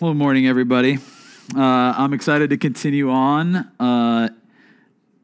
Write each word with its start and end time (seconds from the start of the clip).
Well, 0.00 0.14
morning, 0.14 0.46
everybody. 0.46 0.96
Uh, 1.54 1.60
I'm 1.60 2.14
excited 2.14 2.48
to 2.48 2.56
continue 2.56 3.10
on 3.10 3.54
uh, 3.78 4.30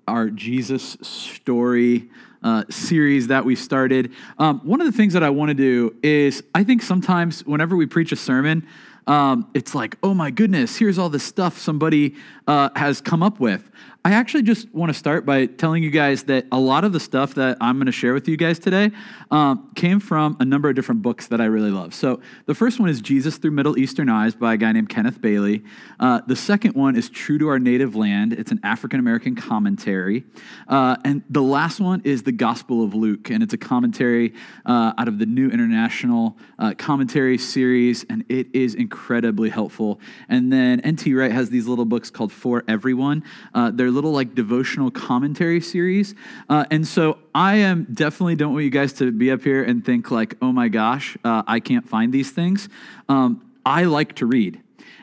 our 0.06 0.28
Jesus 0.28 0.98
story 1.00 2.10
uh, 2.42 2.64
series 2.68 3.28
that 3.28 3.46
we 3.46 3.56
started. 3.56 4.12
Um, 4.38 4.60
one 4.64 4.82
of 4.82 4.86
the 4.86 4.92
things 4.92 5.14
that 5.14 5.22
I 5.22 5.30
want 5.30 5.48
to 5.48 5.54
do 5.54 5.96
is 6.02 6.42
I 6.54 6.62
think 6.62 6.82
sometimes 6.82 7.42
whenever 7.46 7.74
we 7.74 7.86
preach 7.86 8.12
a 8.12 8.16
sermon, 8.16 8.66
um, 9.06 9.50
it's 9.54 9.74
like, 9.74 9.96
oh 10.02 10.12
my 10.12 10.30
goodness, 10.30 10.76
here's 10.76 10.98
all 10.98 11.08
this 11.08 11.24
stuff 11.24 11.56
somebody 11.56 12.14
uh, 12.46 12.68
has 12.76 13.00
come 13.00 13.22
up 13.22 13.40
with. 13.40 13.70
I 14.06 14.12
actually 14.12 14.44
just 14.44 14.72
want 14.72 14.88
to 14.90 14.94
start 14.94 15.26
by 15.26 15.46
telling 15.46 15.82
you 15.82 15.90
guys 15.90 16.22
that 16.24 16.46
a 16.52 16.60
lot 16.60 16.84
of 16.84 16.92
the 16.92 17.00
stuff 17.00 17.34
that 17.34 17.56
I'm 17.60 17.74
going 17.74 17.86
to 17.86 17.92
share 17.92 18.14
with 18.14 18.28
you 18.28 18.36
guys 18.36 18.60
today 18.60 18.92
um, 19.32 19.72
came 19.74 19.98
from 19.98 20.36
a 20.38 20.44
number 20.44 20.68
of 20.68 20.76
different 20.76 21.02
books 21.02 21.26
that 21.26 21.40
I 21.40 21.46
really 21.46 21.72
love. 21.72 21.92
So 21.92 22.20
the 22.44 22.54
first 22.54 22.78
one 22.78 22.88
is 22.88 23.00
Jesus 23.00 23.36
Through 23.36 23.50
Middle 23.50 23.76
Eastern 23.76 24.08
Eyes 24.08 24.36
by 24.36 24.54
a 24.54 24.56
guy 24.56 24.70
named 24.70 24.90
Kenneth 24.90 25.20
Bailey. 25.20 25.64
Uh, 25.98 26.20
the 26.24 26.36
second 26.36 26.76
one 26.76 26.94
is 26.94 27.10
True 27.10 27.36
to 27.38 27.48
Our 27.48 27.58
Native 27.58 27.96
Land. 27.96 28.32
It's 28.32 28.52
an 28.52 28.60
African 28.62 29.00
American 29.00 29.34
commentary. 29.34 30.22
Uh, 30.68 30.94
and 31.04 31.24
the 31.28 31.42
last 31.42 31.80
one 31.80 32.00
is 32.04 32.22
The 32.22 32.30
Gospel 32.30 32.84
of 32.84 32.94
Luke, 32.94 33.28
and 33.30 33.42
it's 33.42 33.54
a 33.54 33.58
commentary 33.58 34.34
uh, 34.66 34.92
out 34.96 35.08
of 35.08 35.18
the 35.18 35.26
New 35.26 35.48
International 35.48 36.38
uh, 36.60 36.74
Commentary 36.78 37.38
series, 37.38 38.04
and 38.08 38.24
it 38.28 38.54
is 38.54 38.76
incredibly 38.76 39.48
helpful. 39.48 39.98
And 40.28 40.52
then 40.52 40.78
N.T. 40.82 41.12
Wright 41.12 41.32
has 41.32 41.50
these 41.50 41.66
little 41.66 41.84
books 41.84 42.08
called 42.08 42.32
For 42.32 42.62
Everyone. 42.68 43.24
Uh, 43.52 43.72
they're 43.72 43.95
little 43.96 44.12
like 44.12 44.34
devotional 44.34 44.90
commentary 44.90 45.60
series. 45.60 46.14
Uh, 46.48 46.64
and 46.70 46.86
so 46.86 47.18
I 47.34 47.56
am 47.56 47.88
definitely 47.92 48.36
don't 48.36 48.52
want 48.52 48.64
you 48.64 48.70
guys 48.70 48.92
to 48.94 49.10
be 49.10 49.30
up 49.30 49.42
here 49.42 49.64
and 49.64 49.84
think 49.84 50.10
like, 50.10 50.36
oh 50.40 50.52
my 50.52 50.68
gosh, 50.68 51.16
uh, 51.24 51.42
I 51.46 51.58
can't 51.60 51.88
find 51.88 52.12
these 52.12 52.30
things. 52.30 52.68
Um, 53.08 53.42
I 53.64 53.84
like 53.84 54.14
to 54.16 54.26
read 54.26 54.60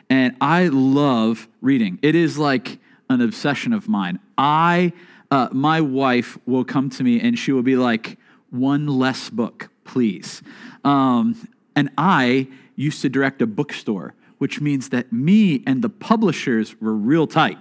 and 0.08 0.36
I 0.40 0.68
love 0.68 1.48
reading. 1.60 1.98
It 2.02 2.14
is 2.14 2.38
like 2.38 2.78
an 3.10 3.20
obsession 3.20 3.72
of 3.72 3.88
mine. 3.88 4.20
I, 4.38 4.92
uh, 5.30 5.48
my 5.52 5.80
wife 5.80 6.38
will 6.46 6.64
come 6.64 6.88
to 6.90 7.02
me 7.02 7.20
and 7.20 7.38
she 7.38 7.52
will 7.52 7.62
be 7.62 7.76
like, 7.76 8.16
one 8.50 8.86
less 8.86 9.28
book, 9.28 9.68
please. 9.84 10.40
Um, 10.84 11.48
and 11.74 11.90
I 11.98 12.46
used 12.76 13.02
to 13.02 13.08
direct 13.08 13.42
a 13.42 13.46
bookstore, 13.46 14.14
which 14.38 14.60
means 14.60 14.90
that 14.90 15.12
me 15.12 15.64
and 15.66 15.82
the 15.82 15.88
publishers 15.88 16.80
were 16.80 16.94
real 16.94 17.26
tight. 17.26 17.58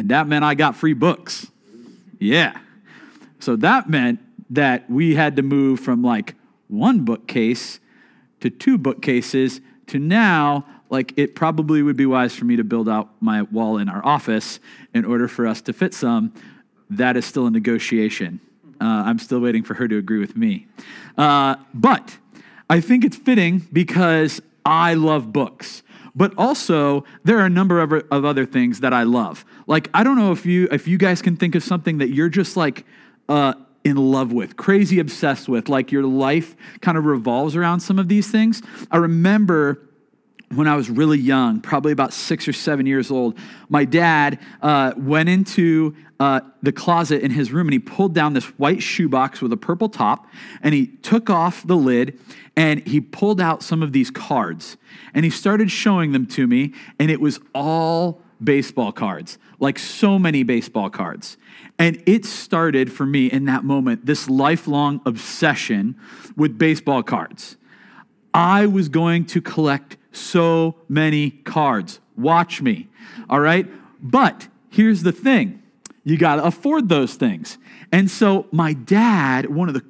And 0.00 0.08
that 0.08 0.26
meant 0.26 0.42
I 0.46 0.54
got 0.54 0.76
free 0.76 0.94
books. 0.94 1.46
Yeah. 2.18 2.58
So 3.38 3.54
that 3.56 3.90
meant 3.90 4.18
that 4.48 4.88
we 4.88 5.14
had 5.14 5.36
to 5.36 5.42
move 5.42 5.78
from 5.78 6.02
like 6.02 6.36
one 6.68 7.04
bookcase 7.04 7.80
to 8.40 8.48
two 8.48 8.78
bookcases 8.78 9.60
to 9.88 9.98
now, 9.98 10.64
like, 10.88 11.12
it 11.18 11.34
probably 11.34 11.82
would 11.82 11.98
be 11.98 12.06
wise 12.06 12.34
for 12.34 12.46
me 12.46 12.56
to 12.56 12.64
build 12.64 12.88
out 12.88 13.10
my 13.20 13.42
wall 13.42 13.76
in 13.76 13.90
our 13.90 14.02
office 14.02 14.58
in 14.94 15.04
order 15.04 15.28
for 15.28 15.46
us 15.46 15.60
to 15.60 15.74
fit 15.74 15.92
some. 15.92 16.32
That 16.88 17.18
is 17.18 17.26
still 17.26 17.46
a 17.46 17.50
negotiation. 17.50 18.40
Uh, 18.80 19.02
I'm 19.04 19.18
still 19.18 19.40
waiting 19.40 19.64
for 19.64 19.74
her 19.74 19.86
to 19.86 19.98
agree 19.98 20.18
with 20.18 20.34
me. 20.34 20.66
Uh, 21.18 21.56
but 21.74 22.16
I 22.70 22.80
think 22.80 23.04
it's 23.04 23.18
fitting 23.18 23.68
because 23.70 24.40
I 24.64 24.94
love 24.94 25.30
books 25.30 25.82
but 26.14 26.32
also 26.36 27.04
there 27.24 27.38
are 27.38 27.46
a 27.46 27.50
number 27.50 27.80
of, 27.80 27.92
of 28.10 28.24
other 28.24 28.46
things 28.46 28.80
that 28.80 28.92
I 28.92 29.02
love. 29.04 29.44
Like 29.66 29.88
I 29.94 30.02
don't 30.02 30.16
know 30.16 30.32
if 30.32 30.46
you 30.46 30.68
if 30.70 30.88
you 30.88 30.98
guys 30.98 31.22
can 31.22 31.36
think 31.36 31.54
of 31.54 31.62
something 31.62 31.98
that 31.98 32.10
you're 32.10 32.28
just 32.28 32.56
like 32.56 32.84
uh, 33.28 33.54
in 33.84 33.96
love 33.96 34.32
with, 34.32 34.56
crazy 34.56 34.98
obsessed 34.98 35.48
with, 35.48 35.68
like 35.68 35.92
your 35.92 36.04
life 36.04 36.54
kind 36.80 36.98
of 36.98 37.04
revolves 37.06 37.56
around 37.56 37.80
some 37.80 37.98
of 37.98 38.08
these 38.08 38.30
things. 38.30 38.62
I 38.90 38.98
remember 38.98 39.80
when 40.54 40.66
I 40.66 40.74
was 40.74 40.90
really 40.90 41.18
young, 41.18 41.60
probably 41.60 41.92
about 41.92 42.12
six 42.12 42.48
or 42.48 42.52
seven 42.52 42.84
years 42.84 43.10
old, 43.10 43.38
my 43.68 43.84
dad 43.84 44.40
uh, 44.60 44.92
went 44.96 45.28
into 45.28 45.94
uh, 46.18 46.40
the 46.60 46.72
closet 46.72 47.22
in 47.22 47.30
his 47.30 47.52
room 47.52 47.68
and 47.68 47.72
he 47.72 47.78
pulled 47.78 48.14
down 48.14 48.32
this 48.32 48.46
white 48.58 48.82
shoebox 48.82 49.40
with 49.40 49.52
a 49.52 49.56
purple 49.56 49.88
top 49.88 50.26
and 50.60 50.74
he 50.74 50.88
took 50.88 51.30
off 51.30 51.64
the 51.66 51.76
lid 51.76 52.18
and 52.56 52.86
he 52.86 53.00
pulled 53.00 53.40
out 53.40 53.62
some 53.62 53.80
of 53.80 53.92
these 53.92 54.10
cards 54.10 54.76
and 55.14 55.24
he 55.24 55.30
started 55.30 55.70
showing 55.70 56.10
them 56.10 56.26
to 56.26 56.48
me 56.48 56.74
and 56.98 57.12
it 57.12 57.20
was 57.20 57.38
all 57.54 58.20
baseball 58.42 58.90
cards, 58.90 59.38
like 59.60 59.78
so 59.78 60.18
many 60.18 60.42
baseball 60.42 60.90
cards. 60.90 61.36
And 61.78 62.02
it 62.06 62.24
started 62.24 62.92
for 62.92 63.06
me 63.06 63.26
in 63.26 63.44
that 63.44 63.62
moment 63.62 64.04
this 64.04 64.28
lifelong 64.28 65.00
obsession 65.06 65.96
with 66.36 66.58
baseball 66.58 67.04
cards. 67.04 67.56
I 68.34 68.66
was 68.66 68.88
going 68.88 69.26
to 69.26 69.40
collect 69.40 69.96
so 70.12 70.76
many 70.88 71.30
cards. 71.30 72.00
Watch 72.16 72.62
me. 72.62 72.88
All 73.28 73.40
right? 73.40 73.66
But 74.02 74.48
here's 74.70 75.02
the 75.02 75.12
thing 75.12 75.62
you 76.04 76.16
got 76.16 76.36
to 76.36 76.44
afford 76.44 76.88
those 76.88 77.14
things. 77.14 77.58
And 77.92 78.10
so, 78.10 78.46
my 78.52 78.72
dad, 78.72 79.50
one 79.50 79.68
of 79.68 79.74
the 79.74 79.84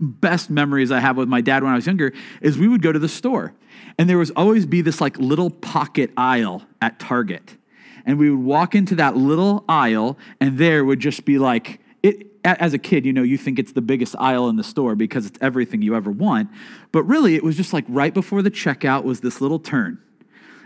best 0.00 0.50
memories 0.50 0.90
I 0.90 1.00
have 1.00 1.16
with 1.16 1.28
my 1.28 1.40
dad 1.40 1.62
when 1.62 1.72
I 1.72 1.76
was 1.76 1.86
younger 1.86 2.12
is 2.40 2.58
we 2.58 2.68
would 2.68 2.82
go 2.82 2.92
to 2.92 2.98
the 2.98 3.08
store 3.08 3.54
and 3.98 4.08
there 4.08 4.18
was 4.18 4.30
always 4.32 4.66
be 4.66 4.80
this 4.80 5.00
like 5.00 5.16
little 5.18 5.50
pocket 5.50 6.10
aisle 6.16 6.62
at 6.80 6.98
Target. 6.98 7.56
And 8.04 8.18
we 8.18 8.30
would 8.30 8.44
walk 8.44 8.74
into 8.74 8.96
that 8.96 9.16
little 9.16 9.64
aisle 9.68 10.18
and 10.40 10.58
there 10.58 10.84
would 10.84 10.98
just 10.98 11.24
be 11.24 11.38
like 11.38 11.80
as 12.44 12.74
a 12.74 12.78
kid, 12.78 13.06
you 13.06 13.12
know, 13.12 13.22
you 13.22 13.38
think 13.38 13.58
it's 13.58 13.72
the 13.72 13.82
biggest 13.82 14.16
aisle 14.18 14.48
in 14.48 14.56
the 14.56 14.64
store 14.64 14.94
because 14.94 15.26
it's 15.26 15.38
everything 15.40 15.82
you 15.82 15.94
ever 15.94 16.10
want. 16.10 16.50
But 16.90 17.04
really, 17.04 17.36
it 17.36 17.44
was 17.44 17.56
just 17.56 17.72
like 17.72 17.84
right 17.88 18.12
before 18.12 18.42
the 18.42 18.50
checkout 18.50 19.04
was 19.04 19.20
this 19.20 19.40
little 19.40 19.58
turn. 19.58 20.00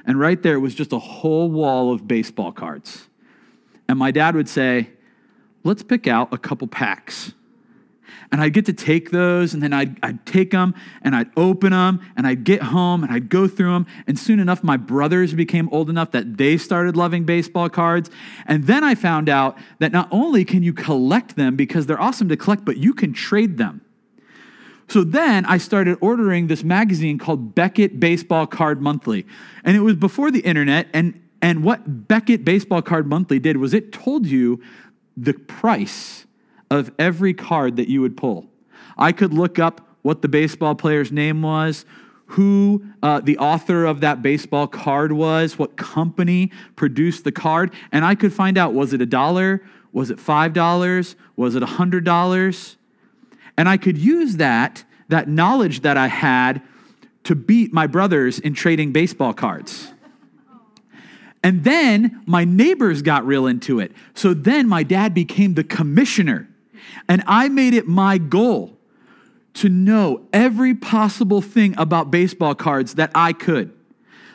And 0.06 0.18
right 0.18 0.42
there 0.42 0.60
was 0.60 0.74
just 0.74 0.92
a 0.92 0.98
whole 0.98 1.50
wall 1.50 1.92
of 1.92 2.06
baseball 2.06 2.52
cards. 2.52 3.08
And 3.88 3.98
my 3.98 4.10
dad 4.10 4.34
would 4.34 4.48
say, 4.48 4.90
let's 5.64 5.82
pick 5.82 6.06
out 6.06 6.32
a 6.32 6.38
couple 6.38 6.66
packs 6.68 7.32
and 8.32 8.40
I'd 8.40 8.52
get 8.52 8.66
to 8.66 8.72
take 8.72 9.10
those, 9.10 9.54
and 9.54 9.62
then 9.62 9.72
I'd, 9.72 9.98
I'd 10.02 10.24
take 10.26 10.50
them 10.50 10.74
and 11.02 11.14
I'd 11.14 11.30
open 11.36 11.70
them, 11.70 12.00
and 12.16 12.26
I'd 12.26 12.44
get 12.44 12.62
home 12.62 13.04
and 13.04 13.12
I'd 13.12 13.28
go 13.28 13.48
through 13.48 13.72
them. 13.72 13.86
And 14.06 14.18
soon 14.18 14.40
enough, 14.40 14.62
my 14.64 14.76
brothers 14.76 15.34
became 15.34 15.68
old 15.70 15.90
enough 15.90 16.10
that 16.12 16.36
they 16.36 16.56
started 16.56 16.96
loving 16.96 17.24
baseball 17.24 17.68
cards. 17.68 18.10
And 18.46 18.66
then 18.66 18.84
I 18.84 18.94
found 18.94 19.28
out 19.28 19.58
that 19.78 19.92
not 19.92 20.08
only 20.10 20.44
can 20.44 20.62
you 20.62 20.72
collect 20.72 21.36
them 21.36 21.56
because 21.56 21.86
they're 21.86 22.00
awesome 22.00 22.28
to 22.28 22.36
collect, 22.36 22.64
but 22.64 22.76
you 22.76 22.94
can 22.94 23.12
trade 23.12 23.58
them. 23.58 23.82
So 24.88 25.02
then 25.02 25.44
I 25.46 25.58
started 25.58 25.98
ordering 26.00 26.46
this 26.46 26.62
magazine 26.62 27.18
called 27.18 27.54
Beckett 27.54 27.98
Baseball 27.98 28.46
Card 28.46 28.80
Monthly. 28.80 29.26
And 29.64 29.76
it 29.76 29.80
was 29.80 29.96
before 29.96 30.30
the 30.30 30.40
internet. 30.40 30.86
And, 30.92 31.20
and 31.42 31.64
what 31.64 32.06
Beckett 32.06 32.44
Baseball 32.44 32.82
Card 32.82 33.06
Monthly 33.06 33.38
did 33.38 33.56
was 33.56 33.74
it 33.74 33.92
told 33.92 34.26
you 34.26 34.62
the 35.16 35.32
price 35.32 36.25
of 36.70 36.92
every 36.98 37.34
card 37.34 37.76
that 37.76 37.88
you 37.88 38.00
would 38.00 38.16
pull. 38.16 38.48
I 38.98 39.12
could 39.12 39.32
look 39.32 39.58
up 39.58 39.86
what 40.02 40.22
the 40.22 40.28
baseball 40.28 40.74
player's 40.74 41.12
name 41.12 41.42
was, 41.42 41.84
who 42.26 42.84
uh, 43.02 43.20
the 43.20 43.38
author 43.38 43.84
of 43.84 44.00
that 44.00 44.22
baseball 44.22 44.66
card 44.66 45.12
was, 45.12 45.58
what 45.58 45.76
company 45.76 46.50
produced 46.74 47.24
the 47.24 47.32
card, 47.32 47.72
and 47.92 48.04
I 48.04 48.14
could 48.14 48.32
find 48.32 48.58
out 48.58 48.74
was 48.74 48.92
it 48.92 49.00
a 49.00 49.06
dollar? 49.06 49.62
Was 49.92 50.10
it 50.10 50.18
$5? 50.18 51.14
Was 51.36 51.54
it 51.54 51.62
$100? 51.62 52.76
And 53.56 53.68
I 53.68 53.76
could 53.76 53.96
use 53.96 54.36
that, 54.36 54.84
that 55.08 55.28
knowledge 55.28 55.80
that 55.80 55.96
I 55.96 56.08
had 56.08 56.60
to 57.24 57.34
beat 57.34 57.72
my 57.72 57.86
brothers 57.86 58.38
in 58.38 58.54
trading 58.54 58.92
baseball 58.92 59.32
cards. 59.32 59.92
And 61.42 61.64
then 61.64 62.22
my 62.26 62.44
neighbors 62.44 63.02
got 63.02 63.24
real 63.24 63.46
into 63.46 63.78
it. 63.80 63.92
So 64.14 64.34
then 64.34 64.68
my 64.68 64.82
dad 64.82 65.14
became 65.14 65.54
the 65.54 65.64
commissioner 65.64 66.48
and 67.08 67.22
I 67.26 67.48
made 67.48 67.74
it 67.74 67.86
my 67.86 68.18
goal 68.18 68.76
to 69.54 69.68
know 69.68 70.26
every 70.32 70.74
possible 70.74 71.40
thing 71.40 71.74
about 71.78 72.10
baseball 72.10 72.54
cards 72.54 72.94
that 72.94 73.10
I 73.14 73.32
could. 73.32 73.72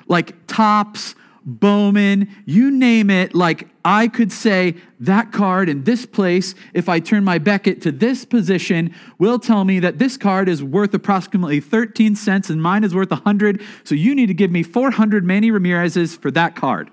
Like 0.08 0.48
Topps, 0.48 1.16
Bowman, 1.44 2.30
you 2.46 2.70
name 2.70 3.10
it. 3.10 3.34
Like 3.34 3.68
I 3.84 4.08
could 4.08 4.32
say 4.32 4.76
that 5.00 5.32
card 5.32 5.70
in 5.70 5.84
this 5.84 6.06
place, 6.06 6.54
if 6.74 6.88
I 6.88 7.00
turn 7.00 7.24
my 7.24 7.40
Beckett 7.40 7.82
to 7.84 7.92
this 7.92 8.26
position, 8.26 8.94
will 9.18 9.40
tell 9.40 9.64
me 9.64 9.80
that 9.80 9.98
this 9.98 10.18
card 10.18 10.48
is 10.48 10.64
worth 10.64 10.94
approximately 10.94 11.60
13 11.60 12.16
cents 12.16 12.50
and 12.50 12.62
mine 12.62 12.84
is 12.84 12.94
worth 12.94 13.12
100. 13.12 13.62
So 13.84 13.96
you 13.96 14.14
need 14.14 14.28
to 14.28 14.34
give 14.34 14.52
me 14.52 14.62
400 14.64 15.24
Manny 15.24 15.50
Ramirez's 15.50 16.16
for 16.16 16.30
that 16.32 16.56
card. 16.56 16.92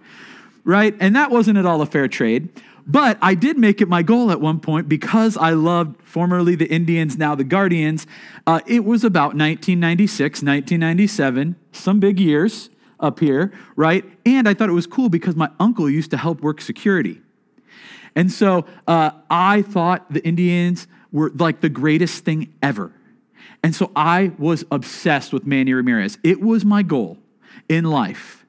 Right? 0.65 0.95
And 1.01 1.17
that 1.17 1.31
wasn't 1.31 1.59
at 1.59 1.67
all 1.67 1.81
a 1.83 1.87
fair 1.87 2.09
trade. 2.09 2.49
But 2.91 3.19
I 3.21 3.35
did 3.35 3.59
make 3.59 3.83
it 3.83 3.89
my 3.89 4.03
goal 4.03 4.31
at 4.31 4.41
one 4.41 4.61
point 4.61 4.89
because 4.89 5.37
I 5.37 5.51
loved 5.51 6.03
formerly 6.03 6.55
the 6.55 6.67
Indians, 6.67 7.19
now 7.19 7.35
the 7.35 7.45
Guardians. 7.45 8.07
Uh, 8.47 8.61
it 8.67 8.83
was 8.83 9.05
about 9.05 9.35
1996, 9.37 10.43
1997, 10.43 11.57
some 11.73 12.01
big 12.01 12.19
years 12.19 12.71
up 12.99 13.21
here, 13.21 13.53
right? 13.77 14.07
And 14.25 14.49
I 14.49 14.55
thought 14.55 14.71
it 14.71 14.73
was 14.73 14.87
cool 14.87 15.11
because 15.11 15.37
my 15.37 15.51
uncle 15.61 15.91
used 15.91 16.11
to 16.13 16.17
help 16.17 16.41
work 16.41 16.63
security. 16.63 17.21
And 18.15 18.33
so 18.33 18.65
uh, 18.87 19.11
I 19.31 19.63
thought 19.63 20.11
the 20.11 20.27
Indians 20.27 20.89
were 21.13 21.31
like 21.35 21.61
the 21.61 21.69
greatest 21.69 22.25
thing 22.25 22.55
ever. 22.63 22.91
And 23.63 23.75
so 23.75 23.93
I 23.95 24.33
was 24.39 24.65
obsessed 24.71 25.33
with 25.33 25.47
Manny 25.47 25.75
Ramirez. 25.75 26.19
It 26.25 26.41
was 26.41 26.65
my 26.65 26.83
goal 26.83 27.19
in 27.69 27.85
life 27.85 28.47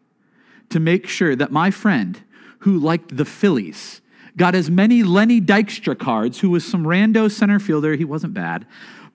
to 0.70 0.80
make 0.80 1.08
sure 1.08 1.36
that 1.36 1.52
my 1.52 1.72
friend 1.72 2.22
who 2.60 2.80
liked 2.80 3.18
the 3.18 3.26
Phillies 3.26 4.02
got 4.38 4.56
as 4.56 4.70
many 4.70 5.04
Lenny 5.04 5.42
Dykstra 5.42 5.98
cards, 5.98 6.40
who 6.40 6.50
was 6.50 6.66
some 6.66 6.84
rando 6.84 7.32
center 7.32 7.60
fielder. 7.60 7.96
He 7.96 8.06
wasn't 8.06 8.34
bad, 8.34 8.66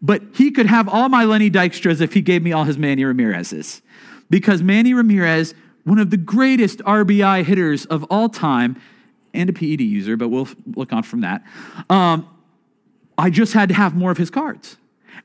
but 0.03 0.23
he 0.35 0.51
could 0.51 0.67
have 0.67 0.89
all 0.89 1.09
my 1.09 1.25
Lenny 1.25 1.51
Dykstras 1.51 2.01
if 2.01 2.15
he 2.15 2.21
gave 2.21 2.43
me 2.43 2.53
all 2.53 2.65
his 2.65 2.79
Manny 2.79 3.05
Ramirez's. 3.05 3.83
Because 4.31 4.63
Manny 4.63 4.95
Ramirez, 4.95 5.55
one 5.85 5.99
of 5.99 6.11
the 6.11 6.17
greatest 6.17 6.79
RBI 6.81 7.45
hitters 7.45 7.87
of 7.87 8.05
all 8.11 8.29
time, 8.29 8.81
and 9.35 9.51
a 9.51 9.53
PED 9.53 9.81
user, 9.81 10.17
but 10.17 10.29
we'll 10.29 10.49
look 10.75 10.93
on 10.93 11.03
from 11.03 11.21
that. 11.23 11.43
Um, 11.91 12.29
I 13.19 13.31
just 13.31 13.53
had 13.53 13.69
to 13.69 13.75
have 13.75 13.95
more 13.95 14.11
of 14.11 14.17
his 14.17 14.31
cards. 14.31 14.77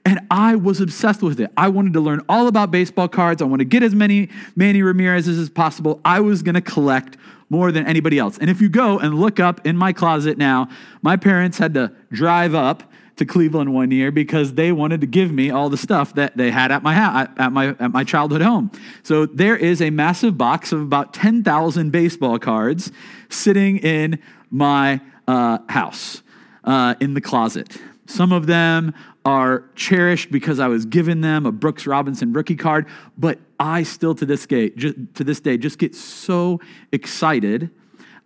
And 0.06 0.20
I 0.32 0.56
was 0.56 0.82
obsessed 0.82 1.22
with 1.22 1.40
it. 1.40 1.52
I 1.58 1.70
wanted 1.70 1.94
to 1.94 2.00
learn 2.00 2.22
all 2.30 2.48
about 2.48 2.72
baseball 2.72 3.08
cards. 3.08 3.42
I 3.42 3.46
want 3.46 3.60
to 3.60 3.66
get 3.66 3.84
as 3.84 3.94
many 3.94 4.30
Manny 4.56 4.82
Ramirez's 4.82 5.38
as 5.38 5.50
possible. 5.50 6.00
I 6.06 6.20
was 6.20 6.42
going 6.42 6.56
to 6.56 6.62
collect 6.62 7.18
more 7.50 7.72
than 7.72 7.86
anybody 7.86 8.20
else. 8.20 8.38
And 8.38 8.50
if 8.50 8.62
you 8.62 8.70
go 8.70 9.00
and 9.00 9.20
look 9.20 9.40
up 9.40 9.66
in 9.66 9.76
my 9.76 9.92
closet 9.94 10.38
now, 10.38 10.70
my 11.02 11.16
parents 11.16 11.58
had 11.58 11.74
to 11.74 11.92
drive 12.12 12.54
up 12.54 12.84
to 13.20 13.26
Cleveland 13.26 13.74
one 13.74 13.92
year 13.92 14.12
because 14.12 14.54
they 14.54 14.72
wanted 14.72 15.02
to 15.02 15.08
give 15.08 15.32
me 15.32 15.50
all 15.50 15.70
the 15.70 15.78
stuff 15.78 16.16
that 16.16 16.38
they 16.38 16.52
had 16.52 16.72
at 16.72 16.84
my 16.84 16.96
ha- 16.96 17.28
at 17.38 17.52
my 17.52 17.76
at 17.80 17.92
my 17.92 18.04
childhood 18.04 18.42
home. 18.42 18.72
So 19.04 19.26
there 19.26 19.58
is 19.58 19.82
a 19.82 19.90
massive 19.90 20.38
box 20.38 20.72
of 20.72 20.82
about 20.82 21.14
10,000 21.14 21.92
baseball 21.92 22.40
cards 22.40 22.92
sitting 23.28 23.78
in 23.80 24.20
my 24.50 25.02
uh, 25.28 25.60
house 25.68 26.24
uh, 26.64 26.96
in 27.02 27.14
the 27.14 27.22
closet. 27.22 27.78
Some 28.06 28.32
of 28.32 28.48
them 28.48 28.94
are 29.30 29.64
cherished 29.76 30.32
because 30.32 30.60
I 30.60 30.68
was 30.68 30.88
given 30.88 31.22
them 31.22 31.46
a 31.46 31.52
Brooks 31.52 31.86
Robinson 31.86 32.34
rookie 32.34 32.56
card, 32.56 32.88
but 33.16 33.38
I 33.60 33.84
still 33.84 34.16
to 34.16 34.26
this 34.26 34.48
day, 34.48 34.72
just, 34.72 34.96
to 35.14 35.24
this 35.24 35.40
day, 35.40 35.56
just 35.56 35.78
get 35.78 35.94
so 35.94 36.60
excited 36.92 37.70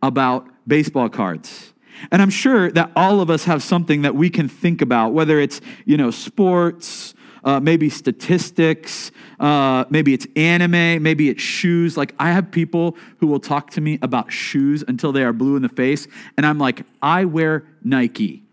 about 0.02 0.48
baseball 0.66 1.10
cards. 1.10 1.74
And 2.10 2.22
I'm 2.22 2.30
sure 2.30 2.72
that 2.72 2.90
all 2.96 3.20
of 3.20 3.30
us 3.30 3.44
have 3.44 3.62
something 3.62 4.04
that 4.04 4.16
we 4.16 4.30
can 4.30 4.48
think 4.48 4.82
about, 4.82 5.12
whether 5.12 5.42
it's 5.42 5.60
you 5.84 5.98
know 5.98 6.10
sports, 6.10 7.14
uh, 7.44 7.60
maybe 7.60 7.90
statistics, 7.90 9.12
uh, 9.42 9.84
maybe 9.90 10.14
it's 10.14 10.26
anime, 10.38 11.04
maybe 11.04 11.28
it's 11.28 11.42
shoes. 11.42 11.98
Like 11.98 12.16
I 12.18 12.32
have 12.32 12.50
people 12.50 12.96
who 13.18 13.28
will 13.28 13.42
talk 13.42 13.72
to 13.72 13.82
me 13.82 14.00
about 14.02 14.32
shoes 14.32 14.86
until 14.88 15.12
they 15.12 15.24
are 15.24 15.34
blue 15.34 15.58
in 15.58 15.64
the 15.64 15.70
face, 15.70 16.08
and 16.38 16.46
I'm 16.46 16.60
like, 16.60 16.84
I 17.02 17.26
wear 17.26 17.68
Nike. 17.84 18.44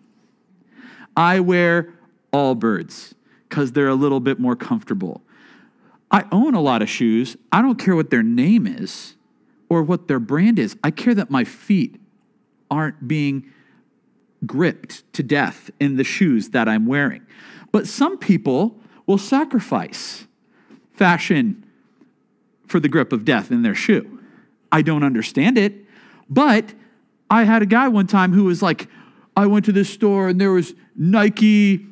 I 1.16 1.38
wear 1.38 1.94
Allbirds 2.32 3.14
because 3.48 3.72
they're 3.72 3.88
a 3.88 3.94
little 3.94 4.20
bit 4.20 4.38
more 4.38 4.56
comfortable. 4.56 5.22
I 6.10 6.24
own 6.32 6.54
a 6.54 6.60
lot 6.60 6.82
of 6.82 6.88
shoes. 6.88 7.36
I 7.52 7.62
don't 7.62 7.78
care 7.78 7.94
what 7.94 8.10
their 8.10 8.22
name 8.22 8.66
is 8.66 9.14
or 9.68 9.82
what 9.82 10.08
their 10.08 10.18
brand 10.18 10.58
is. 10.58 10.76
I 10.82 10.90
care 10.90 11.14
that 11.14 11.30
my 11.30 11.44
feet 11.44 12.00
aren't 12.70 13.06
being 13.06 13.50
gripped 14.46 15.12
to 15.12 15.22
death 15.22 15.70
in 15.78 15.96
the 15.96 16.04
shoes 16.04 16.50
that 16.50 16.68
I'm 16.68 16.86
wearing. 16.86 17.26
But 17.72 17.86
some 17.86 18.18
people 18.18 18.78
will 19.06 19.18
sacrifice 19.18 20.26
fashion 20.92 21.64
for 22.66 22.80
the 22.80 22.88
grip 22.88 23.12
of 23.12 23.24
death 23.24 23.50
in 23.50 23.62
their 23.62 23.74
shoe. 23.74 24.20
I 24.72 24.82
don't 24.82 25.02
understand 25.02 25.58
it, 25.58 25.84
but 26.28 26.72
I 27.28 27.44
had 27.44 27.62
a 27.62 27.66
guy 27.66 27.88
one 27.88 28.06
time 28.06 28.32
who 28.32 28.44
was 28.44 28.62
like, 28.62 28.88
I 29.36 29.46
went 29.46 29.64
to 29.66 29.72
this 29.72 29.90
store 29.90 30.28
and 30.28 30.40
there 30.40 30.52
was 30.52 30.74
Nike 30.96 31.86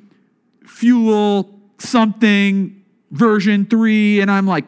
Fuel 0.69 1.59
something 1.79 2.85
version 3.11 3.67
3 3.67 4.21
and 4.21 4.31
I'm 4.31 4.47
like 4.47 4.65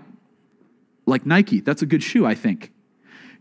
like 1.06 1.26
Nike, 1.26 1.60
that's 1.60 1.82
a 1.82 1.86
good 1.86 2.02
shoe, 2.02 2.24
I 2.24 2.34
think. 2.34 2.72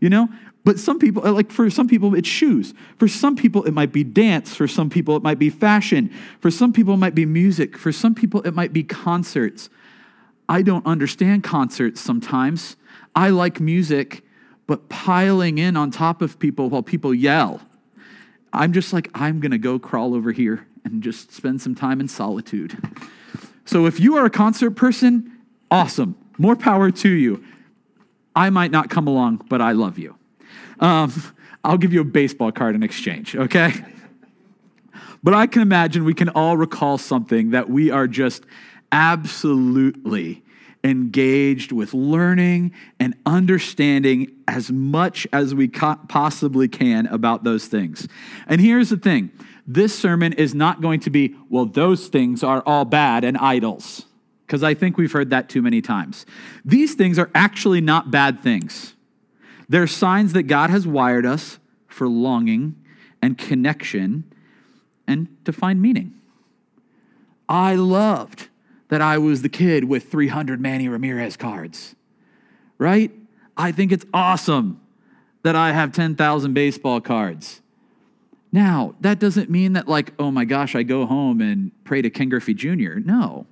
You 0.00 0.10
know? 0.10 0.28
But 0.64 0.78
some 0.78 0.98
people, 0.98 1.26
uh, 1.26 1.32
like 1.32 1.50
for 1.50 1.70
some 1.70 1.88
people, 1.88 2.14
it's 2.14 2.28
shoes. 2.28 2.74
For 2.98 3.08
some 3.08 3.36
people, 3.36 3.64
it 3.64 3.72
might 3.72 3.92
be 3.92 4.04
dance. 4.04 4.54
For 4.54 4.68
some 4.68 4.90
people, 4.90 5.16
it 5.16 5.22
might 5.22 5.38
be 5.38 5.48
fashion. 5.48 6.12
For 6.40 6.50
some 6.50 6.72
people, 6.72 6.94
it 6.94 6.98
might 6.98 7.14
be 7.14 7.24
music. 7.24 7.78
For 7.78 7.92
some 7.92 8.14
people, 8.14 8.42
it 8.42 8.54
might 8.54 8.72
be 8.72 8.82
concerts. 8.82 9.70
I 10.48 10.62
don't 10.62 10.84
understand 10.84 11.44
concerts 11.44 12.00
sometimes. 12.00 12.76
I 13.14 13.30
like 13.30 13.60
music, 13.60 14.22
but 14.66 14.88
piling 14.88 15.58
in 15.58 15.76
on 15.76 15.90
top 15.90 16.20
of 16.20 16.38
people 16.38 16.68
while 16.68 16.82
people 16.82 17.14
yell 17.14 17.60
I'm 18.52 18.72
just 18.72 18.92
like, 18.92 19.08
I'm 19.14 19.40
going 19.40 19.52
to 19.52 19.58
go 19.58 19.78
crawl 19.78 20.14
over 20.14 20.32
here 20.32 20.66
and 20.84 21.02
just 21.02 21.32
spend 21.32 21.60
some 21.60 21.74
time 21.74 22.00
in 22.00 22.08
solitude. 22.08 22.76
So 23.64 23.86
if 23.86 24.00
you 24.00 24.16
are 24.16 24.24
a 24.24 24.30
concert 24.30 24.72
person, 24.72 25.38
awesome. 25.70 26.16
More 26.38 26.56
power 26.56 26.90
to 26.90 27.08
you. 27.08 27.44
I 28.34 28.50
might 28.50 28.70
not 28.70 28.90
come 28.90 29.06
along, 29.06 29.46
but 29.48 29.60
I 29.60 29.72
love 29.72 29.98
you. 29.98 30.16
Um, 30.78 31.12
I'll 31.62 31.78
give 31.78 31.92
you 31.92 32.00
a 32.00 32.04
baseball 32.04 32.52
card 32.52 32.74
in 32.74 32.82
exchange, 32.82 33.36
okay? 33.36 33.72
But 35.22 35.34
I 35.34 35.46
can 35.46 35.62
imagine 35.62 36.04
we 36.04 36.14
can 36.14 36.30
all 36.30 36.56
recall 36.56 36.96
something 36.96 37.50
that 37.50 37.68
we 37.68 37.90
are 37.90 38.06
just 38.06 38.44
absolutely 38.90 40.42
engaged 40.82 41.72
with 41.72 41.92
learning 41.92 42.72
and 42.98 43.14
understanding 43.26 44.34
as 44.48 44.70
much 44.70 45.26
as 45.32 45.54
we 45.54 45.68
possibly 45.68 46.68
can 46.68 47.06
about 47.08 47.44
those 47.44 47.66
things. 47.66 48.08
And 48.46 48.60
here's 48.60 48.88
the 48.88 48.96
thing 48.96 49.30
this 49.66 49.96
sermon 49.96 50.32
is 50.32 50.54
not 50.54 50.80
going 50.80 51.00
to 51.00 51.10
be, 51.10 51.34
well, 51.48 51.66
those 51.66 52.08
things 52.08 52.42
are 52.42 52.62
all 52.66 52.84
bad 52.84 53.24
and 53.24 53.36
idols, 53.38 54.06
because 54.46 54.62
I 54.62 54.74
think 54.74 54.96
we've 54.96 55.12
heard 55.12 55.30
that 55.30 55.48
too 55.48 55.62
many 55.62 55.80
times. 55.80 56.26
These 56.64 56.94
things 56.94 57.18
are 57.18 57.30
actually 57.34 57.80
not 57.80 58.10
bad 58.10 58.42
things. 58.42 58.94
They're 59.68 59.86
signs 59.86 60.32
that 60.32 60.44
God 60.44 60.70
has 60.70 60.86
wired 60.86 61.24
us 61.24 61.58
for 61.86 62.08
longing 62.08 62.76
and 63.22 63.38
connection 63.38 64.24
and 65.06 65.28
to 65.44 65.52
find 65.52 65.80
meaning. 65.80 66.14
I 67.48 67.74
loved 67.74 68.48
that 68.88 69.00
I 69.00 69.18
was 69.18 69.42
the 69.42 69.48
kid 69.48 69.84
with 69.84 70.10
300 70.10 70.60
Manny 70.60 70.88
Ramirez 70.88 71.36
cards, 71.36 71.94
right? 72.78 73.12
I 73.56 73.72
think 73.72 73.92
it's 73.92 74.06
awesome 74.12 74.80
that 75.42 75.54
I 75.54 75.72
have 75.72 75.92
10,000 75.92 76.54
baseball 76.54 77.00
cards. 77.00 77.60
Now, 78.52 78.94
that 79.00 79.20
doesn't 79.20 79.48
mean 79.48 79.74
that, 79.74 79.86
like, 79.86 80.12
oh 80.18 80.30
my 80.30 80.44
gosh, 80.44 80.74
I 80.74 80.82
go 80.82 81.06
home 81.06 81.40
and 81.40 81.70
pray 81.84 82.02
to 82.02 82.10
Ken 82.10 82.28
Griffey 82.28 82.54
Jr. 82.54 82.98
No. 82.98 83.46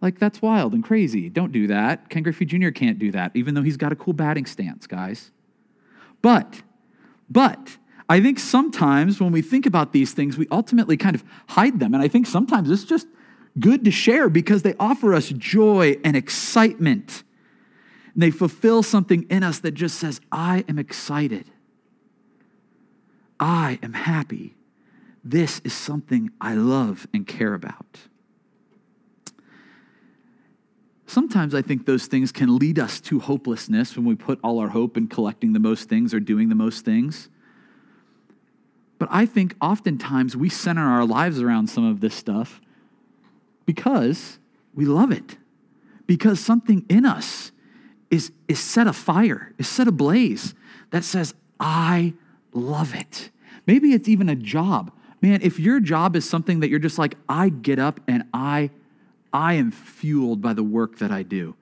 Like, 0.00 0.18
that's 0.18 0.42
wild 0.42 0.72
and 0.72 0.82
crazy. 0.82 1.28
Don't 1.28 1.52
do 1.52 1.66
that. 1.68 2.08
Ken 2.10 2.22
Griffey 2.22 2.44
Jr. 2.44 2.70
can't 2.70 2.98
do 2.98 3.12
that, 3.12 3.32
even 3.34 3.54
though 3.54 3.62
he's 3.62 3.76
got 3.76 3.92
a 3.92 3.96
cool 3.96 4.14
batting 4.14 4.46
stance, 4.46 4.86
guys. 4.86 5.30
But, 6.22 6.62
but, 7.28 7.76
I 8.08 8.20
think 8.20 8.40
sometimes 8.40 9.20
when 9.20 9.30
we 9.30 9.42
think 9.42 9.66
about 9.66 9.92
these 9.92 10.12
things, 10.12 10.36
we 10.36 10.48
ultimately 10.50 10.96
kind 10.96 11.14
of 11.14 11.22
hide 11.48 11.78
them. 11.78 11.94
And 11.94 12.02
I 12.02 12.08
think 12.08 12.26
sometimes 12.26 12.68
it's 12.68 12.84
just 12.84 13.06
good 13.60 13.84
to 13.84 13.92
share 13.92 14.28
because 14.28 14.62
they 14.62 14.74
offer 14.80 15.14
us 15.14 15.28
joy 15.28 15.96
and 16.04 16.16
excitement. 16.16 17.22
And 18.14 18.22
they 18.22 18.32
fulfill 18.32 18.82
something 18.82 19.26
in 19.30 19.44
us 19.44 19.60
that 19.60 19.72
just 19.72 19.98
says, 19.98 20.20
I 20.32 20.64
am 20.68 20.76
excited. 20.78 21.52
I 23.40 23.78
am 23.82 23.94
happy. 23.94 24.54
This 25.24 25.60
is 25.64 25.72
something 25.72 26.30
I 26.40 26.54
love 26.54 27.08
and 27.12 27.26
care 27.26 27.54
about. 27.54 27.98
Sometimes 31.06 31.54
I 31.54 31.62
think 31.62 31.86
those 31.86 32.06
things 32.06 32.30
can 32.30 32.56
lead 32.56 32.78
us 32.78 33.00
to 33.00 33.18
hopelessness 33.18 33.96
when 33.96 34.04
we 34.04 34.14
put 34.14 34.38
all 34.44 34.60
our 34.60 34.68
hope 34.68 34.96
in 34.96 35.08
collecting 35.08 35.54
the 35.54 35.58
most 35.58 35.88
things 35.88 36.14
or 36.14 36.20
doing 36.20 36.50
the 36.50 36.54
most 36.54 36.84
things. 36.84 37.28
But 38.98 39.08
I 39.10 39.26
think 39.26 39.56
oftentimes 39.60 40.36
we 40.36 40.48
center 40.50 40.86
our 40.86 41.04
lives 41.04 41.40
around 41.40 41.68
some 41.68 41.84
of 41.84 42.00
this 42.00 42.14
stuff 42.14 42.60
because 43.66 44.38
we 44.74 44.84
love 44.84 45.10
it, 45.10 45.36
because 46.06 46.38
something 46.38 46.84
in 46.88 47.04
us 47.04 47.50
is, 48.10 48.30
is 48.46 48.60
set 48.60 48.86
afire, 48.86 49.52
is 49.58 49.66
set 49.66 49.88
ablaze 49.88 50.54
that 50.90 51.02
says, 51.02 51.34
I 51.58 52.14
love 52.52 52.94
it. 52.94 53.30
Maybe 53.66 53.92
it's 53.92 54.08
even 54.08 54.28
a 54.28 54.36
job. 54.36 54.92
Man, 55.22 55.40
if 55.42 55.58
your 55.58 55.80
job 55.80 56.16
is 56.16 56.28
something 56.28 56.60
that 56.60 56.70
you're 56.70 56.78
just 56.78 56.98
like, 56.98 57.16
I 57.28 57.50
get 57.50 57.78
up 57.78 58.00
and 58.08 58.24
I, 58.32 58.70
I 59.32 59.54
am 59.54 59.70
fueled 59.70 60.40
by 60.40 60.54
the 60.54 60.62
work 60.62 60.98
that 60.98 61.10
I 61.10 61.22
do. 61.22 61.56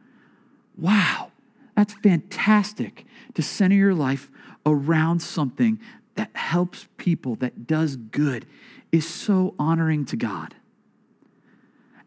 Wow, 0.76 1.32
that's 1.74 1.94
fantastic 1.94 3.04
to 3.34 3.42
center 3.42 3.74
your 3.74 3.94
life 3.94 4.30
around 4.64 5.20
something 5.20 5.80
that 6.14 6.30
helps 6.34 6.86
people, 6.96 7.34
that 7.36 7.66
does 7.66 7.96
good, 7.96 8.46
is 8.92 9.06
so 9.06 9.54
honoring 9.58 10.04
to 10.06 10.16
God. 10.16 10.54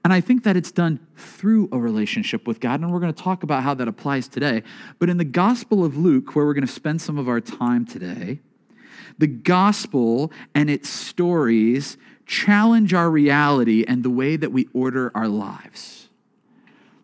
And 0.03 0.11
I 0.11 0.19
think 0.19 0.43
that 0.43 0.57
it's 0.57 0.71
done 0.71 0.99
through 1.15 1.69
a 1.71 1.77
relationship 1.77 2.47
with 2.47 2.59
God. 2.59 2.79
And 2.79 2.91
we're 2.91 2.99
going 2.99 3.13
to 3.13 3.23
talk 3.23 3.43
about 3.43 3.61
how 3.61 3.73
that 3.75 3.87
applies 3.87 4.27
today. 4.27 4.63
But 4.97 5.09
in 5.09 5.17
the 5.17 5.25
Gospel 5.25 5.85
of 5.85 5.95
Luke, 5.95 6.35
where 6.35 6.45
we're 6.45 6.55
going 6.55 6.65
to 6.65 6.71
spend 6.73 7.01
some 7.01 7.17
of 7.19 7.29
our 7.29 7.39
time 7.39 7.85
today, 7.85 8.39
the 9.17 9.27
gospel 9.27 10.31
and 10.53 10.69
its 10.69 10.89
stories 10.89 11.97
challenge 12.25 12.93
our 12.93 13.09
reality 13.09 13.83
and 13.87 14.03
the 14.03 14.09
way 14.09 14.35
that 14.35 14.51
we 14.51 14.69
order 14.73 15.11
our 15.13 15.27
lives. 15.27 16.09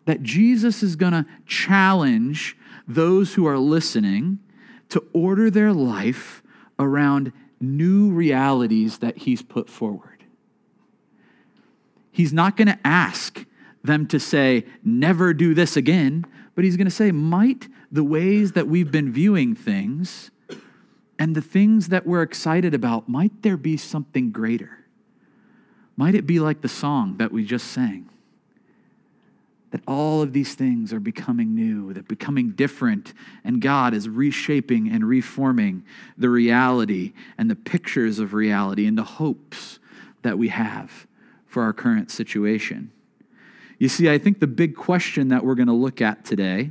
That 0.06 0.22
Jesus 0.22 0.82
is 0.82 0.96
going 0.96 1.12
to 1.12 1.26
challenge 1.46 2.56
those 2.86 3.34
who 3.34 3.46
are 3.46 3.58
listening 3.58 4.38
to 4.88 5.04
order 5.12 5.50
their 5.50 5.72
life 5.72 6.42
around 6.78 7.32
new 7.60 8.10
realities 8.10 8.98
that 8.98 9.18
he's 9.18 9.42
put 9.42 9.68
forward. 9.68 10.24
He's 12.10 12.32
not 12.32 12.56
going 12.56 12.68
to 12.68 12.78
ask 12.84 13.44
them 13.84 14.06
to 14.08 14.18
say, 14.18 14.64
never 14.82 15.34
do 15.34 15.54
this 15.54 15.76
again, 15.76 16.24
but 16.54 16.64
he's 16.64 16.76
going 16.76 16.86
to 16.86 16.90
say, 16.90 17.12
might 17.12 17.68
the 17.92 18.02
ways 18.02 18.52
that 18.52 18.66
we've 18.66 18.90
been 18.90 19.12
viewing 19.12 19.54
things 19.54 20.30
and 21.18 21.34
the 21.34 21.42
things 21.42 21.88
that 21.88 22.06
we're 22.06 22.22
excited 22.22 22.74
about, 22.74 23.08
might 23.08 23.42
there 23.42 23.56
be 23.56 23.76
something 23.76 24.30
greater? 24.30 24.84
Might 25.96 26.14
it 26.14 26.26
be 26.26 26.38
like 26.38 26.60
the 26.60 26.68
song 26.68 27.16
that 27.16 27.32
we 27.32 27.44
just 27.44 27.68
sang? 27.72 28.08
That 29.72 29.82
all 29.86 30.22
of 30.22 30.32
these 30.32 30.54
things 30.54 30.92
are 30.92 31.00
becoming 31.00 31.54
new, 31.54 31.92
they're 31.92 32.02
becoming 32.02 32.52
different, 32.52 33.12
and 33.44 33.60
God 33.60 33.92
is 33.94 34.08
reshaping 34.08 34.88
and 34.88 35.04
reforming 35.04 35.84
the 36.16 36.30
reality 36.30 37.12
and 37.36 37.50
the 37.50 37.56
pictures 37.56 38.18
of 38.18 38.32
reality 38.32 38.86
and 38.86 38.96
the 38.96 39.02
hopes 39.02 39.78
that 40.22 40.38
we 40.38 40.48
have 40.48 41.06
for 41.46 41.64
our 41.64 41.72
current 41.72 42.10
situation. 42.10 42.92
You 43.78 43.88
see, 43.88 44.08
I 44.08 44.18
think 44.18 44.40
the 44.40 44.46
big 44.46 44.76
question 44.76 45.28
that 45.28 45.44
we're 45.44 45.54
going 45.54 45.68
to 45.68 45.74
look 45.74 46.00
at 46.00 46.24
today 46.24 46.70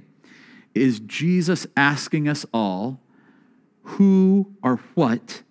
is 0.74 1.00
Jesus 1.02 1.68
asking 1.76 2.28
us 2.28 2.46
all, 2.54 3.00
who 3.88 4.54
or 4.64 4.78
what 4.96 5.44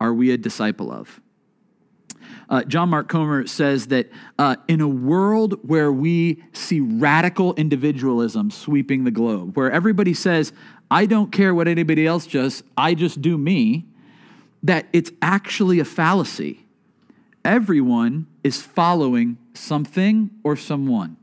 are 0.00 0.12
we 0.12 0.30
a 0.30 0.36
disciple 0.36 0.92
of? 0.92 1.20
Uh, 2.48 2.62
John 2.64 2.90
Mark 2.90 3.08
Comer 3.08 3.46
says 3.46 3.86
that 3.86 4.10
uh, 4.38 4.56
in 4.68 4.80
a 4.80 4.88
world 4.88 5.58
where 5.66 5.90
we 5.90 6.42
see 6.52 6.80
radical 6.80 7.54
individualism 7.54 8.50
sweeping 8.50 9.04
the 9.04 9.10
globe, 9.10 9.56
where 9.56 9.70
everybody 9.70 10.12
says, 10.12 10.52
I 10.90 11.06
don't 11.06 11.32
care 11.32 11.54
what 11.54 11.68
anybody 11.68 12.06
else 12.06 12.26
does, 12.26 12.62
I 12.76 12.94
just 12.94 13.22
do 13.22 13.38
me, 13.38 13.86
that 14.62 14.86
it's 14.92 15.10
actually 15.22 15.78
a 15.78 15.84
fallacy 15.84 16.64
everyone 17.44 18.26
is 18.42 18.62
following 18.62 19.36
something 19.52 20.30
or 20.42 20.56
someone. 20.56 21.16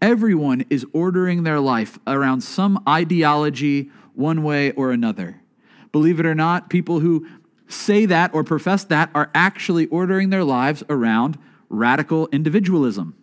Everyone 0.00 0.64
is 0.70 0.86
ordering 0.92 1.42
their 1.42 1.60
life 1.60 1.98
around 2.06 2.42
some 2.42 2.82
ideology, 2.88 3.90
one 4.14 4.42
way 4.42 4.72
or 4.72 4.92
another. 4.92 5.41
Believe 5.92 6.18
it 6.18 6.26
or 6.26 6.34
not, 6.34 6.70
people 6.70 7.00
who 7.00 7.26
say 7.68 8.06
that 8.06 8.34
or 8.34 8.44
profess 8.44 8.84
that 8.84 9.10
are 9.14 9.30
actually 9.34 9.86
ordering 9.86 10.30
their 10.30 10.44
lives 10.44 10.82
around 10.88 11.38
radical 11.68 12.28
individualism. 12.32 13.14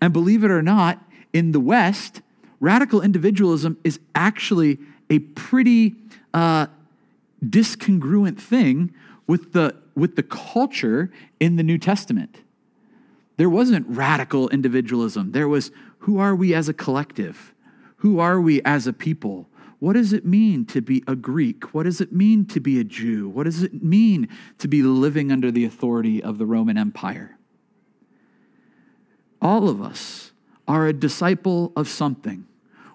And 0.00 0.12
believe 0.12 0.44
it 0.44 0.50
or 0.50 0.62
not, 0.62 1.02
in 1.32 1.52
the 1.52 1.60
West, 1.60 2.22
radical 2.60 3.00
individualism 3.00 3.78
is 3.84 4.00
actually 4.14 4.78
a 5.10 5.18
pretty 5.20 5.96
uh, 6.34 6.66
discongruent 7.44 8.38
thing 8.38 8.92
with 9.26 9.52
the 9.52 9.74
with 9.94 10.14
the 10.14 10.22
culture 10.22 11.10
in 11.40 11.56
the 11.56 11.62
New 11.62 11.78
Testament. 11.78 12.38
There 13.36 13.50
wasn't 13.50 13.86
radical 13.88 14.48
individualism. 14.48 15.32
There 15.32 15.48
was 15.48 15.70
who 16.00 16.18
are 16.18 16.34
we 16.34 16.54
as 16.54 16.68
a 16.68 16.74
collective? 16.74 17.54
Who 17.96 18.20
are 18.20 18.40
we 18.40 18.62
as 18.62 18.86
a 18.86 18.92
people? 18.92 19.48
What 19.80 19.92
does 19.92 20.12
it 20.12 20.24
mean 20.24 20.64
to 20.66 20.80
be 20.80 21.04
a 21.06 21.14
Greek? 21.14 21.72
What 21.72 21.84
does 21.84 22.00
it 22.00 22.12
mean 22.12 22.46
to 22.46 22.60
be 22.60 22.80
a 22.80 22.84
Jew? 22.84 23.28
What 23.28 23.44
does 23.44 23.62
it 23.62 23.82
mean 23.82 24.28
to 24.58 24.66
be 24.66 24.82
living 24.82 25.30
under 25.30 25.50
the 25.50 25.64
authority 25.64 26.22
of 26.22 26.38
the 26.38 26.46
Roman 26.46 26.76
Empire? 26.76 27.36
All 29.40 29.68
of 29.68 29.80
us 29.80 30.32
are 30.66 30.86
a 30.86 30.92
disciple 30.92 31.72
of 31.76 31.88
something. 31.88 32.44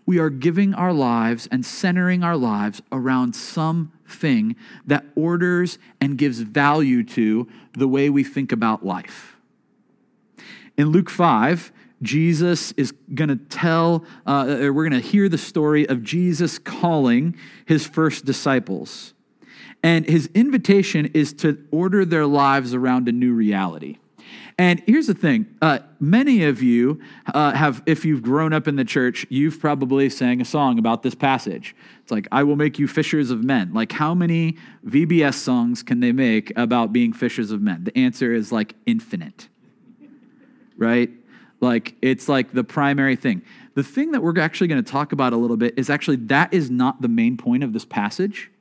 We 0.06 0.20
are 0.20 0.30
giving 0.30 0.74
our 0.74 0.92
lives 0.92 1.48
and 1.50 1.66
centering 1.66 2.24
our 2.24 2.36
lives 2.36 2.82
around 2.92 3.34
something 3.34 4.58
that 4.86 5.06
orders 5.16 5.80
and 6.02 6.18
gives 6.18 6.40
value 6.42 7.04
to 7.06 7.48
the 7.78 7.88
way 7.88 8.10
we 8.10 8.26
think 8.26 8.52
about 8.52 8.86
life. 8.86 9.38
In 10.76 10.90
Luke 10.90 11.10
5, 11.10 11.72
Jesus 12.04 12.72
is 12.74 12.94
going 13.14 13.30
to 13.30 13.36
tell, 13.36 14.06
uh, 14.26 14.46
we're 14.48 14.90
going 14.90 14.92
to 14.92 15.00
hear 15.00 15.30
the 15.30 15.38
story 15.38 15.88
of 15.88 16.04
Jesus 16.04 16.60
calling 16.60 17.36
his 17.66 17.88
first 17.88 18.26
disciples. 18.26 19.14
And 19.82 20.06
his 20.06 20.30
invitation 20.34 21.08
is 21.14 21.34
to 21.34 21.62
order 21.72 22.06
their 22.06 22.26
lives 22.26 22.74
around 22.74 23.10
a 23.10 23.12
new 23.12 23.34
reality. 23.34 23.98
And 24.58 24.84
here's 24.86 25.08
the 25.08 25.14
thing 25.14 25.48
uh, 25.62 25.80
many 26.00 26.44
of 26.44 26.62
you 26.62 27.02
uh, 27.34 27.52
have, 27.52 27.82
if 27.86 28.06
you've 28.06 28.22
grown 28.22 28.54
up 28.54 28.68
in 28.68 28.76
the 28.76 28.86
church, 28.86 29.26
you've 29.30 29.60
probably 29.60 30.10
sang 30.10 30.42
a 30.42 30.46
song 30.46 30.78
about 30.78 31.04
this 31.04 31.16
passage. 31.16 31.76
It's 32.02 32.12
like, 32.12 32.28
I 32.32 32.44
will 32.44 32.56
make 32.56 32.78
you 32.78 32.88
fishers 32.88 33.32
of 33.32 33.44
men. 33.44 33.74
Like, 33.74 33.92
how 33.92 34.14
many 34.14 34.58
VBS 34.86 35.36
songs 35.36 35.82
can 35.82 36.00
they 36.02 36.12
make 36.12 36.54
about 36.56 36.94
being 36.94 37.14
fishers 37.14 37.52
of 37.52 37.62
men? 37.62 37.86
The 37.86 37.98
answer 37.98 38.34
is 38.34 38.52
like 38.52 38.76
infinite, 38.86 39.48
right? 40.78 41.10
Like, 41.64 41.96
it's 42.02 42.28
like 42.28 42.52
the 42.52 42.64
primary 42.64 43.16
thing. 43.16 43.42
The 43.74 43.84
thing 43.84 44.12
that 44.12 44.22
we're 44.22 44.38
actually 44.38 44.68
going 44.68 44.84
to 44.84 44.92
talk 44.92 45.14
about 45.14 45.34
a 45.34 45.38
little 45.38 45.58
bit 45.58 45.74
is 45.78 45.90
actually 45.90 46.18
that 46.18 46.54
is 46.54 46.70
not 46.70 47.02
the 47.02 47.08
main 47.08 47.38
point 47.38 47.64
of 47.64 47.72
this 47.74 47.86
passage. 47.86 48.52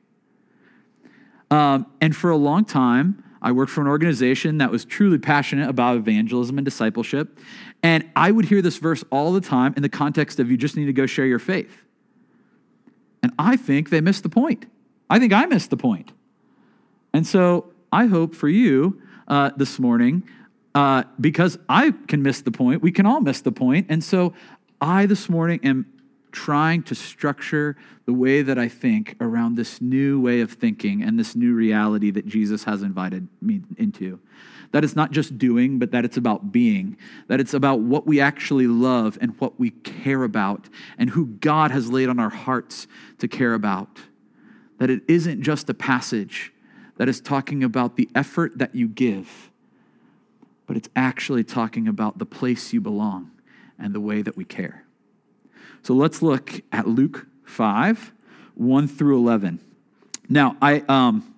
Um, 1.50 1.86
and 2.00 2.16
for 2.16 2.30
a 2.30 2.36
long 2.36 2.64
time, 2.64 3.22
I 3.42 3.50
worked 3.50 3.72
for 3.72 3.80
an 3.80 3.88
organization 3.88 4.58
that 4.58 4.70
was 4.70 4.84
truly 4.84 5.18
passionate 5.18 5.68
about 5.68 5.96
evangelism 5.96 6.56
and 6.58 6.64
discipleship. 6.64 7.38
And 7.82 8.08
I 8.14 8.30
would 8.30 8.44
hear 8.44 8.62
this 8.62 8.78
verse 8.78 9.02
all 9.10 9.32
the 9.32 9.40
time 9.40 9.74
in 9.76 9.82
the 9.82 9.88
context 9.88 10.38
of 10.38 10.48
you 10.48 10.56
just 10.56 10.76
need 10.76 10.86
to 10.86 10.92
go 10.92 11.04
share 11.04 11.26
your 11.26 11.40
faith. 11.40 11.82
And 13.22 13.32
I 13.36 13.56
think 13.56 13.90
they 13.90 14.00
missed 14.00 14.22
the 14.22 14.28
point. 14.28 14.66
I 15.10 15.18
think 15.18 15.32
I 15.32 15.44
missed 15.46 15.70
the 15.70 15.76
point. 15.76 16.12
And 17.12 17.26
so 17.26 17.72
I 17.92 18.06
hope 18.06 18.34
for 18.36 18.48
you 18.48 19.02
uh, 19.26 19.50
this 19.56 19.80
morning, 19.80 20.22
uh, 20.74 21.04
because 21.20 21.58
I 21.68 21.92
can 22.08 22.22
miss 22.22 22.40
the 22.40 22.50
point, 22.50 22.82
we 22.82 22.92
can 22.92 23.06
all 23.06 23.20
miss 23.20 23.40
the 23.40 23.52
point. 23.52 23.86
And 23.88 24.02
so 24.02 24.32
I 24.80 25.06
this 25.06 25.28
morning 25.28 25.60
am 25.62 25.86
trying 26.32 26.82
to 26.82 26.94
structure 26.94 27.76
the 28.06 28.12
way 28.12 28.42
that 28.42 28.58
I 28.58 28.68
think 28.68 29.16
around 29.20 29.54
this 29.54 29.80
new 29.80 30.20
way 30.20 30.40
of 30.40 30.52
thinking 30.52 31.02
and 31.02 31.18
this 31.18 31.36
new 31.36 31.54
reality 31.54 32.10
that 32.10 32.26
Jesus 32.26 32.64
has 32.64 32.82
invited 32.82 33.28
me 33.40 33.60
into. 33.76 34.18
That 34.72 34.82
it's 34.82 34.96
not 34.96 35.10
just 35.10 35.36
doing, 35.36 35.78
but 35.78 35.90
that 35.92 36.06
it's 36.06 36.16
about 36.16 36.50
being. 36.50 36.96
That 37.28 37.38
it's 37.40 37.52
about 37.52 37.80
what 37.80 38.06
we 38.06 38.20
actually 38.20 38.66
love 38.66 39.18
and 39.20 39.38
what 39.38 39.60
we 39.60 39.70
care 39.70 40.24
about 40.24 40.70
and 40.96 41.10
who 41.10 41.26
God 41.26 41.70
has 41.70 41.90
laid 41.90 42.08
on 42.08 42.18
our 42.18 42.30
hearts 42.30 42.86
to 43.18 43.28
care 43.28 43.52
about. 43.52 44.00
That 44.78 44.88
it 44.88 45.02
isn't 45.06 45.42
just 45.42 45.68
a 45.68 45.74
passage 45.74 46.52
that 46.96 47.08
is 47.08 47.20
talking 47.20 47.62
about 47.62 47.96
the 47.96 48.08
effort 48.14 48.56
that 48.56 48.74
you 48.74 48.88
give, 48.88 49.51
but 50.66 50.76
it's 50.76 50.88
actually 50.96 51.44
talking 51.44 51.88
about 51.88 52.18
the 52.18 52.26
place 52.26 52.72
you 52.72 52.80
belong 52.80 53.30
and 53.78 53.94
the 53.94 54.00
way 54.00 54.22
that 54.22 54.36
we 54.36 54.44
care. 54.44 54.84
So 55.82 55.94
let's 55.94 56.22
look 56.22 56.60
at 56.70 56.86
Luke 56.86 57.26
5, 57.44 58.12
1 58.54 58.88
through 58.88 59.18
11. 59.18 59.60
Now, 60.28 60.56
I, 60.62 60.84
um, 60.88 61.34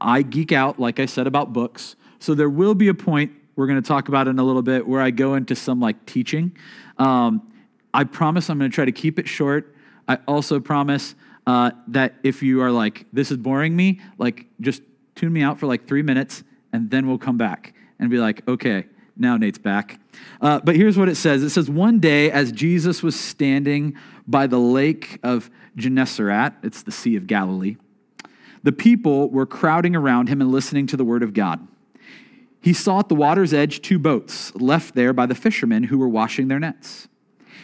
I 0.00 0.22
geek 0.22 0.52
out, 0.52 0.80
like 0.80 0.98
I 0.98 1.06
said, 1.06 1.26
about 1.26 1.52
books. 1.52 1.94
So 2.18 2.34
there 2.34 2.50
will 2.50 2.74
be 2.74 2.88
a 2.88 2.94
point 2.94 3.32
we're 3.56 3.66
going 3.66 3.80
to 3.80 3.86
talk 3.86 4.08
about 4.08 4.26
in 4.26 4.38
a 4.38 4.42
little 4.42 4.62
bit 4.62 4.86
where 4.86 5.00
I 5.00 5.10
go 5.10 5.34
into 5.34 5.54
some 5.54 5.80
like 5.80 6.06
teaching. 6.06 6.56
Um, 6.98 7.52
I 7.92 8.04
promise 8.04 8.48
I'm 8.48 8.58
going 8.58 8.70
to 8.70 8.74
try 8.74 8.84
to 8.84 8.92
keep 8.92 9.18
it 9.18 9.28
short. 9.28 9.74
I 10.08 10.18
also 10.26 10.60
promise 10.60 11.14
uh, 11.46 11.70
that 11.88 12.14
if 12.22 12.42
you 12.42 12.62
are 12.62 12.70
like, 12.70 13.06
this 13.12 13.30
is 13.30 13.36
boring 13.36 13.76
me, 13.76 14.00
like 14.18 14.46
just 14.60 14.82
tune 15.14 15.32
me 15.32 15.42
out 15.42 15.60
for 15.60 15.66
like 15.66 15.86
three 15.86 16.02
minutes 16.02 16.42
and 16.72 16.90
then 16.90 17.06
we'll 17.06 17.18
come 17.18 17.36
back 17.36 17.74
and 18.00 18.10
be 18.10 18.18
like, 18.18 18.46
okay, 18.48 18.86
now 19.16 19.36
Nate's 19.36 19.58
back. 19.58 20.00
Uh, 20.40 20.58
but 20.64 20.74
here's 20.74 20.98
what 20.98 21.08
it 21.08 21.14
says 21.14 21.42
it 21.42 21.50
says, 21.50 21.70
One 21.70 22.00
day, 22.00 22.30
as 22.30 22.50
Jesus 22.50 23.02
was 23.02 23.18
standing 23.18 23.94
by 24.26 24.46
the 24.46 24.58
lake 24.58 25.18
of 25.22 25.50
Gennesaret, 25.76 26.54
it's 26.62 26.82
the 26.82 26.90
Sea 26.90 27.16
of 27.16 27.26
Galilee, 27.26 27.76
the 28.62 28.72
people 28.72 29.30
were 29.30 29.46
crowding 29.46 29.94
around 29.94 30.28
him 30.28 30.40
and 30.40 30.50
listening 30.50 30.86
to 30.88 30.96
the 30.96 31.04
word 31.04 31.22
of 31.22 31.34
God. 31.34 31.66
He 32.62 32.72
saw 32.72 33.00
at 33.00 33.08
the 33.08 33.14
water's 33.14 33.54
edge 33.54 33.80
two 33.80 33.98
boats 33.98 34.54
left 34.54 34.94
there 34.94 35.12
by 35.12 35.26
the 35.26 35.34
fishermen 35.34 35.84
who 35.84 35.98
were 35.98 36.08
washing 36.08 36.48
their 36.48 36.58
nets. 36.58 37.08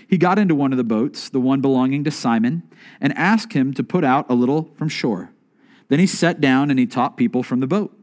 He 0.09 0.19
got 0.19 0.39
into 0.39 0.55
one 0.55 0.73
of 0.73 0.79
the 0.79 0.85
boats, 0.85 1.29
the 1.29 1.41
one 1.41 1.61
belonging 1.61 2.05
to 2.05 2.11
Simon, 2.11 2.63
and 3.01 3.17
asked 3.17 3.53
him 3.53 3.75
to 3.75 3.83
put 3.83 4.05
out 4.05 4.31
a 4.31 4.35
little 4.35 4.71
from 4.77 4.89
shore. 4.89 5.33
Then 5.89 5.99
he 5.99 6.07
sat 6.07 6.41
down 6.41 6.71
and 6.71 6.79
he 6.79 6.87
taught 6.87 7.17
people 7.17 7.43
from 7.43 7.61
the 7.61 7.67
boat. 7.67 7.97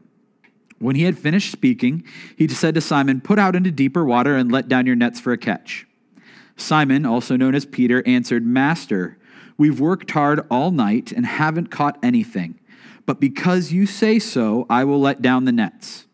When 0.84 0.96
he 0.96 1.04
had 1.04 1.16
finished 1.16 1.50
speaking, 1.50 2.04
he 2.36 2.46
said 2.46 2.74
to 2.74 2.80
Simon, 2.82 3.22
Put 3.22 3.38
out 3.38 3.56
into 3.56 3.70
deeper 3.70 4.04
water 4.04 4.36
and 4.36 4.52
let 4.52 4.68
down 4.68 4.84
your 4.84 4.96
nets 4.96 5.18
for 5.18 5.32
a 5.32 5.38
catch. 5.38 5.86
Simon, 6.58 7.06
also 7.06 7.38
known 7.38 7.54
as 7.54 7.64
Peter, 7.64 8.06
answered, 8.06 8.44
Master, 8.44 9.16
we've 9.56 9.80
worked 9.80 10.10
hard 10.10 10.46
all 10.50 10.70
night 10.70 11.10
and 11.10 11.24
haven't 11.24 11.70
caught 11.70 11.98
anything. 12.02 12.60
But 13.06 13.18
because 13.18 13.72
you 13.72 13.86
say 13.86 14.18
so, 14.18 14.66
I 14.68 14.84
will 14.84 15.00
let 15.00 15.22
down 15.22 15.46
the 15.46 15.52
nets. 15.52 16.04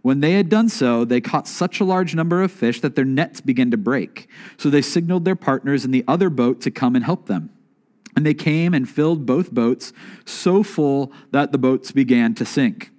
When 0.00 0.20
they 0.20 0.32
had 0.32 0.48
done 0.48 0.70
so, 0.70 1.04
they 1.04 1.20
caught 1.20 1.46
such 1.46 1.78
a 1.78 1.84
large 1.84 2.14
number 2.14 2.42
of 2.42 2.50
fish 2.50 2.80
that 2.80 2.96
their 2.96 3.04
nets 3.04 3.42
began 3.42 3.70
to 3.70 3.76
break. 3.76 4.30
So 4.56 4.70
they 4.70 4.80
signaled 4.80 5.26
their 5.26 5.36
partners 5.36 5.84
in 5.84 5.90
the 5.90 6.04
other 6.08 6.30
boat 6.30 6.62
to 6.62 6.70
come 6.70 6.96
and 6.96 7.04
help 7.04 7.26
them. 7.26 7.50
And 8.16 8.24
they 8.24 8.32
came 8.32 8.72
and 8.72 8.88
filled 8.88 9.26
both 9.26 9.52
boats 9.52 9.92
so 10.24 10.62
full 10.62 11.12
that 11.32 11.52
the 11.52 11.58
boats 11.58 11.92
began 11.92 12.34
to 12.36 12.46
sink. 12.46 12.92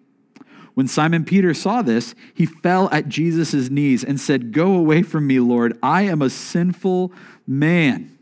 When 0.77 0.87
Simon 0.87 1.25
Peter 1.25 1.55
saw 1.55 1.81
this, 1.81 2.13
he 2.35 2.45
fell 2.45 2.87
at 2.91 3.09
Jesus' 3.09 3.71
knees 3.71 4.03
and 4.03 4.19
said, 4.19 4.51
Go 4.51 4.75
away 4.75 5.01
from 5.01 5.25
me, 5.25 5.39
Lord. 5.39 5.75
I 5.81 6.03
am 6.03 6.21
a 6.21 6.29
sinful 6.29 7.11
man. 7.47 8.15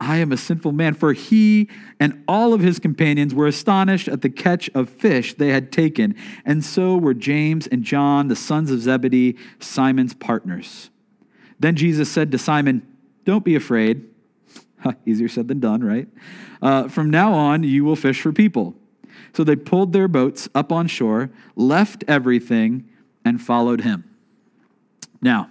I 0.00 0.16
am 0.16 0.32
a 0.32 0.38
sinful 0.38 0.72
man. 0.72 0.94
For 0.94 1.12
he 1.12 1.68
and 2.00 2.24
all 2.26 2.54
of 2.54 2.62
his 2.62 2.78
companions 2.78 3.34
were 3.34 3.46
astonished 3.46 4.08
at 4.08 4.22
the 4.22 4.30
catch 4.30 4.70
of 4.70 4.88
fish 4.88 5.34
they 5.34 5.50
had 5.50 5.72
taken, 5.72 6.14
and 6.42 6.64
so 6.64 6.96
were 6.96 7.12
James 7.12 7.66
and 7.66 7.84
John, 7.84 8.28
the 8.28 8.34
sons 8.34 8.70
of 8.70 8.80
Zebedee, 8.80 9.36
Simon's 9.60 10.14
partners. 10.14 10.88
Then 11.60 11.76
Jesus 11.76 12.10
said 12.10 12.32
to 12.32 12.38
Simon, 12.38 12.80
Don't 13.26 13.44
be 13.44 13.56
afraid. 13.56 14.08
Easier 15.04 15.28
said 15.28 15.48
than 15.48 15.60
done, 15.60 15.84
right? 15.84 16.08
Uh, 16.62 16.88
from 16.88 17.10
now 17.10 17.34
on, 17.34 17.62
you 17.62 17.84
will 17.84 17.94
fish 17.94 18.22
for 18.22 18.32
people. 18.32 18.74
So 19.34 19.44
they 19.44 19.56
pulled 19.56 19.92
their 19.92 20.08
boats 20.08 20.48
up 20.54 20.72
on 20.72 20.86
shore, 20.86 21.30
left 21.56 22.04
everything, 22.06 22.88
and 23.24 23.40
followed 23.40 23.82
him. 23.82 24.04
Now, 25.20 25.50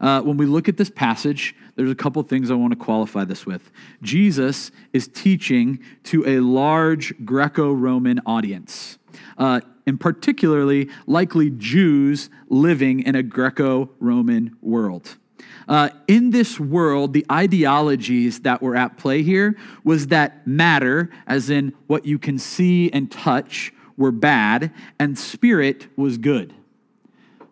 uh, 0.00 0.22
when 0.22 0.36
we 0.36 0.46
look 0.46 0.68
at 0.68 0.76
this 0.76 0.90
passage, 0.90 1.54
there's 1.76 1.90
a 1.90 1.94
couple 1.94 2.22
things 2.22 2.50
I 2.50 2.54
want 2.54 2.72
to 2.72 2.78
qualify 2.78 3.24
this 3.24 3.44
with. 3.44 3.70
Jesus 4.02 4.70
is 4.92 5.08
teaching 5.08 5.78
to 6.04 6.26
a 6.26 6.40
large 6.40 7.14
Greco 7.24 7.72
Roman 7.72 8.20
audience, 8.24 8.98
uh, 9.36 9.60
and 9.86 10.00
particularly 10.00 10.88
likely 11.06 11.50
Jews 11.50 12.30
living 12.48 13.00
in 13.00 13.14
a 13.14 13.22
Greco 13.22 13.90
Roman 14.00 14.56
world. 14.62 15.16
Uh, 15.68 15.90
in 16.08 16.30
this 16.30 16.58
world, 16.58 17.12
the 17.12 17.24
ideologies 17.30 18.40
that 18.40 18.60
were 18.60 18.76
at 18.76 18.96
play 18.98 19.22
here 19.22 19.56
was 19.84 20.08
that 20.08 20.46
matter, 20.46 21.10
as 21.26 21.50
in 21.50 21.72
what 21.86 22.04
you 22.04 22.18
can 22.18 22.38
see 22.38 22.90
and 22.92 23.10
touch, 23.10 23.72
were 23.96 24.10
bad, 24.10 24.72
and 24.98 25.18
spirit 25.18 25.86
was 25.96 26.18
good. 26.18 26.54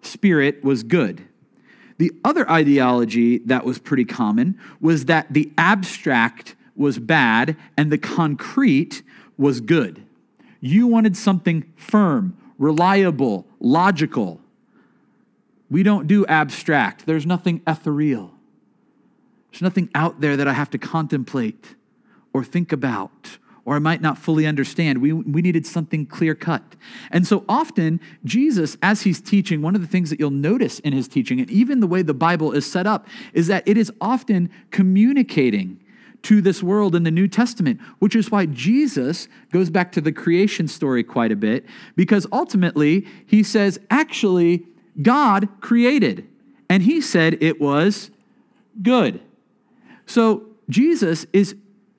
Spirit 0.02 0.64
was 0.64 0.82
good. 0.82 1.22
The 1.98 2.12
other 2.24 2.48
ideology 2.50 3.38
that 3.38 3.64
was 3.64 3.78
pretty 3.78 4.04
common 4.04 4.58
was 4.80 5.06
that 5.06 5.26
the 5.32 5.50
abstract 5.58 6.54
was 6.76 6.98
bad 6.98 7.56
and 7.76 7.92
the 7.92 7.98
concrete 7.98 9.02
was 9.36 9.60
good. 9.60 10.02
You 10.60 10.86
wanted 10.86 11.16
something 11.16 11.70
firm, 11.76 12.36
reliable, 12.56 13.46
logical. 13.60 14.40
We 15.70 15.82
don't 15.82 16.06
do 16.06 16.24
abstract. 16.26 17.06
There's 17.06 17.26
nothing 17.26 17.62
ethereal. 17.66 18.32
There's 19.50 19.62
nothing 19.62 19.90
out 19.94 20.20
there 20.20 20.36
that 20.36 20.48
I 20.48 20.52
have 20.52 20.70
to 20.70 20.78
contemplate 20.78 21.76
or 22.32 22.44
think 22.44 22.72
about 22.72 23.38
or 23.68 23.76
I 23.76 23.80
might 23.80 24.00
not 24.00 24.16
fully 24.16 24.46
understand. 24.46 25.02
We, 25.02 25.12
we 25.12 25.42
needed 25.42 25.66
something 25.66 26.06
clear 26.06 26.34
cut. 26.34 26.62
And 27.10 27.26
so 27.26 27.44
often, 27.50 28.00
Jesus, 28.24 28.78
as 28.80 29.02
he's 29.02 29.20
teaching, 29.20 29.60
one 29.60 29.74
of 29.74 29.82
the 29.82 29.86
things 29.86 30.08
that 30.08 30.18
you'll 30.18 30.30
notice 30.30 30.78
in 30.78 30.94
his 30.94 31.06
teaching, 31.06 31.38
and 31.38 31.50
even 31.50 31.80
the 31.80 31.86
way 31.86 32.00
the 32.00 32.14
Bible 32.14 32.52
is 32.52 32.64
set 32.64 32.86
up, 32.86 33.06
is 33.34 33.46
that 33.48 33.68
it 33.68 33.76
is 33.76 33.92
often 34.00 34.48
communicating 34.70 35.78
to 36.22 36.40
this 36.40 36.62
world 36.62 36.94
in 36.94 37.02
the 37.02 37.10
New 37.10 37.28
Testament, 37.28 37.78
which 37.98 38.16
is 38.16 38.30
why 38.30 38.46
Jesus 38.46 39.28
goes 39.52 39.68
back 39.68 39.92
to 39.92 40.00
the 40.00 40.12
creation 40.12 40.66
story 40.66 41.04
quite 41.04 41.30
a 41.30 41.36
bit, 41.36 41.66
because 41.94 42.26
ultimately 42.32 43.06
he 43.26 43.42
says, 43.42 43.78
actually, 43.90 44.64
God 45.00 45.48
created, 45.60 46.26
and 46.68 46.82
he 46.82 47.00
said 47.00 47.38
it 47.40 47.60
was 47.60 48.10
good. 48.82 49.20
So 50.06 50.46
Jesus 50.68 51.26
is 51.32 51.54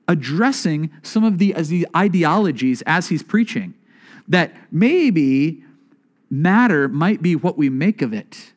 addressing 0.08 0.90
some 1.04 1.24
of 1.24 1.38
the, 1.38 1.54
the 1.54 1.88
ideologies 1.96 2.82
as 2.86 3.10
he's 3.10 3.24
preaching, 3.24 3.74
that 4.28 4.54
maybe 4.72 5.64
matter 6.30 6.88
might 6.88 7.22
be 7.22 7.36
what 7.36 7.58
we 7.58 7.70
make 7.70 8.02
of 8.02 8.14
it. 8.14 8.54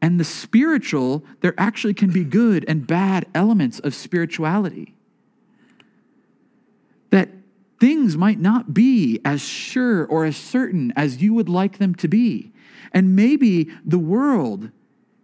And 0.00 0.18
the 0.18 0.24
spiritual, 0.24 1.24
there 1.40 1.54
actually 1.58 1.94
can 1.94 2.10
be 2.10 2.24
good 2.24 2.64
and 2.68 2.86
bad 2.86 3.26
elements 3.34 3.80
of 3.80 3.94
spirituality. 3.94 4.94
That 7.10 7.30
things 7.80 8.16
might 8.16 8.38
not 8.38 8.72
be 8.72 9.20
as 9.24 9.40
sure 9.40 10.06
or 10.06 10.24
as 10.24 10.36
certain 10.36 10.92
as 10.94 11.20
you 11.20 11.34
would 11.34 11.48
like 11.48 11.78
them 11.78 11.94
to 11.96 12.08
be. 12.08 12.52
And 12.92 13.14
maybe 13.14 13.70
the 13.84 13.98
world 13.98 14.70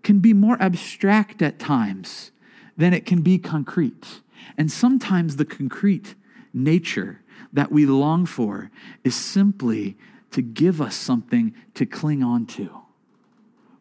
can 0.03 0.19
be 0.19 0.33
more 0.33 0.61
abstract 0.61 1.41
at 1.43 1.59
times 1.59 2.31
than 2.77 2.93
it 2.93 3.07
can 3.07 3.23
be 3.23 3.39
concrete. 3.39 4.21
And 4.59 4.71
sometimes 4.71 5.37
the 5.37 5.45
concrete 5.45 6.15
nature 6.53 7.21
that 7.53 7.73
we 7.73 7.87
long 7.87 8.27
for 8.27 8.71
is 9.03 9.15
simply 9.15 9.97
to 10.33 10.43
give 10.43 10.81
us 10.81 10.95
something 10.97 11.55
to 11.75 11.87
cling 11.87 12.23
on 12.23 12.47
to. 12.47 12.71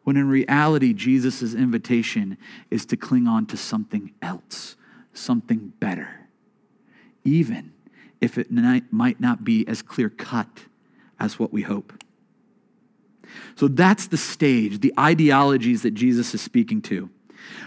When 0.04 0.18
in 0.18 0.28
reality, 0.28 0.94
Jesus' 0.94 1.54
invitation 1.54 2.38
is 2.70 2.86
to 2.88 2.98
cling 2.98 3.28
on 3.28 3.46
to 3.48 3.58
something 3.58 4.14
else, 4.22 4.76
something 5.14 5.74
better, 5.80 6.28
even 7.24 7.74
if 8.22 8.38
it 8.38 8.52
might 8.52 9.20
not 9.20 9.44
be 9.44 9.68
as 9.68 9.82
clear 9.82 10.10
cut 10.10 10.66
as 11.20 11.40
what 11.40 11.52
we 11.52 11.62
hope. 11.62 12.03
So 13.56 13.68
that's 13.68 14.08
the 14.08 14.18
stage, 14.18 14.80
the 14.80 14.94
ideologies 15.00 15.82
that 15.84 15.92
Jesus 15.92 16.34
is 16.34 16.42
speaking 16.42 16.82
to. 16.84 17.10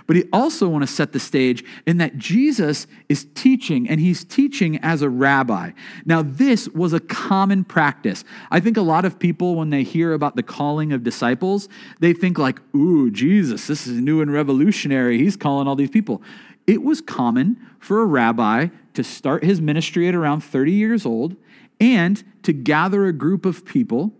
But 0.07 0.17
he 0.17 0.25
also 0.33 0.69
want 0.69 0.83
to 0.83 0.93
set 0.93 1.13
the 1.13 1.21
stage 1.21 1.65
in 1.87 1.99
that 1.99 2.17
Jesus 2.17 2.87
is 3.09 3.27
teaching, 3.35 3.89
and 3.89 4.01
he's 4.01 4.25
teaching 4.25 4.79
as 4.79 5.03
a 5.03 5.11
rabbi. 5.11 5.73
Now, 6.05 6.23
this 6.23 6.69
was 6.69 6.93
a 6.93 7.01
common 7.01 7.65
practice. 7.65 8.25
I 8.51 8.61
think 8.61 8.77
a 8.77 8.83
lot 8.83 9.05
of 9.05 9.19
people, 9.19 9.57
when 9.57 9.71
they 9.71 9.83
hear 9.83 10.13
about 10.13 10.37
the 10.37 10.43
calling 10.43 10.93
of 10.93 11.03
disciples, 11.03 11.69
they 12.01 12.13
think 12.13 12.39
like, 12.39 12.61
ooh, 12.75 13.11
Jesus, 13.11 13.67
this 13.67 13.87
is 13.87 14.01
new 14.01 14.21
and 14.21 14.33
revolutionary. 14.33 15.19
He's 15.19 15.37
calling 15.37 15.67
all 15.67 15.77
these 15.77 15.91
people. 15.91 16.23
It 16.67 16.83
was 16.83 17.01
common 17.01 17.57
for 17.79 18.01
a 18.01 18.07
rabbi 18.07 18.69
to 18.95 19.05
start 19.05 19.45
his 19.45 19.61
ministry 19.61 20.09
at 20.09 20.15
around 20.15 20.41
30 20.41 20.73
years 20.73 21.05
old 21.07 21.37
and 21.79 22.23
to 22.43 22.53
gather 22.53 23.07
a 23.07 23.13
group 23.13 23.45
of 23.45 23.65
people 23.65 24.13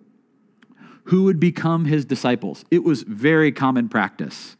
who 1.07 1.25
would 1.25 1.41
become 1.41 1.85
his 1.85 2.05
disciples. 2.05 2.65
It 2.71 2.85
was 2.85 3.03
very 3.03 3.53
common 3.53 3.89
practice, 3.89 4.57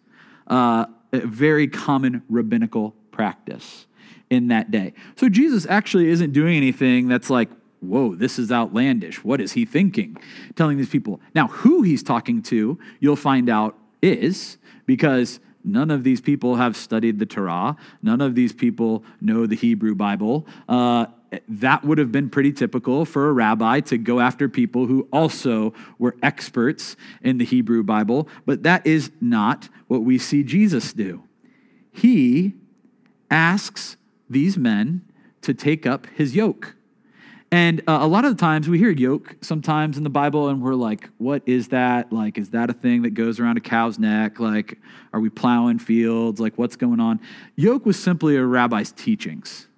uh, 0.47 0.87
a 1.13 1.21
very 1.21 1.69
common 1.69 2.23
rabbinical 2.29 2.95
practice 3.11 3.87
in 4.31 4.49
that 4.49 4.71
day. 4.71 4.93
So 5.17 5.29
Jesus 5.29 5.67
actually 5.69 6.09
isn't 6.09 6.33
doing 6.33 6.57
anything 6.57 7.09
that's 7.09 7.31
like, 7.31 7.49
whoa, 7.81 8.15
this 8.15 8.39
is 8.39 8.51
outlandish. 8.51 9.25
What 9.25 9.41
is 9.41 9.53
he 9.53 9.65
thinking? 9.65 10.17
Telling 10.55 10.77
these 10.77 10.89
people. 10.89 11.21
Now, 11.35 11.49
who 11.49 11.83
he's 11.83 12.03
talking 12.03 12.43
to, 12.43 12.79
you'll 13.01 13.17
find 13.17 13.49
out 13.49 13.77
is 14.03 14.59
because 14.87 15.41
none 15.65 15.91
of 15.91 16.05
these 16.05 16.21
people 16.21 16.57
have 16.57 16.77
studied 16.77 17.19
the 17.19 17.27
Torah. 17.27 17.77
None 18.03 18.21
of 18.21 18.35
these 18.35 18.53
people 18.53 19.05
know 19.21 19.47
the 19.47 19.57
Hebrew 19.57 19.95
Bible. 19.95 20.47
Uh, 20.69 21.07
that 21.49 21.85
would 21.85 21.99
have 21.99 22.13
been 22.13 22.31
pretty 22.31 22.53
typical 22.53 23.05
for 23.05 23.29
a 23.29 23.33
rabbi 23.33 23.81
to 23.81 23.99
go 23.99 24.21
after 24.21 24.49
people 24.49 24.87
who 24.87 25.09
also 25.13 25.75
were 25.99 26.17
experts 26.23 26.97
in 27.23 27.39
the 27.39 27.45
Hebrew 27.45 27.83
Bible, 27.83 28.29
but 28.45 28.63
that 28.63 28.87
is 28.87 29.11
not 29.21 29.69
what 29.89 30.03
we 30.03 30.19
see 30.19 30.43
Jesus 30.43 30.93
do. 30.93 31.25
He 31.93 32.55
asks 33.31 33.97
these 34.29 34.57
men 34.57 35.03
to 35.43 35.55
take 35.55 35.87
up 35.87 36.07
his 36.15 36.35
yoke. 36.35 36.77
And 37.53 37.81
uh, 37.87 37.99
a 38.01 38.07
lot 38.07 38.25
of 38.25 38.37
the 38.37 38.41
times 38.41 38.69
we 38.69 38.79
hear 38.79 38.91
yoke 38.91 39.37
sometimes 39.41 39.97
in 39.97 40.05
the 40.05 40.11
Bible, 40.11 40.49
and 40.49 40.61
we're 40.61 40.75
like, 40.75 41.09
what 41.19 41.43
is 41.47 41.69
that? 41.69 42.13
Like, 42.13 42.39
is 42.39 42.51
that 42.51 42.71
a 42.71 42.73
thing 42.73 43.03
that 43.03 43.15
goes 43.15 43.39
around 43.39 43.57
a 43.57 43.61
cow's 43.61 43.99
neck? 43.99 44.41
Like, 44.41 44.79
are 45.13 45.21
we 45.21 45.31
plowing 45.31 45.79
fields? 45.79 46.41
Like, 46.41 46.59
what's 46.59 46.75
going 46.75 46.99
on? 46.99 47.21
Yoke 47.55 47.87
was 47.87 48.03
simply 48.03 48.37
a 48.37 48.45
rabbi's 48.45 48.91
teachings. 48.91 49.69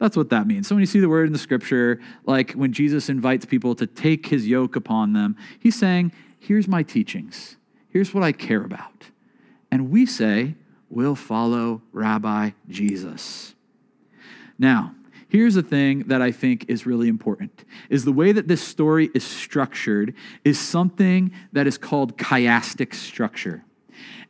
That's 0.00 0.16
what 0.16 0.30
that 0.30 0.46
means. 0.46 0.66
So 0.66 0.74
when 0.74 0.80
you 0.80 0.86
see 0.86 0.98
the 0.98 1.10
word 1.10 1.26
in 1.26 1.32
the 1.32 1.38
scripture, 1.38 2.00
like 2.24 2.52
when 2.52 2.72
Jesus 2.72 3.10
invites 3.10 3.44
people 3.44 3.74
to 3.74 3.86
take 3.86 4.26
his 4.26 4.48
yoke 4.48 4.74
upon 4.74 5.12
them, 5.12 5.36
he's 5.60 5.78
saying, 5.78 6.12
Here's 6.38 6.66
my 6.66 6.82
teachings. 6.82 7.56
Here's 7.90 8.14
what 8.14 8.24
I 8.24 8.32
care 8.32 8.64
about. 8.64 9.10
And 9.70 9.90
we 9.90 10.06
say, 10.06 10.54
We'll 10.88 11.14
follow 11.14 11.82
Rabbi 11.92 12.52
Jesus. 12.68 13.54
Now, 14.58 14.94
here's 15.28 15.54
the 15.54 15.62
thing 15.62 16.04
that 16.04 16.22
I 16.22 16.32
think 16.32 16.64
is 16.68 16.86
really 16.86 17.08
important 17.08 17.64
is 17.90 18.04
the 18.04 18.12
way 18.12 18.32
that 18.32 18.48
this 18.48 18.62
story 18.62 19.10
is 19.14 19.22
structured 19.22 20.14
is 20.44 20.58
something 20.58 21.30
that 21.52 21.66
is 21.66 21.76
called 21.76 22.16
chiastic 22.16 22.94
structure. 22.94 23.64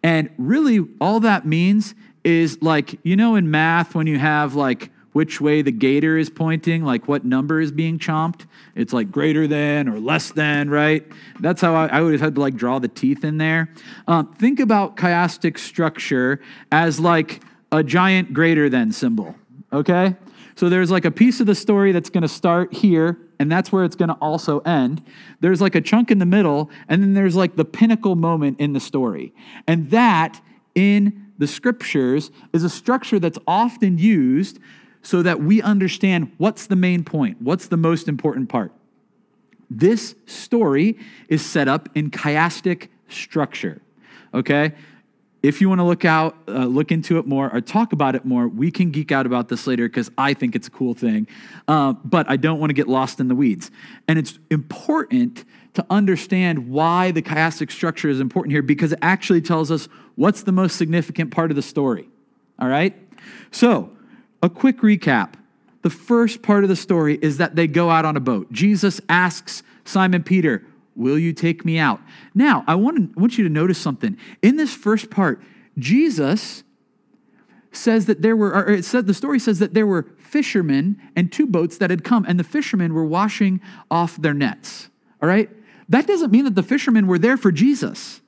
And 0.02 0.30
really 0.36 0.84
all 1.00 1.20
that 1.20 1.46
means 1.46 1.94
is 2.24 2.60
like 2.60 2.98
you 3.04 3.14
know 3.14 3.36
in 3.36 3.52
math 3.52 3.94
when 3.94 4.08
you 4.08 4.18
have 4.18 4.56
like 4.56 4.90
which 5.12 5.40
way 5.40 5.62
the 5.62 5.72
gator 5.72 6.16
is 6.16 6.30
pointing, 6.30 6.84
like 6.84 7.08
what 7.08 7.24
number 7.24 7.60
is 7.60 7.72
being 7.72 7.98
chomped. 7.98 8.46
It's 8.74 8.92
like 8.92 9.10
greater 9.10 9.46
than 9.46 9.88
or 9.88 9.98
less 9.98 10.30
than, 10.30 10.70
right? 10.70 11.04
That's 11.40 11.60
how 11.60 11.74
I, 11.74 11.86
I 11.86 12.00
would 12.00 12.12
have 12.12 12.20
had 12.20 12.34
to 12.36 12.40
like 12.40 12.54
draw 12.54 12.78
the 12.78 12.88
teeth 12.88 13.24
in 13.24 13.38
there. 13.38 13.72
Um, 14.06 14.32
think 14.34 14.60
about 14.60 14.96
chiastic 14.96 15.58
structure 15.58 16.40
as 16.70 17.00
like 17.00 17.42
a 17.72 17.82
giant 17.82 18.32
greater 18.32 18.68
than 18.68 18.92
symbol. 18.92 19.34
okay? 19.72 20.16
So 20.56 20.68
there's 20.68 20.90
like 20.90 21.04
a 21.04 21.10
piece 21.10 21.40
of 21.40 21.46
the 21.46 21.54
story 21.54 21.92
that's 21.92 22.10
going 22.10 22.22
to 22.22 22.28
start 22.28 22.72
here, 22.72 23.18
and 23.38 23.50
that's 23.50 23.72
where 23.72 23.84
it's 23.84 23.96
going 23.96 24.10
to 24.10 24.16
also 24.16 24.58
end. 24.60 25.02
There's 25.40 25.60
like 25.60 25.74
a 25.74 25.80
chunk 25.80 26.10
in 26.10 26.18
the 26.18 26.26
middle, 26.26 26.70
and 26.88 27.02
then 27.02 27.14
there's 27.14 27.34
like 27.34 27.56
the 27.56 27.64
pinnacle 27.64 28.14
moment 28.14 28.60
in 28.60 28.74
the 28.74 28.80
story. 28.80 29.32
And 29.66 29.90
that 29.90 30.40
in 30.74 31.32
the 31.38 31.46
scriptures 31.46 32.30
is 32.52 32.64
a 32.64 32.68
structure 32.68 33.18
that's 33.18 33.38
often 33.46 33.96
used 33.96 34.58
so 35.02 35.22
that 35.22 35.40
we 35.40 35.62
understand 35.62 36.32
what's 36.36 36.66
the 36.66 36.76
main 36.76 37.04
point, 37.04 37.40
what's 37.40 37.68
the 37.68 37.76
most 37.76 38.08
important 38.08 38.48
part. 38.48 38.72
This 39.70 40.14
story 40.26 40.98
is 41.28 41.44
set 41.44 41.68
up 41.68 41.88
in 41.94 42.10
chiastic 42.10 42.88
structure, 43.08 43.80
okay? 44.34 44.72
if 45.42 45.60
you 45.60 45.68
want 45.68 45.78
to 45.78 45.84
look 45.84 46.04
out, 46.04 46.36
uh, 46.48 46.66
look 46.66 46.92
into 46.92 47.18
it 47.18 47.26
more, 47.26 47.52
or 47.52 47.60
talk 47.60 47.92
about 47.92 48.14
it 48.14 48.24
more, 48.24 48.46
we 48.46 48.70
can 48.70 48.90
geek 48.90 49.10
out 49.10 49.24
about 49.24 49.48
this 49.48 49.66
later 49.66 49.88
because 49.88 50.10
I 50.18 50.34
think 50.34 50.54
it's 50.54 50.68
a 50.68 50.70
cool 50.70 50.92
thing. 50.92 51.26
Uh, 51.66 51.94
but 52.04 52.28
I 52.28 52.36
don't 52.36 52.60
want 52.60 52.70
to 52.70 52.74
get 52.74 52.88
lost 52.88 53.20
in 53.20 53.28
the 53.28 53.34
weeds. 53.34 53.70
And 54.06 54.18
it's 54.18 54.38
important 54.50 55.44
to 55.74 55.86
understand 55.88 56.68
why 56.68 57.10
the 57.10 57.22
chiastic 57.22 57.70
structure 57.70 58.08
is 58.08 58.20
important 58.20 58.52
here 58.52 58.62
because 58.62 58.92
it 58.92 58.98
actually 59.00 59.40
tells 59.40 59.70
us 59.70 59.88
what's 60.16 60.42
the 60.42 60.52
most 60.52 60.76
significant 60.76 61.30
part 61.30 61.50
of 61.50 61.56
the 61.56 61.62
story. 61.62 62.08
All 62.58 62.68
right? 62.68 62.94
So, 63.50 63.90
a 64.42 64.50
quick 64.50 64.78
recap. 64.78 65.34
The 65.82 65.90
first 65.90 66.42
part 66.42 66.62
of 66.62 66.68
the 66.68 66.76
story 66.76 67.18
is 67.22 67.38
that 67.38 67.56
they 67.56 67.66
go 67.66 67.90
out 67.90 68.04
on 68.04 68.16
a 68.16 68.20
boat. 68.20 68.52
Jesus 68.52 69.00
asks 69.08 69.62
Simon 69.84 70.22
Peter, 70.22 70.64
Will 70.96 71.18
you 71.18 71.32
take 71.32 71.64
me 71.64 71.78
out? 71.78 72.00
Now, 72.34 72.64
I 72.66 72.74
want, 72.74 73.14
to, 73.14 73.18
want 73.18 73.38
you 73.38 73.44
to 73.44 73.50
notice 73.50 73.78
something. 73.78 74.18
In 74.42 74.56
this 74.56 74.74
first 74.74 75.08
part, 75.08 75.40
Jesus 75.78 76.62
says 77.72 78.06
that 78.06 78.20
there 78.20 78.36
were, 78.36 78.52
or 78.52 78.70
it 78.70 78.84
said, 78.84 79.06
the 79.06 79.14
story 79.14 79.38
says 79.38 79.60
that 79.60 79.72
there 79.72 79.86
were 79.86 80.08
fishermen 80.18 81.00
and 81.16 81.32
two 81.32 81.46
boats 81.46 81.78
that 81.78 81.90
had 81.90 82.04
come, 82.04 82.26
and 82.28 82.38
the 82.38 82.44
fishermen 82.44 82.92
were 82.92 83.04
washing 83.04 83.60
off 83.90 84.16
their 84.16 84.34
nets. 84.34 84.90
All 85.22 85.28
right? 85.28 85.48
That 85.88 86.06
doesn't 86.06 86.30
mean 86.30 86.44
that 86.44 86.54
the 86.54 86.62
fishermen 86.62 87.06
were 87.06 87.18
there 87.18 87.36
for 87.36 87.52
Jesus. 87.52 88.20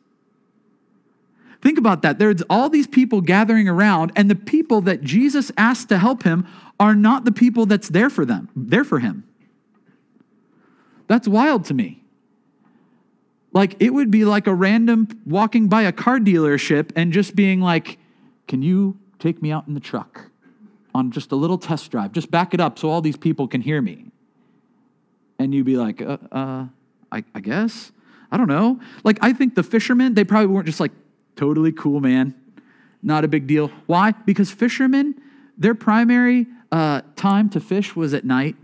Think 1.63 1.79
about 1.79 2.03
that. 2.03 2.19
There's 2.19 2.43
all 2.51 2.69
these 2.69 2.89
people 2.89 3.21
gathering 3.21 3.69
around, 3.69 4.13
and 4.17 4.29
the 4.29 4.35
people 4.35 4.81
that 4.83 5.03
Jesus 5.03 5.53
asked 5.57 5.89
to 5.91 5.99
help 5.99 6.25
him 6.25 6.47
are 6.81 6.95
not 6.95 7.25
the 7.25 7.33
people 7.33 7.67
that's 7.67 7.89
there 7.89 8.11
for 8.11 8.25
them, 8.25 8.49
there 8.57 8.85
for 8.85 8.99
him. 8.99 9.25
That's 11.07 11.29
wild 11.29 11.65
to 11.67 11.75
me. 11.75 12.03
Like 13.53 13.77
it 13.81 13.91
would 13.91 14.11
be 14.11 14.25
like 14.25 14.47
a 14.47 14.55
random 14.55 15.07
walking 15.25 15.69
by 15.69 15.83
a 15.83 15.93
car 15.93 16.19
dealership 16.19 16.91
and 16.97 17.13
just 17.13 17.37
being 17.37 17.61
like, 17.61 17.99
Can 18.49 18.63
you 18.63 18.99
take 19.19 19.41
me 19.41 19.53
out 19.53 19.69
in 19.69 19.75
the 19.75 19.81
truck 19.81 20.31
on 20.95 21.13
just 21.13 21.31
a 21.33 21.37
little 21.37 21.59
test 21.59 21.91
drive? 21.91 22.13
Just 22.13 22.31
back 22.31 22.55
it 22.55 22.61
up 22.61 22.79
so 22.79 22.91
all 22.91 23.03
these 23.03 23.17
people 23.17 23.47
can 23.47 23.61
hear 23.61 23.81
me. 23.81 24.07
And 25.39 25.55
you'd 25.55 25.67
be 25.67 25.77
like, 25.77 26.01
uh, 26.01 26.17
uh 26.33 26.67
I, 27.13 27.25
I 27.35 27.41
guess. 27.41 27.93
I 28.31 28.39
don't 28.39 28.49
know. 28.49 28.81
Like, 29.05 29.19
I 29.21 29.35
think 29.35 29.55
the 29.55 29.63
fishermen, 29.63 30.15
they 30.15 30.25
probably 30.25 30.47
weren't 30.47 30.65
just 30.65 30.81
like, 30.81 30.93
totally 31.37 31.73
cool, 31.73 32.01
man. 32.01 32.35
Not 33.03 33.25
a 33.25 33.29
big 33.29 33.47
deal. 33.47 33.69
Why? 33.87 34.13
Because 34.13 34.51
fishermen, 34.51 35.21
their 35.59 35.75
primary 35.75 36.47
uh, 36.71 37.03
time 37.17 37.49
to 37.51 37.61
fish 37.61 37.97
was 37.97 38.15
at 38.15 38.25
night. 38.25 38.57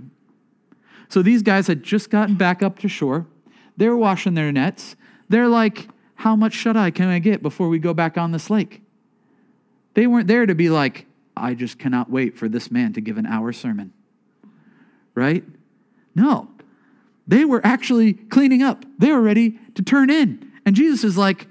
So 1.09 1.23
these 1.23 1.43
guys 1.43 1.67
had 1.67 1.83
just 1.83 2.11
gotten 2.11 2.37
back 2.37 2.63
up 2.63 2.79
to 2.81 2.89
shore. 2.89 3.27
They're 3.77 3.97
washing 3.97 4.35
their 4.35 4.53
nets. 4.53 4.97
They're 5.29 5.49
like, 5.49 5.89
How 6.17 6.37
much 6.37 6.53
shut 6.53 6.77
eye 6.77 6.91
can 6.91 7.09
I 7.09 7.19
get 7.19 7.43
before 7.43 7.69
we 7.69 7.79
go 7.79 7.95
back 7.95 8.17
on 8.19 8.33
this 8.33 8.51
lake? 8.51 8.83
They 9.95 10.07
weren't 10.07 10.29
there 10.29 10.47
to 10.47 10.55
be 10.55 10.71
like, 10.71 11.07
I 11.37 11.55
just 11.55 11.79
cannot 11.79 12.11
wait 12.11 12.37
for 12.37 12.49
this 12.49 12.71
man 12.71 12.93
to 12.95 13.01
give 13.01 13.19
an 13.19 13.27
hour 13.27 13.53
sermon. 13.53 13.93
Right? 15.15 15.45
No. 16.15 16.49
They 17.27 17.45
were 17.45 17.61
actually 17.65 18.15
cleaning 18.15 18.63
up. 18.63 18.85
They 18.99 19.13
were 19.13 19.21
ready 19.21 19.59
to 19.75 19.83
turn 19.83 20.11
in. 20.11 20.53
And 20.65 20.75
Jesus 20.75 21.05
is 21.05 21.17
like, 21.17 21.47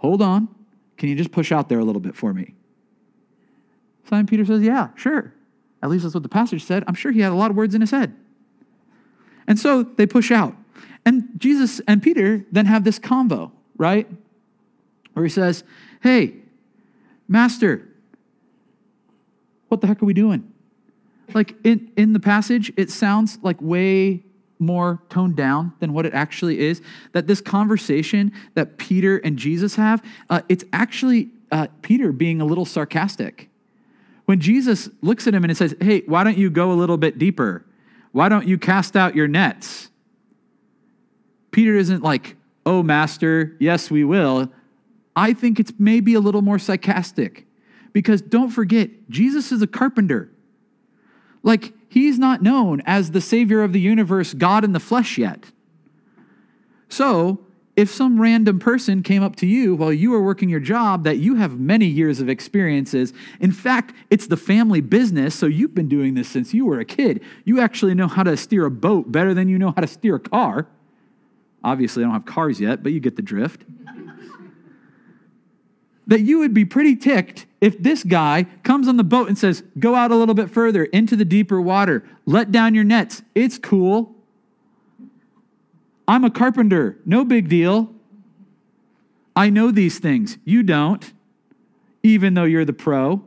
Hold 0.00 0.22
on. 0.22 0.48
Can 0.96 1.10
you 1.10 1.14
just 1.14 1.30
push 1.30 1.52
out 1.52 1.68
there 1.68 1.78
a 1.78 1.84
little 1.84 2.00
bit 2.00 2.16
for 2.16 2.32
me? 2.32 2.54
Simon 4.08 4.26
Peter 4.26 4.44
says, 4.44 4.62
Yeah, 4.62 4.88
sure. 4.96 5.34
At 5.82 5.90
least 5.90 6.04
that's 6.04 6.14
what 6.14 6.22
the 6.22 6.28
passage 6.28 6.64
said. 6.64 6.84
I'm 6.86 6.94
sure 6.94 7.12
he 7.12 7.20
had 7.20 7.32
a 7.32 7.34
lot 7.34 7.50
of 7.50 7.56
words 7.56 7.74
in 7.74 7.80
his 7.80 7.90
head. 7.90 8.14
And 9.46 9.58
so 9.58 9.82
they 9.82 10.06
push 10.06 10.30
out. 10.30 10.54
And 11.04 11.28
Jesus 11.38 11.80
and 11.86 12.02
Peter 12.02 12.44
then 12.50 12.66
have 12.66 12.84
this 12.84 12.98
convo, 12.98 13.52
right? 13.76 14.08
Where 15.12 15.24
he 15.24 15.30
says, 15.30 15.64
Hey, 16.02 16.34
Master, 17.28 17.86
what 19.68 19.82
the 19.82 19.86
heck 19.86 20.02
are 20.02 20.06
we 20.06 20.14
doing? 20.14 20.50
Like 21.34 21.54
in, 21.62 21.92
in 21.96 22.14
the 22.14 22.20
passage, 22.20 22.72
it 22.76 22.90
sounds 22.90 23.38
like 23.42 23.56
way 23.60 24.24
more 24.60 25.02
toned 25.08 25.36
down 25.36 25.72
than 25.80 25.92
what 25.92 26.06
it 26.06 26.14
actually 26.14 26.60
is. 26.60 26.82
That 27.12 27.26
this 27.26 27.40
conversation 27.40 28.32
that 28.54 28.78
Peter 28.78 29.18
and 29.18 29.36
Jesus 29.36 29.76
have, 29.76 30.04
uh, 30.28 30.42
it's 30.48 30.64
actually 30.72 31.30
uh, 31.50 31.68
Peter 31.82 32.12
being 32.12 32.40
a 32.40 32.44
little 32.44 32.64
sarcastic. 32.64 33.48
When 34.26 34.40
Jesus 34.40 34.88
looks 35.00 35.26
at 35.26 35.34
him 35.34 35.42
and 35.42 35.56
says, 35.56 35.74
Hey, 35.80 36.02
why 36.06 36.22
don't 36.22 36.38
you 36.38 36.50
go 36.50 36.70
a 36.70 36.74
little 36.74 36.96
bit 36.96 37.18
deeper? 37.18 37.64
Why 38.12 38.28
don't 38.28 38.46
you 38.46 38.58
cast 38.58 38.96
out 38.96 39.16
your 39.16 39.28
nets? 39.28 39.90
Peter 41.50 41.74
isn't 41.74 42.02
like, 42.02 42.36
oh, 42.66 42.82
master, 42.82 43.56
yes, 43.58 43.90
we 43.90 44.04
will. 44.04 44.50
I 45.16 45.32
think 45.32 45.58
it's 45.58 45.72
maybe 45.78 46.14
a 46.14 46.20
little 46.20 46.42
more 46.42 46.58
sarcastic 46.58 47.46
because 47.92 48.22
don't 48.22 48.50
forget, 48.50 48.90
Jesus 49.10 49.52
is 49.52 49.62
a 49.62 49.66
carpenter. 49.66 50.29
Like, 51.42 51.72
he's 51.88 52.18
not 52.18 52.42
known 52.42 52.82
as 52.86 53.10
the 53.10 53.20
savior 53.20 53.62
of 53.62 53.72
the 53.72 53.80
universe, 53.80 54.34
God 54.34 54.64
in 54.64 54.72
the 54.72 54.80
flesh 54.80 55.18
yet. 55.18 55.46
So, 56.88 57.40
if 57.76 57.90
some 57.90 58.20
random 58.20 58.58
person 58.58 59.02
came 59.02 59.22
up 59.22 59.36
to 59.36 59.46
you 59.46 59.74
while 59.74 59.92
you 59.92 60.10
were 60.10 60.22
working 60.22 60.48
your 60.48 60.60
job 60.60 61.04
that 61.04 61.18
you 61.18 61.36
have 61.36 61.58
many 61.58 61.86
years 61.86 62.20
of 62.20 62.28
experiences, 62.28 63.12
in 63.40 63.52
fact, 63.52 63.94
it's 64.10 64.26
the 64.26 64.36
family 64.36 64.80
business, 64.80 65.34
so 65.34 65.46
you've 65.46 65.74
been 65.74 65.88
doing 65.88 66.14
this 66.14 66.28
since 66.28 66.52
you 66.52 66.66
were 66.66 66.78
a 66.78 66.84
kid. 66.84 67.22
You 67.44 67.60
actually 67.60 67.94
know 67.94 68.08
how 68.08 68.22
to 68.24 68.36
steer 68.36 68.66
a 68.66 68.70
boat 68.70 69.10
better 69.10 69.32
than 69.32 69.48
you 69.48 69.58
know 69.58 69.72
how 69.74 69.80
to 69.80 69.86
steer 69.86 70.16
a 70.16 70.20
car. 70.20 70.66
Obviously, 71.62 72.02
I 72.02 72.06
don't 72.06 72.12
have 72.12 72.26
cars 72.26 72.60
yet, 72.60 72.82
but 72.82 72.92
you 72.92 73.00
get 73.00 73.16
the 73.16 73.22
drift. 73.22 73.64
That 76.06 76.20
you 76.20 76.38
would 76.38 76.54
be 76.54 76.64
pretty 76.64 76.96
ticked 76.96 77.46
if 77.60 77.80
this 77.82 78.02
guy 78.02 78.46
comes 78.62 78.88
on 78.88 78.96
the 78.96 79.04
boat 79.04 79.28
and 79.28 79.38
says, 79.38 79.62
Go 79.78 79.94
out 79.94 80.10
a 80.10 80.16
little 80.16 80.34
bit 80.34 80.50
further 80.50 80.84
into 80.84 81.16
the 81.16 81.24
deeper 81.24 81.60
water, 81.60 82.04
let 82.26 82.50
down 82.50 82.74
your 82.74 82.84
nets. 82.84 83.22
It's 83.34 83.58
cool. 83.58 84.14
I'm 86.08 86.24
a 86.24 86.30
carpenter, 86.30 86.98
no 87.04 87.24
big 87.24 87.48
deal. 87.48 87.92
I 89.36 89.48
know 89.48 89.70
these 89.70 89.98
things. 89.98 90.38
You 90.44 90.62
don't, 90.62 91.12
even 92.02 92.34
though 92.34 92.44
you're 92.44 92.64
the 92.64 92.72
pro. 92.72 93.22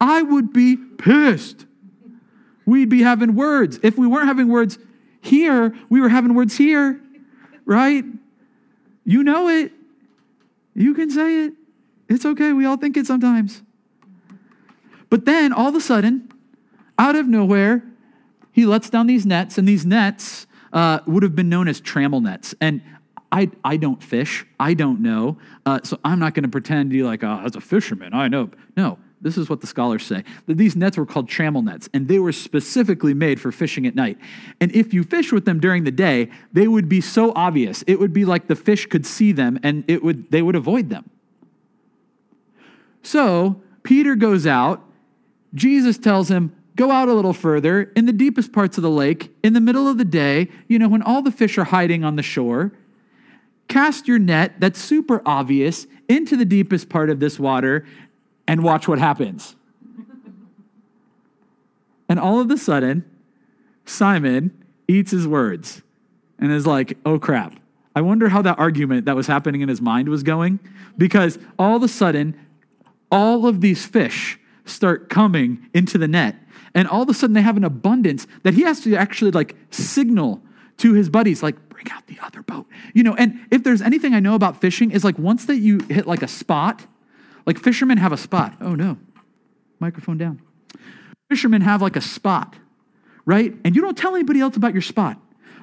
I 0.00 0.22
would 0.22 0.52
be 0.52 0.76
pissed. 0.76 1.66
We'd 2.64 2.88
be 2.88 3.02
having 3.02 3.34
words. 3.34 3.80
If 3.82 3.98
we 3.98 4.06
weren't 4.06 4.28
having 4.28 4.48
words 4.48 4.78
here, 5.20 5.74
we 5.88 6.00
were 6.00 6.08
having 6.08 6.34
words 6.34 6.56
here 6.56 7.00
right? 7.64 8.04
You 9.04 9.22
know 9.22 9.48
it. 9.48 9.72
You 10.74 10.94
can 10.94 11.10
say 11.10 11.44
it. 11.44 11.54
It's 12.12 12.26
okay. 12.26 12.52
We 12.52 12.66
all 12.66 12.76
think 12.76 12.96
it 12.96 13.06
sometimes. 13.06 13.62
But 15.08 15.24
then 15.24 15.52
all 15.52 15.68
of 15.68 15.74
a 15.74 15.80
sudden, 15.80 16.30
out 16.98 17.16
of 17.16 17.26
nowhere, 17.26 17.82
he 18.50 18.66
lets 18.66 18.90
down 18.90 19.06
these 19.06 19.24
nets, 19.24 19.56
and 19.56 19.66
these 19.66 19.86
nets 19.86 20.46
uh, 20.72 21.00
would 21.06 21.22
have 21.22 21.34
been 21.34 21.48
known 21.48 21.68
as 21.68 21.80
trammel 21.80 22.22
nets. 22.22 22.54
And 22.60 22.82
I, 23.30 23.50
I 23.64 23.78
don't 23.78 24.02
fish. 24.02 24.44
I 24.60 24.74
don't 24.74 25.00
know. 25.00 25.38
Uh, 25.64 25.80
so 25.84 25.98
I'm 26.04 26.18
not 26.18 26.34
going 26.34 26.42
to 26.42 26.50
pretend 26.50 26.90
to 26.90 26.94
be 26.94 27.02
like, 27.02 27.24
oh, 27.24 27.40
as 27.44 27.56
a 27.56 27.60
fisherman, 27.60 28.12
I 28.12 28.28
know. 28.28 28.50
No, 28.76 28.98
this 29.22 29.38
is 29.38 29.48
what 29.48 29.62
the 29.62 29.66
scholars 29.66 30.04
say 30.04 30.22
that 30.46 30.58
these 30.58 30.76
nets 30.76 30.98
were 30.98 31.06
called 31.06 31.30
trammel 31.30 31.64
nets, 31.64 31.88
and 31.94 32.08
they 32.08 32.18
were 32.18 32.32
specifically 32.32 33.14
made 33.14 33.40
for 33.40 33.50
fishing 33.52 33.86
at 33.86 33.94
night. 33.94 34.18
And 34.60 34.70
if 34.72 34.92
you 34.92 35.02
fish 35.02 35.32
with 35.32 35.46
them 35.46 35.60
during 35.60 35.84
the 35.84 35.90
day, 35.90 36.30
they 36.52 36.68
would 36.68 36.90
be 36.90 37.00
so 37.00 37.32
obvious. 37.34 37.82
It 37.86 37.98
would 37.98 38.12
be 38.12 38.26
like 38.26 38.48
the 38.48 38.56
fish 38.56 38.84
could 38.84 39.06
see 39.06 39.32
them 39.32 39.58
and 39.62 39.84
it 39.88 40.02
would, 40.02 40.30
they 40.30 40.42
would 40.42 40.56
avoid 40.56 40.90
them. 40.90 41.08
So 43.02 43.60
Peter 43.82 44.14
goes 44.14 44.46
out. 44.46 44.82
Jesus 45.54 45.98
tells 45.98 46.30
him, 46.30 46.54
Go 46.74 46.90
out 46.90 47.08
a 47.08 47.12
little 47.12 47.34
further 47.34 47.82
in 47.94 48.06
the 48.06 48.12
deepest 48.12 48.52
parts 48.52 48.78
of 48.78 48.82
the 48.82 48.90
lake, 48.90 49.30
in 49.42 49.52
the 49.52 49.60
middle 49.60 49.88
of 49.88 49.98
the 49.98 50.06
day, 50.06 50.48
you 50.68 50.78
know, 50.78 50.88
when 50.88 51.02
all 51.02 51.20
the 51.20 51.30
fish 51.30 51.58
are 51.58 51.64
hiding 51.64 52.02
on 52.02 52.16
the 52.16 52.22
shore. 52.22 52.72
Cast 53.68 54.08
your 54.08 54.18
net 54.18 54.54
that's 54.58 54.80
super 54.80 55.20
obvious 55.26 55.86
into 56.08 56.36
the 56.36 56.44
deepest 56.44 56.88
part 56.88 57.10
of 57.10 57.20
this 57.20 57.38
water 57.38 57.86
and 58.46 58.62
watch 58.62 58.88
what 58.88 58.98
happens. 58.98 59.54
and 62.08 62.18
all 62.18 62.40
of 62.40 62.50
a 62.50 62.56
sudden, 62.56 63.04
Simon 63.84 64.64
eats 64.88 65.10
his 65.10 65.26
words 65.28 65.82
and 66.38 66.50
is 66.52 66.66
like, 66.66 66.96
oh 67.04 67.18
crap. 67.18 67.54
I 67.94 68.00
wonder 68.00 68.30
how 68.30 68.40
that 68.42 68.58
argument 68.58 69.04
that 69.04 69.16
was 69.16 69.26
happening 69.26 69.60
in 69.60 69.68
his 69.68 69.82
mind 69.82 70.08
was 70.08 70.22
going 70.22 70.58
because 70.96 71.38
all 71.58 71.76
of 71.76 71.82
a 71.82 71.88
sudden, 71.88 72.34
all 73.12 73.46
of 73.46 73.60
these 73.60 73.86
fish 73.86 74.40
start 74.64 75.08
coming 75.08 75.68
into 75.74 75.98
the 75.98 76.08
net. 76.08 76.34
And 76.74 76.88
all 76.88 77.02
of 77.02 77.08
a 77.08 77.14
sudden 77.14 77.34
they 77.34 77.42
have 77.42 77.56
an 77.56 77.64
abundance 77.64 78.26
that 78.42 78.54
he 78.54 78.62
has 78.62 78.80
to 78.80 78.96
actually 78.96 79.30
like 79.30 79.54
signal 79.70 80.42
to 80.78 80.94
his 80.94 81.10
buddies, 81.10 81.42
like, 81.42 81.68
bring 81.68 81.86
out 81.90 82.06
the 82.06 82.18
other 82.22 82.42
boat. 82.42 82.66
You 82.94 83.02
know, 83.02 83.14
and 83.14 83.38
if 83.50 83.62
there's 83.62 83.82
anything 83.82 84.14
I 84.14 84.20
know 84.20 84.34
about 84.34 84.60
fishing, 84.60 84.90
is 84.90 85.04
like 85.04 85.18
once 85.18 85.44
that 85.44 85.56
you 85.56 85.80
hit 85.88 86.06
like 86.06 86.22
a 86.22 86.28
spot, 86.28 86.86
like 87.46 87.58
fishermen 87.58 87.98
have 87.98 88.12
a 88.12 88.16
spot. 88.16 88.54
Oh 88.60 88.74
no, 88.74 88.98
microphone 89.80 90.16
down. 90.16 90.40
Fishermen 91.28 91.60
have 91.60 91.82
like 91.82 91.96
a 91.96 92.00
spot, 92.00 92.56
right? 93.26 93.54
And 93.64 93.76
you 93.76 93.82
don't 93.82 93.96
tell 93.96 94.14
anybody 94.14 94.40
else 94.40 94.56
about 94.56 94.72
your 94.72 94.82
spot. 94.82 95.18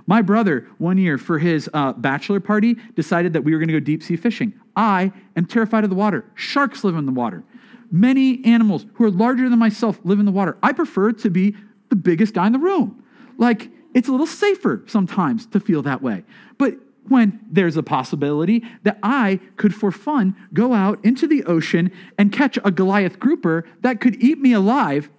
My 0.08 0.22
brother, 0.22 0.68
one 0.78 0.98
year 0.98 1.18
for 1.18 1.40
his 1.40 1.70
uh, 1.74 1.94
bachelor 1.94 2.40
party, 2.40 2.76
decided 2.96 3.34
that 3.34 3.44
we 3.44 3.54
were 3.54 3.60
going 3.60 3.68
to 3.68 3.74
go 3.74 3.80
deep 3.80 4.04
sea 4.04 4.16
fishing. 4.16 4.54
I 4.80 5.12
am 5.36 5.46
terrified 5.46 5.84
of 5.84 5.90
the 5.90 5.96
water. 5.96 6.24
Sharks 6.36 6.86
live 6.86 6.96
in 6.96 7.06
the 7.06 7.12
water. 7.12 7.44
Many 7.92 8.44
animals 8.46 8.86
who 8.94 9.04
are 9.04 9.12
larger 9.12 9.50
than 9.50 9.60
myself 9.60 10.00
live 10.06 10.20
in 10.20 10.26
the 10.26 10.32
water. 10.32 10.58
I 10.64 10.72
prefer 10.72 11.12
to 11.12 11.30
be 11.30 11.54
the 11.90 11.98
biggest 11.98 12.34
guy 12.34 12.48
in 12.48 12.54
the 12.54 12.60
room. 12.60 13.04
Like, 13.38 13.70
it's 13.94 14.08
a 14.08 14.12
little 14.12 14.26
safer 14.26 14.84
sometimes 14.88 15.46
to 15.48 15.60
feel 15.60 15.82
that 15.82 16.02
way. 16.02 16.24
But 16.58 16.76
when 17.10 17.42
there's 17.52 17.76
a 17.76 17.84
possibility 17.84 18.64
that 18.84 19.00
I 19.04 19.42
could, 19.58 19.76
for 19.76 19.92
fun, 19.92 20.34
go 20.54 20.74
out 20.74 21.04
into 21.04 21.28
the 21.28 21.44
ocean 21.44 21.92
and 22.18 22.32
catch 22.32 22.58
a 22.64 22.72
Goliath 22.72 23.20
grouper 23.20 23.68
that 23.82 24.00
could 24.00 24.24
eat 24.24 24.40
me 24.40 24.54
alive, 24.54 25.10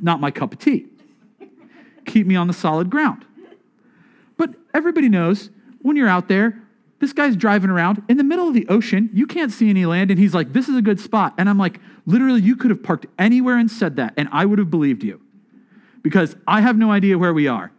not 0.00 0.18
my 0.18 0.30
cup 0.30 0.54
of 0.54 0.60
tea. 0.60 0.86
Keep 2.06 2.26
me 2.26 2.36
on 2.36 2.46
the 2.46 2.54
solid 2.54 2.88
ground. 2.88 3.26
But 4.38 4.54
everybody 4.72 5.10
knows 5.10 5.50
when 5.82 5.94
you're 5.96 6.08
out 6.08 6.28
there, 6.28 6.62
this 7.00 7.12
guy's 7.12 7.36
driving 7.36 7.70
around 7.70 8.02
in 8.08 8.16
the 8.16 8.24
middle 8.24 8.48
of 8.48 8.54
the 8.54 8.66
ocean. 8.68 9.08
You 9.12 9.26
can't 9.26 9.52
see 9.52 9.70
any 9.70 9.86
land. 9.86 10.10
And 10.10 10.18
he's 10.18 10.34
like, 10.34 10.52
This 10.52 10.68
is 10.68 10.76
a 10.76 10.82
good 10.82 11.00
spot. 11.00 11.34
And 11.38 11.48
I'm 11.48 11.58
like, 11.58 11.80
Literally, 12.06 12.40
you 12.40 12.56
could 12.56 12.70
have 12.70 12.82
parked 12.82 13.06
anywhere 13.18 13.58
and 13.58 13.70
said 13.70 13.96
that, 13.96 14.14
and 14.16 14.28
I 14.32 14.44
would 14.46 14.58
have 14.58 14.70
believed 14.70 15.04
you 15.04 15.20
because 16.02 16.36
I 16.46 16.60
have 16.60 16.76
no 16.76 16.90
idea 16.90 17.18
where 17.18 17.34
we 17.34 17.48
are. 17.48 17.70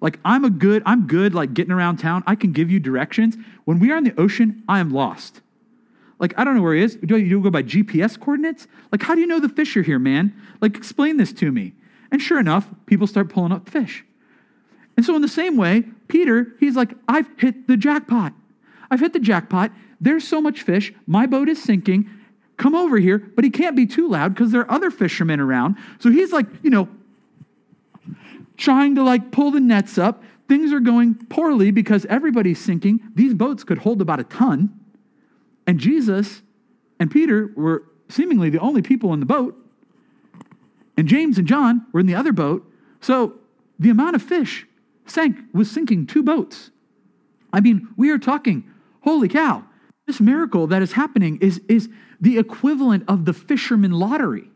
Like 0.00 0.20
I'm 0.24 0.44
a 0.44 0.50
good, 0.50 0.82
I'm 0.86 1.06
good 1.06 1.34
like 1.34 1.54
getting 1.54 1.72
around 1.72 1.96
town. 1.96 2.22
I 2.26 2.34
can 2.34 2.52
give 2.52 2.70
you 2.70 2.78
directions. 2.78 3.36
When 3.64 3.78
we 3.78 3.90
are 3.90 3.96
in 3.96 4.04
the 4.04 4.18
ocean, 4.20 4.62
I 4.68 4.80
am 4.80 4.92
lost. 4.92 5.40
Like 6.18 6.38
I 6.38 6.44
don't 6.44 6.54
know 6.54 6.62
where 6.62 6.74
he 6.74 6.82
is. 6.82 6.96
Do 6.96 7.16
you 7.16 7.40
go 7.40 7.50
by 7.50 7.62
GPS 7.62 8.18
coordinates? 8.18 8.66
Like 8.92 9.02
how 9.02 9.14
do 9.14 9.20
you 9.20 9.26
know 9.26 9.40
the 9.40 9.48
fish 9.48 9.76
are 9.76 9.82
here, 9.82 9.98
man? 9.98 10.34
Like 10.60 10.76
explain 10.76 11.16
this 11.16 11.32
to 11.34 11.50
me. 11.50 11.72
And 12.10 12.20
sure 12.20 12.38
enough, 12.38 12.68
people 12.86 13.06
start 13.06 13.28
pulling 13.28 13.50
up 13.50 13.68
fish. 13.68 14.04
And 14.96 15.04
so 15.04 15.16
in 15.16 15.22
the 15.22 15.28
same 15.28 15.56
way, 15.56 15.84
Peter, 16.06 16.54
he's 16.60 16.76
like, 16.76 16.94
I've 17.08 17.26
hit 17.38 17.66
the 17.66 17.76
jackpot. 17.76 18.32
I've 18.94 19.00
hit 19.00 19.12
the 19.12 19.18
jackpot. 19.18 19.72
There's 20.00 20.22
so 20.22 20.40
much 20.40 20.62
fish. 20.62 20.94
My 21.04 21.26
boat 21.26 21.48
is 21.48 21.60
sinking. 21.60 22.08
Come 22.56 22.76
over 22.76 22.98
here, 22.98 23.18
but 23.18 23.42
he 23.42 23.50
can't 23.50 23.74
be 23.74 23.86
too 23.86 24.08
loud 24.08 24.32
because 24.32 24.52
there 24.52 24.60
are 24.60 24.70
other 24.70 24.92
fishermen 24.92 25.40
around. 25.40 25.74
So 25.98 26.12
he's 26.12 26.32
like, 26.32 26.46
you 26.62 26.70
know, 26.70 26.88
trying 28.56 28.94
to 28.94 29.02
like 29.02 29.32
pull 29.32 29.50
the 29.50 29.58
nets 29.58 29.98
up. 29.98 30.22
Things 30.48 30.72
are 30.72 30.78
going 30.78 31.16
poorly 31.26 31.72
because 31.72 32.06
everybody's 32.06 32.60
sinking. 32.60 33.00
These 33.16 33.34
boats 33.34 33.64
could 33.64 33.78
hold 33.78 34.00
about 34.00 34.20
a 34.20 34.24
ton. 34.24 34.78
And 35.66 35.80
Jesus 35.80 36.42
and 37.00 37.10
Peter 37.10 37.50
were 37.56 37.82
seemingly 38.08 38.48
the 38.48 38.60
only 38.60 38.80
people 38.80 39.12
in 39.12 39.18
the 39.18 39.26
boat. 39.26 39.58
And 40.96 41.08
James 41.08 41.36
and 41.36 41.48
John 41.48 41.84
were 41.92 41.98
in 41.98 42.06
the 42.06 42.14
other 42.14 42.32
boat. 42.32 42.64
So 43.00 43.40
the 43.76 43.90
amount 43.90 44.14
of 44.14 44.22
fish 44.22 44.68
sank 45.04 45.36
was 45.52 45.68
sinking 45.68 46.06
two 46.06 46.22
boats. 46.22 46.70
I 47.52 47.60
mean, 47.60 47.88
we 47.96 48.10
are 48.10 48.18
talking, 48.18 48.70
holy 49.04 49.28
cow, 49.28 49.64
this 50.06 50.20
miracle 50.20 50.66
that 50.66 50.82
is 50.82 50.92
happening 50.92 51.38
is, 51.40 51.60
is 51.68 51.88
the 52.20 52.38
equivalent 52.38 53.04
of 53.08 53.24
the 53.24 53.32
fisherman 53.32 53.92
lottery. 53.92 54.50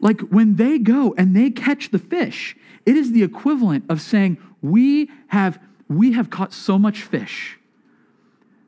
Like 0.00 0.20
when 0.22 0.56
they 0.56 0.78
go 0.78 1.14
and 1.18 1.36
they 1.36 1.50
catch 1.50 1.90
the 1.90 1.98
fish, 1.98 2.56
it 2.86 2.96
is 2.96 3.12
the 3.12 3.22
equivalent 3.22 3.84
of 3.88 4.00
saying, 4.00 4.38
We 4.62 5.10
have, 5.28 5.60
we 5.88 6.12
have 6.12 6.30
caught 6.30 6.52
so 6.52 6.78
much 6.78 7.02
fish 7.02 7.58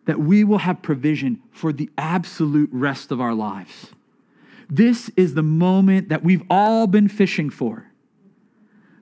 that 0.04 0.18
we 0.18 0.44
will 0.44 0.58
have 0.58 0.82
provision 0.82 1.40
for 1.52 1.72
the 1.72 1.88
absolute 1.96 2.68
rest 2.72 3.12
of 3.12 3.20
our 3.20 3.34
lives. 3.34 3.92
This 4.68 5.10
is 5.16 5.34
the 5.34 5.42
moment 5.42 6.08
that 6.08 6.24
we've 6.24 6.42
all 6.50 6.86
been 6.86 7.08
fishing 7.08 7.50
for. 7.50 7.91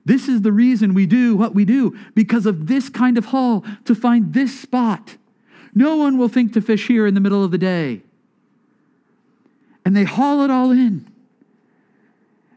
This 0.03 0.27
is 0.27 0.41
the 0.41 0.51
reason 0.51 0.93
we 0.93 1.05
do 1.05 1.35
what 1.35 1.53
we 1.53 1.65
do, 1.65 1.97
because 2.15 2.45
of 2.45 2.67
this 2.67 2.89
kind 2.89 3.17
of 3.17 3.25
haul 3.25 3.63
to 3.85 3.93
find 3.93 4.33
this 4.33 4.59
spot. 4.59 5.17
No 5.73 5.95
one 5.95 6.17
will 6.17 6.27
think 6.27 6.53
to 6.53 6.61
fish 6.61 6.87
here 6.87 7.05
in 7.05 7.13
the 7.13 7.21
middle 7.21 7.43
of 7.43 7.51
the 7.51 7.57
day. 7.57 8.01
And 9.85 9.95
they 9.95 10.03
haul 10.03 10.41
it 10.41 10.51
all 10.51 10.71
in. 10.71 11.07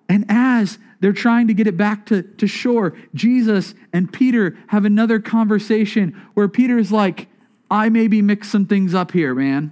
And 0.08 0.24
as 0.28 0.78
they're 1.00 1.12
trying 1.12 1.48
to 1.48 1.54
get 1.54 1.66
it 1.66 1.76
back 1.76 2.06
to, 2.06 2.22
to 2.22 2.46
shore, 2.46 2.96
Jesus 3.14 3.74
and 3.92 4.12
Peter 4.12 4.56
have 4.68 4.84
another 4.84 5.20
conversation 5.20 6.20
where 6.34 6.48
Peter's 6.48 6.90
like, 6.90 7.28
I 7.70 7.88
maybe 7.88 8.22
mixed 8.22 8.50
some 8.50 8.66
things 8.66 8.94
up 8.94 9.12
here, 9.12 9.34
man. 9.34 9.70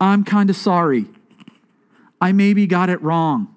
I'm 0.00 0.24
kind 0.24 0.50
of 0.50 0.56
sorry. 0.56 1.06
I 2.20 2.32
maybe 2.32 2.66
got 2.66 2.90
it 2.90 3.00
wrong. 3.02 3.54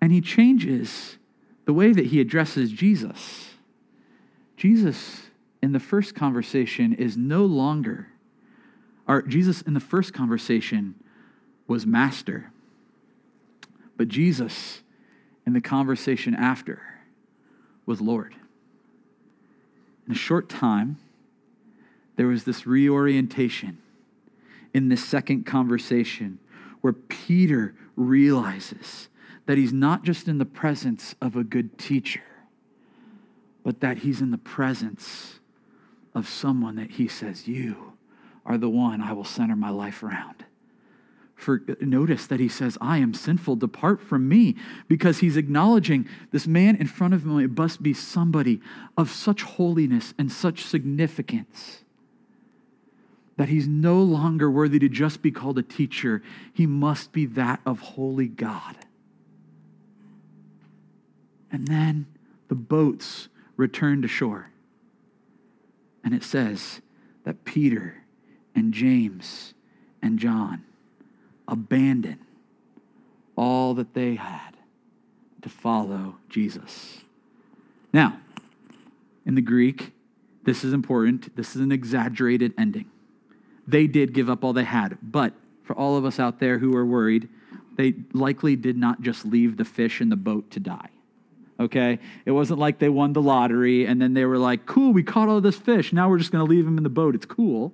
And 0.00 0.12
he 0.12 0.20
changes 0.20 1.18
the 1.64 1.72
way 1.72 1.92
that 1.92 2.06
he 2.06 2.20
addresses 2.20 2.70
Jesus. 2.70 3.50
Jesus 4.56 5.22
in 5.62 5.72
the 5.72 5.80
first 5.80 6.14
conversation 6.14 6.92
is 6.94 7.16
no 7.16 7.44
longer, 7.44 8.08
or 9.08 9.22
Jesus 9.22 9.62
in 9.62 9.74
the 9.74 9.80
first 9.80 10.12
conversation 10.12 10.94
was 11.66 11.86
master. 11.86 12.52
But 13.96 14.08
Jesus, 14.08 14.82
in 15.46 15.52
the 15.52 15.60
conversation 15.60 16.34
after, 16.34 16.82
was 17.84 18.00
Lord. 18.00 18.34
In 20.06 20.12
a 20.12 20.16
short 20.16 20.48
time, 20.48 20.98
there 22.16 22.26
was 22.26 22.44
this 22.44 22.66
reorientation 22.66 23.78
in 24.72 24.88
this 24.88 25.04
second 25.04 25.44
conversation 25.44 26.38
where 26.80 26.92
Peter 26.92 27.74
realizes 27.96 29.08
that 29.46 29.56
he's 29.56 29.72
not 29.72 30.02
just 30.02 30.28
in 30.28 30.38
the 30.38 30.44
presence 30.44 31.14
of 31.20 31.36
a 31.36 31.44
good 31.44 31.78
teacher, 31.78 32.22
but 33.64 33.80
that 33.80 33.98
he's 33.98 34.20
in 34.20 34.32
the 34.32 34.38
presence 34.38 35.38
of 36.14 36.28
someone 36.28 36.76
that 36.76 36.92
he 36.92 37.08
says, 37.08 37.48
You 37.48 37.92
are 38.44 38.58
the 38.58 38.68
one 38.68 39.00
I 39.00 39.12
will 39.12 39.24
center 39.24 39.56
my 39.56 39.70
life 39.70 40.02
around. 40.02 40.44
For 41.34 41.62
notice 41.80 42.26
that 42.28 42.40
he 42.40 42.48
says 42.48 42.78
i 42.80 42.96
am 42.96 43.12
sinful. 43.12 43.56
Depart 43.56 44.00
from 44.00 44.26
me 44.26 44.56
because 44.88 45.18
he's 45.18 45.36
acknowledging 45.36 46.08
this 46.32 46.46
man 46.46 46.76
in 46.76 46.86
front 46.86 47.12
of 47.12 47.24
him 47.24 47.54
must 47.54 47.82
be 47.82 47.92
somebody 47.92 48.60
of 48.96 49.10
such 49.10 49.42
holiness 49.42 50.14
and 50.18 50.32
such 50.32 50.64
significance 50.64 51.82
that 53.36 53.50
he's 53.50 53.68
no 53.68 54.00
longer 54.00 54.50
worthy 54.50 54.78
to 54.78 54.88
just 54.88 55.20
be 55.20 55.30
called 55.30 55.58
a 55.58 55.62
teacher. 55.62 56.22
He 56.54 56.66
must 56.66 57.12
be 57.12 57.26
that 57.26 57.60
of 57.66 57.80
holy 57.80 58.28
god 58.28 58.76
and 61.56 61.68
then 61.68 62.06
the 62.48 62.54
boats 62.54 63.28
return 63.56 64.02
to 64.02 64.08
shore 64.08 64.50
and 66.04 66.14
it 66.14 66.22
says 66.22 66.80
that 67.24 67.44
peter 67.44 68.02
and 68.54 68.72
james 68.72 69.54
and 70.02 70.18
john 70.18 70.62
abandon 71.48 72.18
all 73.36 73.74
that 73.74 73.94
they 73.94 74.14
had 74.14 74.56
to 75.42 75.48
follow 75.48 76.16
Jesus. 76.28 77.02
Now, 77.92 78.18
in 79.24 79.34
the 79.34 79.40
Greek, 79.40 79.92
this 80.44 80.64
is 80.64 80.72
important. 80.72 81.36
This 81.36 81.54
is 81.54 81.62
an 81.62 81.70
exaggerated 81.70 82.54
ending. 82.58 82.90
They 83.66 83.86
did 83.86 84.12
give 84.12 84.30
up 84.30 84.44
all 84.44 84.52
they 84.52 84.64
had, 84.64 84.98
but 85.02 85.34
for 85.62 85.76
all 85.76 85.96
of 85.96 86.04
us 86.04 86.18
out 86.18 86.38
there 86.40 86.58
who 86.58 86.76
are 86.76 86.86
worried, 86.86 87.28
they 87.76 87.94
likely 88.12 88.56
did 88.56 88.76
not 88.76 89.02
just 89.02 89.24
leave 89.24 89.56
the 89.56 89.64
fish 89.64 90.00
in 90.00 90.08
the 90.08 90.16
boat 90.16 90.50
to 90.52 90.60
die. 90.60 90.90
Okay? 91.58 91.98
It 92.24 92.32
wasn't 92.32 92.58
like 92.58 92.78
they 92.78 92.88
won 92.88 93.12
the 93.12 93.22
lottery 93.22 93.86
and 93.86 94.00
then 94.00 94.14
they 94.14 94.24
were 94.24 94.38
like, 94.38 94.66
cool, 94.66 94.92
we 94.92 95.02
caught 95.02 95.28
all 95.28 95.40
this 95.40 95.56
fish. 95.56 95.92
Now 95.92 96.08
we're 96.08 96.18
just 96.18 96.32
going 96.32 96.44
to 96.44 96.50
leave 96.50 96.64
them 96.64 96.76
in 96.76 96.84
the 96.84 96.90
boat. 96.90 97.14
It's 97.14 97.26
cool. 97.26 97.72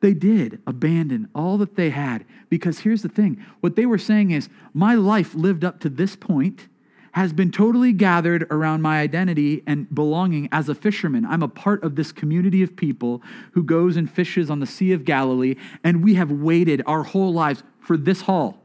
They 0.00 0.14
did 0.14 0.60
abandon 0.66 1.28
all 1.34 1.58
that 1.58 1.76
they 1.76 1.90
had 1.90 2.24
because 2.48 2.80
here's 2.80 3.02
the 3.02 3.08
thing 3.08 3.44
what 3.60 3.76
they 3.76 3.86
were 3.86 3.98
saying 3.98 4.32
is, 4.32 4.48
my 4.74 4.94
life 4.94 5.34
lived 5.34 5.64
up 5.64 5.78
to 5.80 5.88
this 5.88 6.16
point 6.16 6.66
has 7.12 7.32
been 7.32 7.50
totally 7.50 7.92
gathered 7.92 8.46
around 8.50 8.82
my 8.82 8.98
identity 9.00 9.62
and 9.66 9.94
belonging 9.94 10.48
as 10.50 10.68
a 10.68 10.74
fisherman. 10.74 11.26
I'm 11.26 11.42
a 11.42 11.48
part 11.48 11.84
of 11.84 11.94
this 11.94 12.10
community 12.10 12.62
of 12.62 12.74
people 12.74 13.22
who 13.52 13.62
goes 13.62 13.96
and 13.96 14.10
fishes 14.10 14.50
on 14.50 14.60
the 14.60 14.66
Sea 14.66 14.92
of 14.92 15.04
Galilee, 15.04 15.56
and 15.84 16.02
we 16.02 16.14
have 16.14 16.32
waited 16.32 16.82
our 16.86 17.02
whole 17.02 17.32
lives 17.32 17.62
for 17.80 17.96
this 17.96 18.22
haul, 18.22 18.58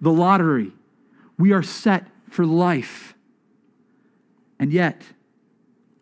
the 0.00 0.12
lottery. 0.12 0.72
We 1.38 1.52
are 1.52 1.62
set 1.62 2.08
for 2.30 2.46
life. 2.46 3.14
And 4.58 4.72
yet, 4.72 5.02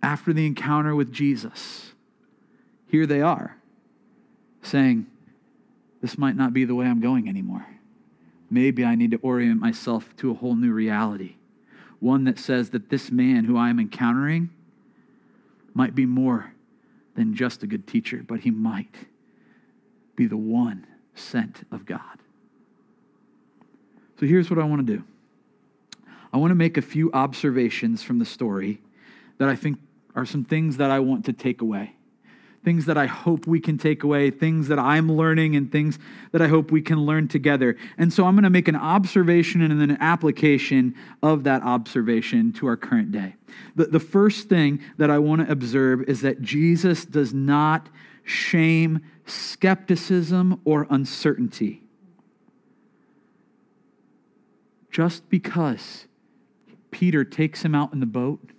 after 0.02 0.32
the 0.32 0.46
encounter 0.46 0.94
with 0.94 1.12
Jesus, 1.12 1.92
here 2.88 3.06
they 3.06 3.20
are 3.20 3.56
saying, 4.62 5.06
this 6.00 6.18
might 6.18 6.36
not 6.36 6.52
be 6.52 6.64
the 6.64 6.74
way 6.74 6.86
I'm 6.86 7.00
going 7.00 7.28
anymore. 7.28 7.66
Maybe 8.50 8.84
I 8.84 8.94
need 8.94 9.10
to 9.10 9.18
orient 9.22 9.60
myself 9.60 10.14
to 10.18 10.30
a 10.30 10.34
whole 10.34 10.54
new 10.54 10.72
reality. 10.72 11.36
One 11.98 12.24
that 12.24 12.38
says 12.38 12.70
that 12.70 12.90
this 12.90 13.10
man 13.10 13.44
who 13.44 13.56
I 13.56 13.70
am 13.70 13.80
encountering 13.80 14.50
might 15.74 15.94
be 15.94 16.06
more 16.06 16.52
than 17.14 17.34
just 17.34 17.62
a 17.62 17.66
good 17.66 17.86
teacher, 17.86 18.24
but 18.26 18.40
he 18.40 18.50
might 18.50 18.94
be 20.14 20.26
the 20.26 20.36
one 20.36 20.86
sent 21.14 21.66
of 21.72 21.86
God. 21.86 22.00
So 24.20 24.26
here's 24.26 24.48
what 24.48 24.58
I 24.58 24.64
want 24.64 24.86
to 24.86 24.96
do 24.96 25.04
I 26.36 26.38
want 26.38 26.50
to 26.50 26.54
make 26.56 26.76
a 26.76 26.82
few 26.82 27.10
observations 27.14 28.02
from 28.02 28.18
the 28.18 28.26
story 28.26 28.82
that 29.38 29.48
I 29.48 29.56
think 29.56 29.78
are 30.14 30.26
some 30.26 30.44
things 30.44 30.76
that 30.76 30.90
I 30.90 31.00
want 31.00 31.24
to 31.24 31.32
take 31.32 31.62
away 31.62 31.94
things 32.62 32.86
that 32.86 32.98
I 32.98 33.06
hope 33.06 33.46
we 33.46 33.60
can 33.60 33.78
take 33.78 34.02
away, 34.02 34.28
things 34.28 34.66
that 34.66 34.78
I'm 34.80 35.12
learning, 35.12 35.54
and 35.54 35.70
things 35.70 36.00
that 36.32 36.42
I 36.42 36.48
hope 36.48 36.72
we 36.72 36.82
can 36.82 36.98
learn 36.98 37.28
together. 37.28 37.76
And 37.96 38.12
so 38.12 38.24
I'm 38.24 38.34
going 38.34 38.42
to 38.42 38.50
make 38.50 38.66
an 38.66 38.74
observation 38.74 39.62
and 39.62 39.80
then 39.80 39.88
an 39.88 39.98
application 40.00 40.96
of 41.22 41.44
that 41.44 41.62
observation 41.62 42.52
to 42.54 42.66
our 42.66 42.76
current 42.76 43.12
day. 43.12 43.36
The, 43.76 43.84
the 43.84 44.00
first 44.00 44.48
thing 44.48 44.80
that 44.98 45.10
I 45.10 45.18
want 45.20 45.46
to 45.46 45.52
observe 45.52 46.02
is 46.08 46.22
that 46.22 46.42
Jesus 46.42 47.04
does 47.04 47.32
not 47.32 47.88
shame 48.24 48.98
skepticism 49.26 50.60
or 50.64 50.88
uncertainty. 50.90 51.84
Just 54.90 55.30
because 55.30 56.06
Peter 56.96 57.24
takes 57.24 57.62
him 57.62 57.74
out 57.74 57.92
in 57.92 58.00
the 58.00 58.06
boat, 58.06 58.52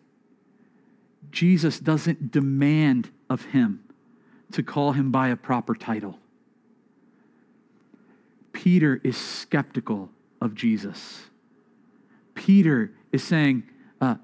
Jesus 1.31 1.79
doesn't 1.79 2.31
demand 2.31 3.09
of 3.31 3.45
him 3.45 3.83
to 4.51 4.61
call 4.61 4.91
him 4.91 5.11
by 5.11 5.29
a 5.29 5.35
proper 5.35 5.73
title. 5.73 6.19
Peter 8.53 9.01
is 9.03 9.17
skeptical 9.17 10.11
of 10.39 10.53
Jesus. 10.53 11.31
Peter 12.35 12.91
is 13.11 13.23
saying, 13.23 13.63
uh, 14.01 14.17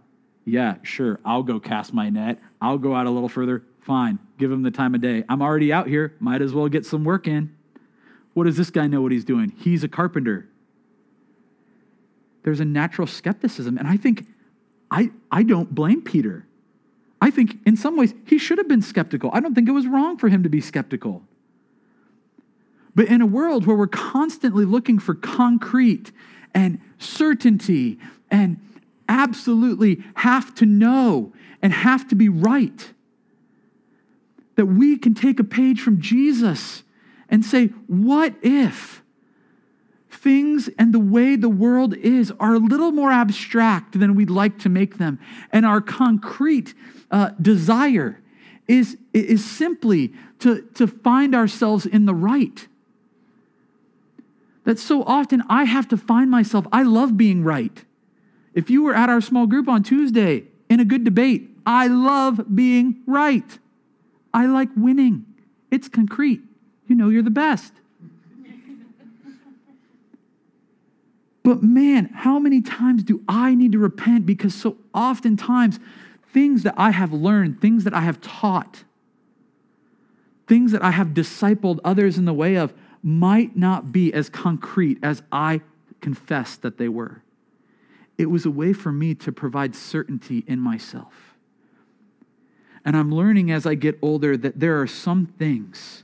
Yeah, 0.46 0.76
sure, 0.84 1.20
I'll 1.26 1.42
go 1.42 1.60
cast 1.60 1.92
my 1.92 2.12
net. 2.12 2.38
I'll 2.62 2.78
go 2.78 2.94
out 2.94 3.08
a 3.08 3.10
little 3.10 3.28
further. 3.28 3.64
Fine, 3.82 4.20
give 4.38 4.52
him 4.52 4.62
the 4.62 4.70
time 4.70 4.94
of 4.94 5.02
day. 5.02 5.24
I'm 5.28 5.42
already 5.42 5.74
out 5.74 5.88
here. 5.88 6.14
Might 6.20 6.44
as 6.44 6.54
well 6.54 6.70
get 6.70 6.86
some 6.86 7.04
work 7.04 7.28
in. 7.28 7.58
What 8.36 8.44
does 8.44 8.58
this 8.58 8.70
guy 8.70 8.86
know 8.86 9.02
what 9.02 9.12
he's 9.12 9.26
doing? 9.26 9.54
He's 9.58 9.84
a 9.84 9.88
carpenter. 9.88 10.50
There's 12.44 12.60
a 12.60 12.66
natural 12.66 13.08
skepticism. 13.08 13.78
And 13.78 13.88
I 13.88 13.98
think 13.98 14.28
I, 14.92 15.12
I 15.32 15.44
don't 15.44 15.74
blame 15.74 16.02
Peter. 16.02 16.46
I 17.22 17.32
think 17.32 17.58
in 17.66 17.78
some 17.78 17.98
ways 17.98 18.14
he 18.26 18.38
should 18.38 18.58
have 18.58 18.68
been 18.68 18.82
skeptical. 18.82 19.30
I 19.34 19.40
don't 19.40 19.56
think 19.56 19.68
it 19.68 19.72
was 19.72 19.88
wrong 19.88 20.18
for 20.18 20.30
him 20.30 20.44
to 20.44 20.50
be 20.50 20.62
skeptical. 20.62 21.24
But 22.96 23.08
in 23.08 23.22
a 23.22 23.26
world 23.26 23.66
where 23.66 23.76
we're 23.76 23.88
constantly 23.88 24.66
looking 24.66 25.00
for 25.00 25.16
concrete 25.16 26.12
and 26.54 26.80
certainty 27.00 27.98
and 28.30 28.60
absolutely 29.10 30.04
have 30.16 30.54
to 30.56 30.66
know 30.66 31.34
and 31.62 31.74
have 31.74 32.08
to 32.10 32.16
be 32.16 32.30
right, 32.30 32.92
that 34.56 34.66
we 34.68 34.98
can 34.98 35.16
take 35.16 35.40
a 35.40 35.44
page 35.44 35.82
from 35.82 36.00
Jesus 36.00 36.84
and 37.30 37.44
say, 37.44 37.68
What 37.88 38.36
if 38.42 39.03
things 40.24 40.70
and 40.80 40.94
the 40.94 41.00
way 41.00 41.36
the 41.36 41.50
world 41.50 41.94
is 41.98 42.32
are 42.40 42.56
a 42.56 42.60
little 42.60 42.92
more 42.92 43.12
abstract 43.12 44.00
than 44.00 44.16
we'd 44.16 44.30
like 44.30 44.58
to 44.60 44.70
make 44.70 44.98
them, 44.98 45.20
and 45.52 45.66
our 45.66 45.82
concrete 45.82 46.74
uh, 47.12 47.32
desire 47.42 48.22
is, 48.68 48.98
is 49.14 49.44
simply 49.44 50.14
to, 50.40 50.62
to 50.74 50.88
find 50.88 51.36
ourselves 51.36 51.86
in 51.86 52.06
the 52.06 52.16
right. 52.16 52.68
That 54.64 54.80
so 54.80 55.04
often 55.04 55.44
I 55.50 55.66
have 55.66 55.90
to 55.90 55.98
find 55.98 56.32
myself, 56.32 56.66
I 56.72 56.84
love 56.84 57.18
being 57.18 57.44
right. 57.44 57.84
If 58.54 58.70
you 58.70 58.84
were 58.84 58.96
at 58.96 59.10
our 59.10 59.20
small 59.20 59.46
group 59.46 59.68
on 59.68 59.84
Tuesday 59.84 60.46
in 60.70 60.80
a 60.80 60.86
good 60.86 61.04
debate, 61.04 61.50
I 61.66 61.88
love 61.88 62.56
being 62.56 63.02
right. 63.06 63.60
I 64.34 64.46
like 64.46 64.70
winning. 64.78 65.26
It's 65.70 65.90
concrete. 65.90 66.42
You 66.88 66.96
know 66.96 67.10
you're 67.10 67.24
the 67.24 67.30
best. 67.30 67.74
But 71.44 71.62
man, 71.62 72.06
how 72.14 72.40
many 72.40 72.62
times 72.62 73.04
do 73.04 73.22
I 73.28 73.54
need 73.54 73.74
to 73.74 73.80
repent? 73.80 74.26
Because 74.26 74.56
so 74.56 74.78
oftentimes 74.94 75.80
things 76.32 76.64
that 76.64 76.74
I 76.78 76.92
have 76.92 77.12
learned, 77.12 77.60
things 77.60 77.84
that 77.84 77.94
I 77.94 78.02
have 78.02 78.22
taught, 78.22 78.86
things 80.48 80.72
that 80.72 80.82
I 80.82 80.92
have 80.92 81.10
discipled 81.10 81.80
others 81.84 82.18
in 82.18 82.26
the 82.26 82.34
way 82.34 82.56
of 82.56 82.74
might 83.04 83.58
not 83.58 83.92
be 83.92 84.14
as 84.14 84.30
concrete 84.30 84.98
as 85.04 85.22
I 85.32 85.62
confessed 86.00 86.62
that 86.62 86.78
they 86.78 86.88
were. 86.88 87.22
It 88.18 88.28
was 88.28 88.46
a 88.46 88.52
way 88.52 88.72
for 88.72 88.92
me 88.92 89.14
to 89.16 89.32
provide 89.32 89.76
certainty 89.76 90.46
in 90.48 90.60
myself. 90.60 91.36
And 92.86 92.96
I'm 92.96 93.12
learning 93.14 93.52
as 93.52 93.66
I 93.66 93.76
get 93.76 93.98
older 94.02 94.38
that 94.38 94.60
there 94.60 94.82
are 94.82 94.88
some 94.88 95.26
things 95.26 96.04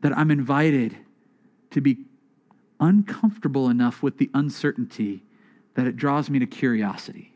that 0.00 0.16
I'm 0.16 0.30
invited 0.30 0.96
to 1.70 1.80
be 1.80 1.98
uncomfortable 2.80 3.68
enough 3.68 4.02
with 4.02 4.18
the 4.18 4.30
uncertainty 4.34 5.22
that 5.74 5.86
it 5.86 5.96
draws 5.96 6.30
me 6.30 6.38
to 6.38 6.46
curiosity. 6.46 7.29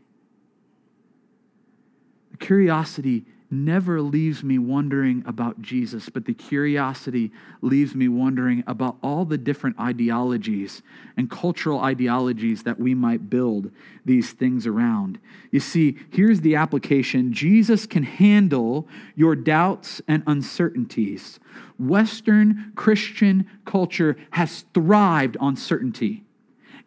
Curiosity 2.38 3.24
never 3.50 4.00
leaves 4.00 4.42
me 4.42 4.58
wondering 4.58 5.22
about 5.26 5.62
Jesus, 5.62 6.08
but 6.08 6.24
the 6.24 6.34
curiosity 6.34 7.30
leaves 7.62 7.94
me 7.94 8.08
wondering 8.08 8.64
about 8.66 8.96
all 9.02 9.24
the 9.24 9.38
different 9.38 9.78
ideologies 9.78 10.82
and 11.16 11.30
cultural 11.30 11.80
ideologies 11.80 12.64
that 12.64 12.78
we 12.78 12.94
might 12.94 13.30
build 13.30 13.70
these 14.04 14.32
things 14.32 14.66
around. 14.66 15.18
You 15.50 15.60
see, 15.60 15.96
here's 16.10 16.40
the 16.40 16.56
application 16.56 17.32
Jesus 17.32 17.86
can 17.86 18.02
handle 18.02 18.88
your 19.14 19.36
doubts 19.36 20.02
and 20.08 20.22
uncertainties. 20.26 21.38
Western 21.78 22.72
Christian 22.74 23.48
culture 23.64 24.16
has 24.30 24.64
thrived 24.74 25.36
on 25.38 25.56
certainty, 25.56 26.24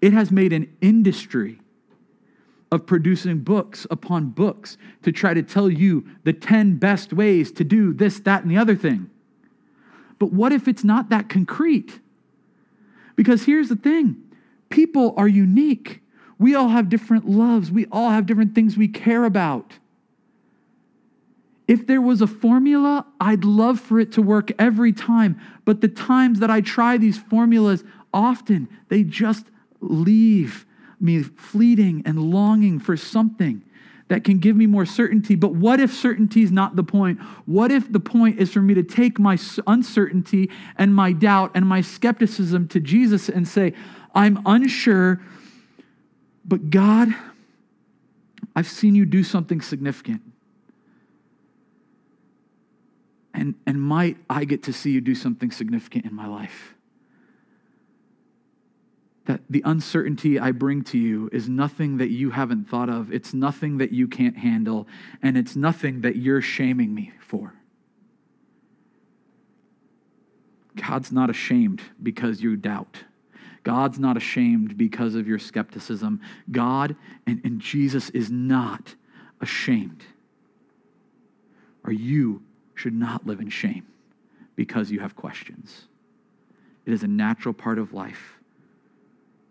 it 0.02 0.14
has 0.14 0.32
made 0.32 0.54
an 0.54 0.76
industry 0.82 1.60
of 2.72 2.86
producing 2.86 3.40
books 3.40 3.88
upon 3.90 4.30
books 4.30 4.78
to 5.04 5.12
try 5.12 5.34
to 5.34 5.42
tell 5.42 5.70
you 5.70 6.06
the 6.24 6.34
10 6.34 6.78
best 6.78 7.14
ways 7.14 7.52
to 7.54 7.64
do 7.64 7.94
this, 7.94 8.20
that, 8.22 8.42
and 8.42 8.52
the 8.52 8.58
other 8.58 8.76
thing. 8.76 9.10
But 10.20 10.34
what 10.34 10.52
if 10.52 10.68
it's 10.68 10.84
not 10.84 11.10
that 11.10 11.30
concrete? 11.30 12.00
Because 13.16 13.46
here's 13.46 13.70
the 13.70 13.76
thing 13.76 14.24
people 14.70 15.14
are 15.18 15.28
unique. 15.28 16.02
We 16.40 16.54
all 16.54 16.70
have 16.70 16.90
different 16.90 17.28
loves, 17.28 17.72
we 17.72 17.86
all 17.92 18.10
have 18.10 18.26
different 18.26 18.54
things 18.54 18.78
we 18.78 18.88
care 18.88 19.24
about. 19.24 19.80
If 21.68 21.86
there 21.86 22.02
was 22.02 22.22
a 22.22 22.28
formula, 22.28 23.06
I'd 23.20 23.44
love 23.44 23.80
for 23.80 24.00
it 24.00 24.14
to 24.14 24.22
work 24.22 24.52
every 24.58 24.94
time. 24.94 25.40
But 25.66 25.82
the 25.82 25.90
times 25.90 26.40
that 26.40 26.50
I 26.50 26.62
try 26.62 26.98
these 26.98 27.18
formulas, 27.18 27.84
often 28.14 28.70
they 28.88 29.04
just 29.04 29.48
leave 29.82 30.66
me 31.00 31.24
fleeting 31.24 32.04
and 32.06 32.20
longing 32.20 32.80
for 32.80 32.98
something 32.98 33.64
that 34.08 34.24
can 34.24 34.40
give 34.40 34.56
me 34.56 34.66
more 34.66 34.86
certainty. 34.86 35.36
But 35.36 35.54
what 35.54 35.80
if 35.80 35.94
certainty 35.94 36.42
is 36.42 36.52
not 36.52 36.76
the 36.76 36.84
point? 36.84 37.20
What 37.46 37.72
if 37.72 37.92
the 37.92 38.00
point 38.00 38.40
is 38.40 38.52
for 38.54 38.62
me 38.62 38.74
to 38.74 38.84
take 38.84 39.20
my 39.20 39.38
uncertainty 39.66 40.50
and 40.78 40.96
my 40.96 41.12
doubt 41.12 41.52
and 41.56 41.66
my 41.66 41.82
skepticism 41.82 42.68
to 42.70 42.80
Jesus 42.80 43.28
and 43.28 43.48
say, 43.48 43.74
I'm 44.16 44.42
unsure, 44.46 45.22
but 46.46 46.70
God, 46.70 47.10
I've 48.56 48.68
seen 48.68 48.96
you 48.96 49.06
do 49.06 49.24
something 49.24 49.62
significant. 49.62 50.22
And, 53.34 53.54
and 53.68 53.80
might 53.80 54.18
I 54.30 54.46
get 54.46 54.64
to 54.64 54.74
see 54.74 54.92
you 54.92 55.02
do 55.02 55.14
something 55.14 55.52
significant 55.52 56.06
in 56.06 56.16
my 56.16 56.26
life? 56.28 56.74
That 59.28 59.42
the 59.50 59.62
uncertainty 59.66 60.40
I 60.40 60.54
bring 60.54 60.84
to 60.86 60.98
you 60.98 61.30
is 61.34 61.50
nothing 61.50 61.98
that 61.98 62.10
you 62.10 62.32
haven't 62.32 62.70
thought 62.70 62.90
of. 62.90 63.12
It's 63.12 63.34
nothing 63.34 63.78
that 63.78 63.92
you 63.92 64.08
can't 64.08 64.38
handle, 64.38 64.88
and 65.22 65.38
it's 65.38 65.56
nothing 65.56 66.02
that 66.02 66.16
you're 66.16 66.42
shaming 66.42 66.96
me 66.96 67.12
for. 67.20 67.54
God's 70.78 71.12
not 71.12 71.30
ashamed 71.30 71.82
because 72.02 72.42
you 72.42 72.56
doubt. 72.56 73.04
God's 73.64 74.00
not 74.00 74.16
ashamed 74.16 74.78
because 74.78 75.14
of 75.14 75.28
your 75.28 75.40
skepticism. 75.40 76.22
God 76.50 76.96
and, 77.26 77.42
and 77.44 77.60
Jesus 77.60 78.10
is 78.12 78.32
not 78.32 78.96
ashamed. 79.42 80.04
Or 81.84 81.92
you 81.92 82.44
should 82.76 82.94
not 82.94 83.26
live 83.28 83.42
in 83.42 83.50
shame 83.50 83.88
because 84.56 84.90
you 84.90 85.02
have 85.02 85.18
questions. 85.18 85.88
It 86.86 86.94
is 86.94 87.04
a 87.04 87.08
natural 87.08 87.54
part 87.54 87.78
of 87.78 87.92
life 87.92 88.37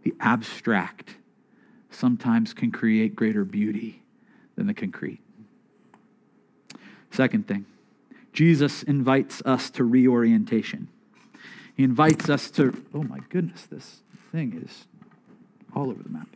the 0.07 0.15
abstract 0.21 1.17
sometimes 1.91 2.55
can 2.55 2.71
create 2.71 3.17
greater 3.17 3.45
beauty 3.45 4.05
than 4.55 4.69
the 4.69 4.75
concrete. 4.75 5.19
Second 7.11 7.49
thing, 7.49 7.67
Jesus 8.33 8.85
invites 8.85 9.43
us 9.45 9.69
to 9.71 9.83
reorientation. 9.83 10.87
He 11.77 11.83
invites 11.83 12.31
us 12.31 12.53
to, 12.53 12.85
oh 12.95 13.03
my 13.03 13.19
goodness, 13.31 13.67
this 13.67 14.03
thing 14.31 14.63
is 14.65 14.87
all 15.75 15.91
over 15.91 16.01
the 16.01 16.09
map. 16.09 16.29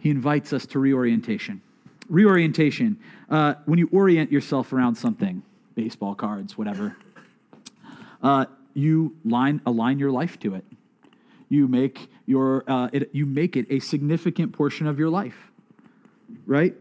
He 0.00 0.10
invites 0.10 0.52
us 0.52 0.66
to 0.66 0.80
reorientation. 0.80 1.60
Reorientation, 2.08 2.98
uh, 3.30 3.54
when 3.66 3.78
you 3.78 3.88
orient 3.92 4.32
yourself 4.32 4.72
around 4.72 4.96
something, 4.96 5.44
baseball 5.76 6.16
cards, 6.16 6.58
whatever, 6.58 6.96
uh, 8.24 8.46
you 8.74 9.14
line, 9.24 9.60
align 9.66 10.00
your 10.00 10.10
life 10.10 10.36
to 10.40 10.56
it. 10.56 10.64
You 11.48 11.68
make, 11.68 12.10
your, 12.26 12.64
uh, 12.68 12.88
it, 12.92 13.10
you 13.12 13.26
make 13.26 13.56
it 13.56 13.66
a 13.70 13.78
significant 13.80 14.52
portion 14.52 14.86
of 14.86 14.98
your 14.98 15.08
life, 15.08 15.50
right? 16.46 16.74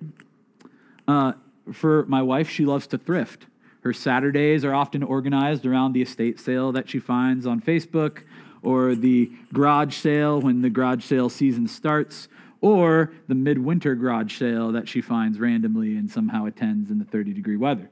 Uh, 1.07 1.33
for 1.71 2.05
my 2.07 2.21
wife, 2.21 2.49
she 2.49 2.65
loves 2.65 2.87
to 2.87 2.97
thrift. 2.97 3.45
Her 3.81 3.93
Saturdays 3.93 4.65
are 4.65 4.73
often 4.73 5.03
organized 5.03 5.65
around 5.65 5.93
the 5.93 6.01
estate 6.01 6.39
sale 6.39 6.71
that 6.73 6.89
she 6.89 6.99
finds 6.99 7.45
on 7.45 7.61
Facebook, 7.61 8.23
or 8.61 8.95
the 8.95 9.31
garage 9.53 9.95
sale 9.95 10.41
when 10.41 10.61
the 10.61 10.69
garage 10.69 11.05
sale 11.05 11.29
season 11.29 11.67
starts, 11.67 12.27
or 12.59 13.11
the 13.27 13.35
midwinter 13.35 13.95
garage 13.95 14.37
sale 14.37 14.71
that 14.71 14.89
she 14.89 14.99
finds 14.99 15.39
randomly 15.39 15.95
and 15.95 16.11
somehow 16.11 16.45
attends 16.45 16.91
in 16.91 16.99
the 16.99 17.05
30 17.05 17.33
degree 17.33 17.55
weather. 17.55 17.89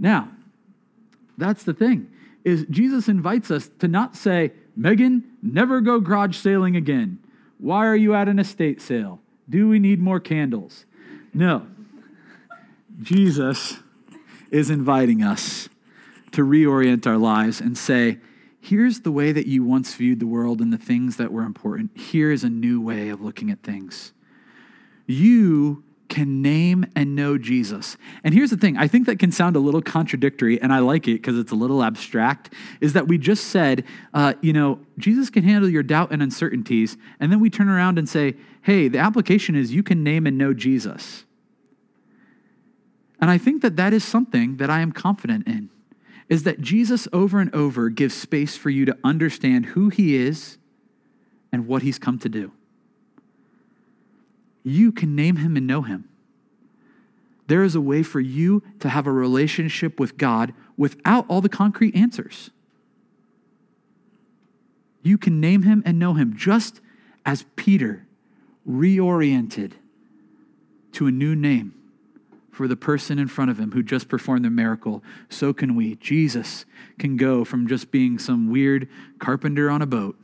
Now, 0.00 0.28
that's 1.38 1.62
the 1.62 1.74
thing 1.74 2.10
is 2.44 2.66
Jesus 2.70 3.08
invites 3.08 3.50
us 3.50 3.70
to 3.78 3.88
not 3.88 4.16
say, 4.16 4.52
Megan, 4.74 5.24
never 5.42 5.80
go 5.80 6.00
garage 6.00 6.36
sailing 6.36 6.76
again. 6.76 7.18
Why 7.58 7.86
are 7.86 7.96
you 7.96 8.14
at 8.14 8.28
an 8.28 8.38
estate 8.38 8.80
sale? 8.80 9.20
Do 9.48 9.68
we 9.68 9.78
need 9.78 10.00
more 10.00 10.20
candles? 10.20 10.86
No. 11.34 11.66
Jesus 13.00 13.78
is 14.50 14.70
inviting 14.70 15.22
us 15.22 15.68
to 16.32 16.42
reorient 16.42 17.06
our 17.06 17.18
lives 17.18 17.60
and 17.60 17.76
say, 17.76 18.18
here's 18.60 19.00
the 19.00 19.12
way 19.12 19.32
that 19.32 19.46
you 19.46 19.64
once 19.64 19.94
viewed 19.94 20.20
the 20.20 20.26
world 20.26 20.60
and 20.60 20.72
the 20.72 20.78
things 20.78 21.16
that 21.16 21.32
were 21.32 21.42
important. 21.42 21.90
Here 21.96 22.30
is 22.30 22.44
a 22.44 22.50
new 22.50 22.80
way 22.80 23.08
of 23.08 23.20
looking 23.20 23.50
at 23.50 23.62
things. 23.62 24.12
You 25.06 25.84
can 26.12 26.42
name 26.42 26.84
and 26.94 27.16
know 27.16 27.38
Jesus. 27.38 27.96
And 28.22 28.34
here's 28.34 28.50
the 28.50 28.56
thing 28.58 28.76
I 28.76 28.86
think 28.86 29.06
that 29.06 29.18
can 29.18 29.32
sound 29.32 29.56
a 29.56 29.58
little 29.58 29.80
contradictory, 29.80 30.60
and 30.60 30.70
I 30.70 30.80
like 30.80 31.08
it 31.08 31.14
because 31.14 31.38
it's 31.38 31.52
a 31.52 31.54
little 31.54 31.82
abstract. 31.82 32.52
Is 32.82 32.92
that 32.92 33.08
we 33.08 33.16
just 33.16 33.44
said, 33.46 33.84
uh, 34.12 34.34
you 34.42 34.52
know, 34.52 34.78
Jesus 34.98 35.30
can 35.30 35.42
handle 35.42 35.70
your 35.70 35.82
doubt 35.82 36.12
and 36.12 36.22
uncertainties. 36.22 36.98
And 37.18 37.32
then 37.32 37.40
we 37.40 37.48
turn 37.48 37.70
around 37.70 37.98
and 37.98 38.06
say, 38.06 38.34
hey, 38.60 38.88
the 38.88 38.98
application 38.98 39.56
is 39.56 39.72
you 39.72 39.82
can 39.82 40.04
name 40.04 40.26
and 40.26 40.36
know 40.36 40.52
Jesus. 40.52 41.24
And 43.18 43.30
I 43.30 43.38
think 43.38 43.62
that 43.62 43.76
that 43.76 43.94
is 43.94 44.04
something 44.04 44.58
that 44.58 44.68
I 44.68 44.80
am 44.80 44.92
confident 44.92 45.46
in 45.46 45.70
is 46.28 46.42
that 46.42 46.60
Jesus 46.60 47.08
over 47.12 47.40
and 47.40 47.54
over 47.54 47.88
gives 47.88 48.14
space 48.14 48.54
for 48.56 48.68
you 48.68 48.84
to 48.84 48.98
understand 49.02 49.66
who 49.66 49.88
he 49.88 50.14
is 50.14 50.58
and 51.50 51.66
what 51.66 51.82
he's 51.82 51.98
come 51.98 52.18
to 52.18 52.28
do. 52.28 52.52
You 54.62 54.92
can 54.92 55.16
name 55.16 55.36
him 55.36 55.56
and 55.56 55.66
know 55.66 55.82
him. 55.82 56.08
There 57.46 57.64
is 57.64 57.74
a 57.74 57.80
way 57.80 58.02
for 58.02 58.20
you 58.20 58.62
to 58.80 58.88
have 58.88 59.06
a 59.06 59.12
relationship 59.12 59.98
with 59.98 60.16
God 60.16 60.54
without 60.76 61.26
all 61.28 61.40
the 61.40 61.48
concrete 61.48 61.94
answers. 61.94 62.50
You 65.02 65.18
can 65.18 65.40
name 65.40 65.62
him 65.62 65.82
and 65.84 65.98
know 65.98 66.14
him 66.14 66.36
just 66.36 66.80
as 67.26 67.44
Peter 67.56 68.06
reoriented 68.68 69.72
to 70.92 71.06
a 71.06 71.10
new 71.10 71.34
name 71.34 71.74
for 72.52 72.68
the 72.68 72.76
person 72.76 73.18
in 73.18 73.26
front 73.26 73.50
of 73.50 73.58
him 73.58 73.72
who 73.72 73.82
just 73.82 74.08
performed 74.08 74.44
the 74.44 74.50
miracle, 74.50 75.02
so 75.28 75.52
can 75.52 75.74
we. 75.74 75.96
Jesus 75.96 76.64
can 76.98 77.16
go 77.16 77.44
from 77.44 77.66
just 77.66 77.90
being 77.90 78.18
some 78.18 78.50
weird 78.50 78.88
carpenter 79.18 79.70
on 79.70 79.82
a 79.82 79.86
boat 79.86 80.16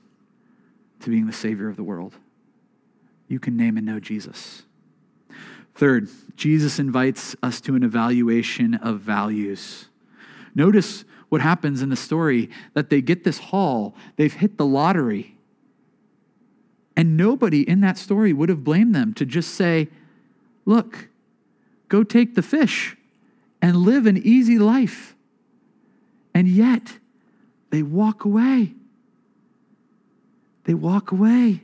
to 1.01 1.11
being 1.11 1.27
the 1.27 1.33
Savior 1.33 1.69
of 1.69 1.77
the 1.77 1.83
world. 1.83 2.15
You 3.29 3.39
can 3.39 3.57
name 3.57 3.77
and 3.77 3.87
know 3.87 4.01
Jesus. 4.01 4.63
Third, 5.75 6.09
Jesus 6.35 6.79
invites 6.79 7.37
us 7.43 7.61
to 7.63 7.77
an 7.77 7.83
evaluation 7.83 8.75
of 8.75 9.01
values. 9.01 9.89
Notice 10.55 11.05
what 11.29 11.41
happens 11.41 11.83
in 11.83 11.91
the 11.91 11.97
story 11.97 12.51
that 12.75 12.91
they 12.91 13.01
get 13.01 13.23
this 13.23 13.39
haul, 13.39 13.95
they've 14.17 14.33
hit 14.33 14.57
the 14.57 14.67
lottery. 14.67 15.37
And 16.97 17.17
nobody 17.17 17.69
in 17.69 17.81
that 17.83 17.97
story 17.97 18.33
would 18.33 18.49
have 18.49 18.65
blamed 18.65 18.95
them 18.95 19.15
to 19.15 19.25
just 19.25 19.55
say, 19.55 19.89
Look, 20.65 21.09
Go 21.89 22.03
take 22.03 22.35
the 22.35 22.43
fish 22.43 22.97
and 23.61 23.77
live 23.77 24.07
an 24.07 24.19
easy 24.19 24.59
life. 24.59 25.17
And 26.35 26.47
yet, 26.47 26.99
they 27.71 27.83
walk 27.83 28.25
away. 28.25 28.75
They 30.65 30.75
walk 30.75 31.11
away. 31.11 31.63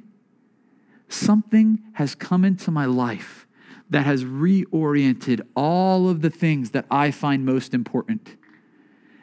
Something 1.15 1.81
has 1.93 2.17
come 2.17 2.45
into 2.45 2.73
my 2.73 2.87
life 2.87 3.47
that 3.89 4.05
has 4.05 4.25
reoriented 4.25 5.41
all 5.55 6.09
of 6.09 6.23
the 6.23 6.31
things 6.31 6.73
that 6.73 6.87
I 6.91 7.13
find 7.13 7.47
most 7.47 7.73
important. 7.73 8.37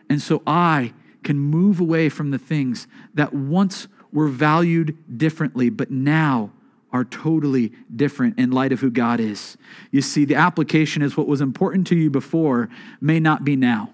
And 0.09 0.21
so 0.21 0.41
I 0.47 0.93
can 1.23 1.37
move 1.37 1.81
away 1.81 2.07
from 2.07 2.31
the 2.31 2.37
things 2.37 2.87
that 3.13 3.33
once 3.33 3.89
were 4.13 4.29
valued 4.29 5.17
differently, 5.17 5.69
but 5.69 5.91
now 5.91 6.51
are 6.93 7.03
totally 7.03 7.73
different 7.93 8.39
in 8.39 8.51
light 8.51 8.71
of 8.71 8.79
who 8.79 8.89
God 8.89 9.19
is. 9.19 9.57
You 9.91 10.01
see, 10.01 10.23
the 10.23 10.35
application 10.35 11.01
is 11.01 11.17
what 11.17 11.27
was 11.27 11.41
important 11.41 11.87
to 11.87 11.95
you 11.97 12.09
before 12.09 12.69
may 13.01 13.19
not 13.19 13.43
be 13.43 13.57
now. 13.57 13.93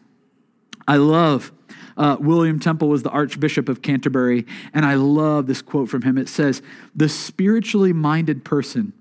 I 0.87 0.97
love 0.97 1.51
uh, 1.97 2.17
William 2.19 2.59
Temple 2.59 2.89
was 2.89 3.03
the 3.03 3.09
Archbishop 3.09 3.67
of 3.67 3.81
Canterbury, 3.81 4.45
and 4.73 4.85
I 4.85 4.95
love 4.95 5.47
this 5.47 5.61
quote 5.61 5.89
from 5.89 6.03
him. 6.03 6.17
It 6.17 6.29
says, 6.29 6.61
The 6.95 7.09
spiritually 7.09 7.93
minded 7.93 8.45
person 8.45 8.93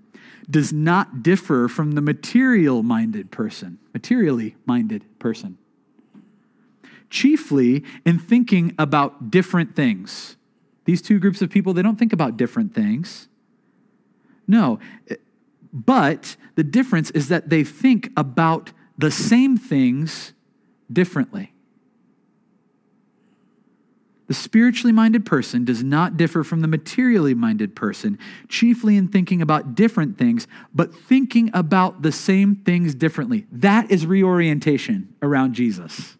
does 0.48 0.72
not 0.72 1.22
differ 1.22 1.68
from 1.68 1.92
the 1.92 2.00
material 2.00 2.82
minded 2.82 3.30
person, 3.30 3.78
materially 3.92 4.56
minded 4.64 5.04
person, 5.18 5.58
chiefly 7.10 7.84
in 8.04 8.18
thinking 8.18 8.74
about 8.78 9.30
different 9.30 9.76
things. 9.76 10.36
These 10.84 11.02
two 11.02 11.18
groups 11.18 11.42
of 11.42 11.50
people, 11.50 11.74
they 11.74 11.82
don't 11.82 11.98
think 11.98 12.12
about 12.12 12.36
different 12.36 12.74
things. 12.74 13.28
No. 14.46 14.78
But 15.72 16.36
the 16.54 16.64
difference 16.64 17.10
is 17.10 17.28
that 17.28 17.50
they 17.50 17.64
think 17.64 18.10
about 18.16 18.72
the 18.96 19.10
same 19.10 19.58
things 19.58 20.32
differently. 20.90 21.52
The 24.26 24.34
spiritually 24.34 24.92
minded 24.92 25.24
person 25.24 25.64
does 25.64 25.84
not 25.84 26.16
differ 26.16 26.42
from 26.42 26.60
the 26.60 26.68
materially 26.68 27.34
minded 27.34 27.76
person, 27.76 28.18
chiefly 28.48 28.96
in 28.96 29.06
thinking 29.06 29.40
about 29.40 29.76
different 29.76 30.18
things, 30.18 30.48
but 30.74 30.92
thinking 30.94 31.50
about 31.54 32.02
the 32.02 32.10
same 32.10 32.56
things 32.56 32.94
differently. 32.94 33.46
That 33.52 33.90
is 33.90 34.04
reorientation 34.04 35.14
around 35.22 35.54
Jesus. 35.54 36.16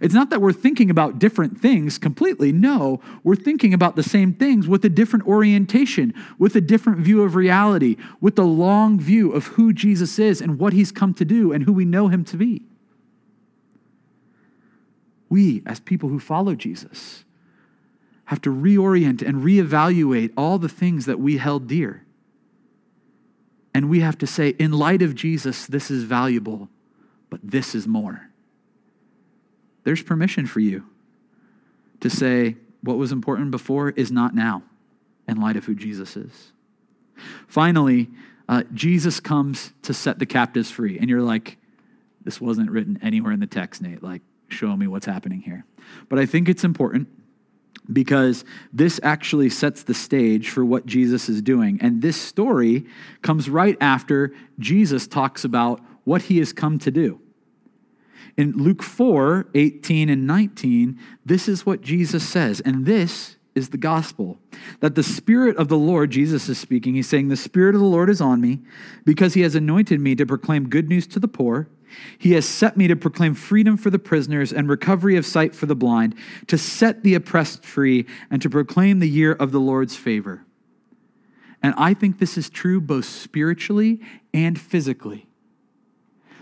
It's 0.00 0.14
not 0.14 0.30
that 0.30 0.40
we're 0.40 0.52
thinking 0.52 0.90
about 0.90 1.18
different 1.18 1.60
things 1.60 1.98
completely. 1.98 2.52
No, 2.52 3.00
we're 3.22 3.36
thinking 3.36 3.74
about 3.74 3.96
the 3.96 4.02
same 4.02 4.32
things 4.32 4.66
with 4.66 4.84
a 4.84 4.88
different 4.88 5.26
orientation, 5.26 6.14
with 6.38 6.56
a 6.56 6.60
different 6.60 7.00
view 7.00 7.22
of 7.22 7.34
reality, 7.34 7.96
with 8.20 8.36
the 8.36 8.44
long 8.44 8.98
view 8.98 9.32
of 9.32 9.48
who 9.48 9.72
Jesus 9.72 10.18
is 10.18 10.40
and 10.40 10.58
what 10.58 10.72
he's 10.72 10.92
come 10.92 11.14
to 11.14 11.24
do 11.24 11.52
and 11.52 11.64
who 11.64 11.72
we 11.72 11.84
know 11.84 12.08
him 12.08 12.24
to 12.26 12.36
be. 12.36 12.62
We, 15.32 15.62
as 15.64 15.80
people 15.80 16.08
who 16.08 16.18
follow 16.18 16.54
Jesus, 16.54 17.24
have 18.26 18.40
to 18.42 18.50
reorient 18.50 19.26
and 19.26 19.42
reevaluate 19.42 20.32
all 20.36 20.58
the 20.58 20.68
things 20.68 21.06
that 21.06 21.18
we 21.18 21.38
held 21.38 21.66
dear. 21.66 22.04
And 23.74 23.88
we 23.88 24.00
have 24.00 24.18
to 24.18 24.26
say, 24.26 24.50
in 24.50 24.72
light 24.72 25.00
of 25.00 25.14
Jesus, 25.14 25.66
this 25.66 25.90
is 25.90 26.04
valuable, 26.04 26.68
but 27.30 27.40
this 27.42 27.74
is 27.74 27.86
more 27.86 28.28
there's 29.84 30.02
permission 30.02 30.46
for 30.46 30.60
you 30.60 30.84
to 32.00 32.10
say 32.10 32.56
what 32.82 32.98
was 32.98 33.12
important 33.12 33.50
before 33.50 33.90
is 33.90 34.10
not 34.10 34.34
now 34.34 34.62
in 35.28 35.40
light 35.40 35.56
of 35.56 35.64
who 35.64 35.74
Jesus 35.74 36.16
is. 36.16 36.52
Finally, 37.46 38.08
uh, 38.48 38.64
Jesus 38.72 39.20
comes 39.20 39.72
to 39.82 39.94
set 39.94 40.18
the 40.18 40.26
captives 40.26 40.70
free. 40.70 40.98
And 40.98 41.08
you're 41.08 41.22
like, 41.22 41.58
this 42.24 42.40
wasn't 42.40 42.70
written 42.70 42.98
anywhere 43.02 43.32
in 43.32 43.40
the 43.40 43.46
text, 43.46 43.82
Nate. 43.82 44.02
Like, 44.02 44.22
show 44.52 44.76
me 44.76 44.86
what's 44.86 45.06
happening 45.06 45.40
here. 45.40 45.64
But 46.08 46.18
I 46.18 46.26
think 46.26 46.48
it's 46.48 46.64
important 46.64 47.08
because 47.92 48.44
this 48.72 49.00
actually 49.02 49.50
sets 49.50 49.82
the 49.82 49.94
stage 49.94 50.50
for 50.50 50.64
what 50.64 50.86
Jesus 50.86 51.28
is 51.28 51.42
doing. 51.42 51.78
And 51.80 52.02
this 52.02 52.16
story 52.16 52.86
comes 53.22 53.48
right 53.50 53.76
after 53.80 54.32
Jesus 54.58 55.06
talks 55.06 55.44
about 55.44 55.80
what 56.04 56.22
he 56.22 56.38
has 56.38 56.52
come 56.52 56.78
to 56.80 56.90
do. 56.90 57.20
In 58.36 58.52
Luke 58.52 58.82
4 58.82 59.48
18 59.54 60.08
and 60.08 60.26
19, 60.26 60.98
this 61.24 61.48
is 61.48 61.66
what 61.66 61.82
Jesus 61.82 62.26
says, 62.26 62.60
and 62.60 62.86
this 62.86 63.36
is 63.54 63.68
the 63.68 63.78
gospel 63.78 64.38
that 64.80 64.94
the 64.94 65.02
Spirit 65.02 65.56
of 65.58 65.68
the 65.68 65.76
Lord, 65.76 66.10
Jesus 66.10 66.48
is 66.48 66.58
speaking, 66.58 66.94
he's 66.94 67.08
saying, 67.08 67.28
The 67.28 67.36
Spirit 67.36 67.74
of 67.74 67.80
the 67.80 67.86
Lord 67.86 68.08
is 68.08 68.20
on 68.20 68.40
me 68.40 68.60
because 69.04 69.34
he 69.34 69.42
has 69.42 69.54
anointed 69.54 70.00
me 70.00 70.14
to 70.16 70.24
proclaim 70.24 70.70
good 70.70 70.88
news 70.88 71.06
to 71.08 71.20
the 71.20 71.28
poor. 71.28 71.68
He 72.18 72.32
has 72.32 72.48
set 72.48 72.76
me 72.76 72.88
to 72.88 72.96
proclaim 72.96 73.34
freedom 73.34 73.76
for 73.76 73.90
the 73.90 73.98
prisoners 73.98 74.52
and 74.52 74.68
recovery 74.68 75.16
of 75.16 75.26
sight 75.26 75.54
for 75.54 75.66
the 75.66 75.74
blind, 75.74 76.14
to 76.46 76.58
set 76.58 77.02
the 77.02 77.14
oppressed 77.14 77.64
free, 77.64 78.06
and 78.30 78.40
to 78.42 78.50
proclaim 78.50 78.98
the 78.98 79.08
year 79.08 79.32
of 79.32 79.52
the 79.52 79.60
Lord's 79.60 79.96
favor. 79.96 80.44
And 81.62 81.74
I 81.76 81.94
think 81.94 82.18
this 82.18 82.36
is 82.36 82.50
true 82.50 82.80
both 82.80 83.04
spiritually 83.04 84.00
and 84.34 84.60
physically. 84.60 85.26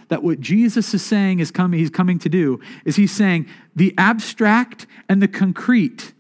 That 0.09 0.23
what 0.23 0.41
Jesus 0.41 0.93
is 0.95 1.03
saying 1.05 1.39
is 1.41 1.51
coming, 1.51 1.79
he's 1.79 1.91
coming 1.91 2.19
to 2.21 2.29
do 2.29 2.61
is 2.85 2.97
he's 2.97 3.13
saying 3.13 3.47
the 3.77 3.95
abstract 3.97 4.87
and 5.09 5.23
the 5.23 5.29
concrete 5.29 6.15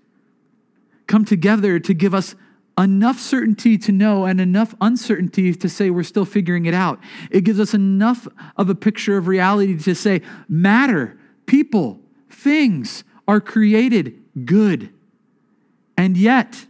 come 1.06 1.24
together 1.24 1.80
to 1.80 1.92
give 1.92 2.14
us 2.14 2.36
enough 2.82 3.18
certainty 3.18 3.78
to 3.78 3.92
know 3.92 4.24
and 4.24 4.40
enough 4.40 4.74
uncertainty 4.80 5.54
to 5.54 5.68
say 5.68 5.90
we're 5.90 6.02
still 6.02 6.24
figuring 6.24 6.66
it 6.66 6.74
out. 6.74 6.98
It 7.30 7.42
gives 7.42 7.60
us 7.60 7.74
enough 7.74 8.26
of 8.56 8.70
a 8.70 8.74
picture 8.74 9.16
of 9.16 9.26
reality 9.26 9.78
to 9.78 9.94
say 9.94 10.22
matter, 10.48 11.18
people, 11.46 12.00
things 12.28 13.04
are 13.28 13.40
created 13.40 14.20
good. 14.44 14.92
And 15.96 16.16
yet, 16.16 16.66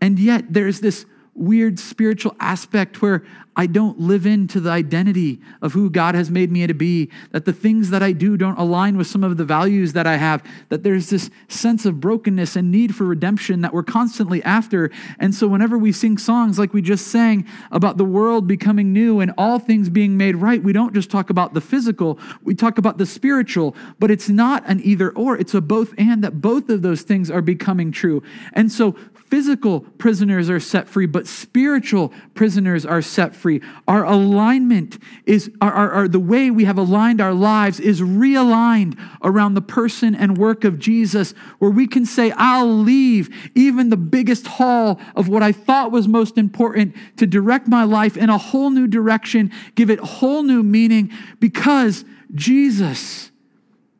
and 0.00 0.18
yet 0.18 0.52
there's 0.52 0.80
this 0.80 1.06
weird 1.34 1.78
spiritual 1.78 2.36
aspect 2.40 3.00
where 3.00 3.24
I 3.54 3.66
don't 3.66 4.00
live 4.00 4.24
into 4.24 4.60
the 4.60 4.70
identity 4.70 5.40
of 5.60 5.74
who 5.74 5.90
God 5.90 6.14
has 6.14 6.30
made 6.30 6.50
me 6.50 6.66
to 6.66 6.72
be, 6.72 7.10
that 7.32 7.44
the 7.44 7.52
things 7.52 7.90
that 7.90 8.02
I 8.02 8.12
do 8.12 8.38
don't 8.38 8.58
align 8.58 8.96
with 8.96 9.06
some 9.06 9.22
of 9.22 9.36
the 9.36 9.44
values 9.44 9.92
that 9.92 10.06
I 10.06 10.16
have, 10.16 10.42
that 10.70 10.82
there's 10.82 11.10
this 11.10 11.30
sense 11.48 11.84
of 11.84 12.00
brokenness 12.00 12.56
and 12.56 12.70
need 12.70 12.94
for 12.94 13.04
redemption 13.04 13.60
that 13.60 13.74
we're 13.74 13.82
constantly 13.82 14.42
after. 14.42 14.90
And 15.18 15.34
so, 15.34 15.46
whenever 15.48 15.76
we 15.76 15.92
sing 15.92 16.16
songs 16.16 16.58
like 16.58 16.72
we 16.72 16.80
just 16.80 17.08
sang 17.08 17.46
about 17.70 17.98
the 17.98 18.04
world 18.04 18.46
becoming 18.46 18.92
new 18.92 19.20
and 19.20 19.34
all 19.36 19.58
things 19.58 19.90
being 19.90 20.16
made 20.16 20.36
right, 20.36 20.62
we 20.62 20.72
don't 20.72 20.94
just 20.94 21.10
talk 21.10 21.28
about 21.28 21.52
the 21.52 21.60
physical, 21.60 22.18
we 22.42 22.54
talk 22.54 22.78
about 22.78 22.96
the 22.96 23.06
spiritual, 23.06 23.76
but 23.98 24.10
it's 24.10 24.30
not 24.30 24.62
an 24.66 24.80
either 24.82 25.10
or, 25.10 25.36
it's 25.36 25.52
a 25.52 25.60
both 25.60 25.92
and, 25.98 26.24
that 26.24 26.40
both 26.40 26.70
of 26.70 26.80
those 26.80 27.02
things 27.02 27.30
are 27.30 27.42
becoming 27.42 27.92
true. 27.92 28.22
And 28.54 28.72
so, 28.72 28.96
physical 29.32 29.80
prisoners 29.96 30.50
are 30.50 30.60
set 30.60 30.86
free, 30.86 31.06
but 31.06 31.26
spiritual 31.26 32.12
prisoners 32.34 32.84
are 32.84 33.00
set 33.00 33.34
free. 33.34 33.62
Our 33.88 34.04
alignment 34.04 34.98
is, 35.24 35.50
our, 35.62 35.72
our, 35.72 35.90
our, 35.90 36.08
the 36.08 36.20
way 36.20 36.50
we 36.50 36.66
have 36.66 36.76
aligned 36.76 37.18
our 37.18 37.32
lives 37.32 37.80
is 37.80 38.02
realigned 38.02 39.00
around 39.24 39.54
the 39.54 39.62
person 39.62 40.14
and 40.14 40.36
work 40.36 40.64
of 40.64 40.78
Jesus, 40.78 41.32
where 41.60 41.70
we 41.70 41.86
can 41.86 42.04
say, 42.04 42.30
I'll 42.36 42.76
leave 42.76 43.50
even 43.54 43.88
the 43.88 43.96
biggest 43.96 44.46
haul 44.46 45.00
of 45.16 45.28
what 45.28 45.42
I 45.42 45.52
thought 45.52 45.92
was 45.92 46.06
most 46.06 46.36
important 46.36 46.94
to 47.16 47.26
direct 47.26 47.66
my 47.66 47.84
life 47.84 48.18
in 48.18 48.28
a 48.28 48.36
whole 48.36 48.68
new 48.68 48.86
direction, 48.86 49.50
give 49.76 49.88
it 49.88 49.98
whole 49.98 50.42
new 50.42 50.62
meaning, 50.62 51.10
because 51.40 52.04
Jesus 52.34 53.30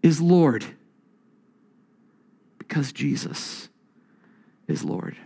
is 0.03 0.21
Lord. 0.21 0.67
Because 2.59 2.93
Jesus 2.93 3.71
is 4.69 4.85
Lord. 4.85 5.17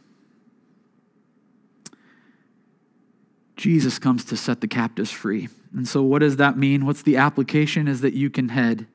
Jesus 3.57 3.98
comes 3.98 4.24
to 4.26 4.36
set 4.36 4.61
the 4.61 4.68
captives 4.68 5.11
free. 5.11 5.48
And 5.74 5.88
so, 5.88 6.02
what 6.02 6.20
does 6.20 6.36
that 6.36 6.57
mean? 6.57 6.86
What's 6.86 7.02
the 7.02 7.16
application? 7.16 7.88
Is 7.88 8.02
that 8.02 8.12
you 8.12 8.30
can 8.30 8.50
head 8.50 8.86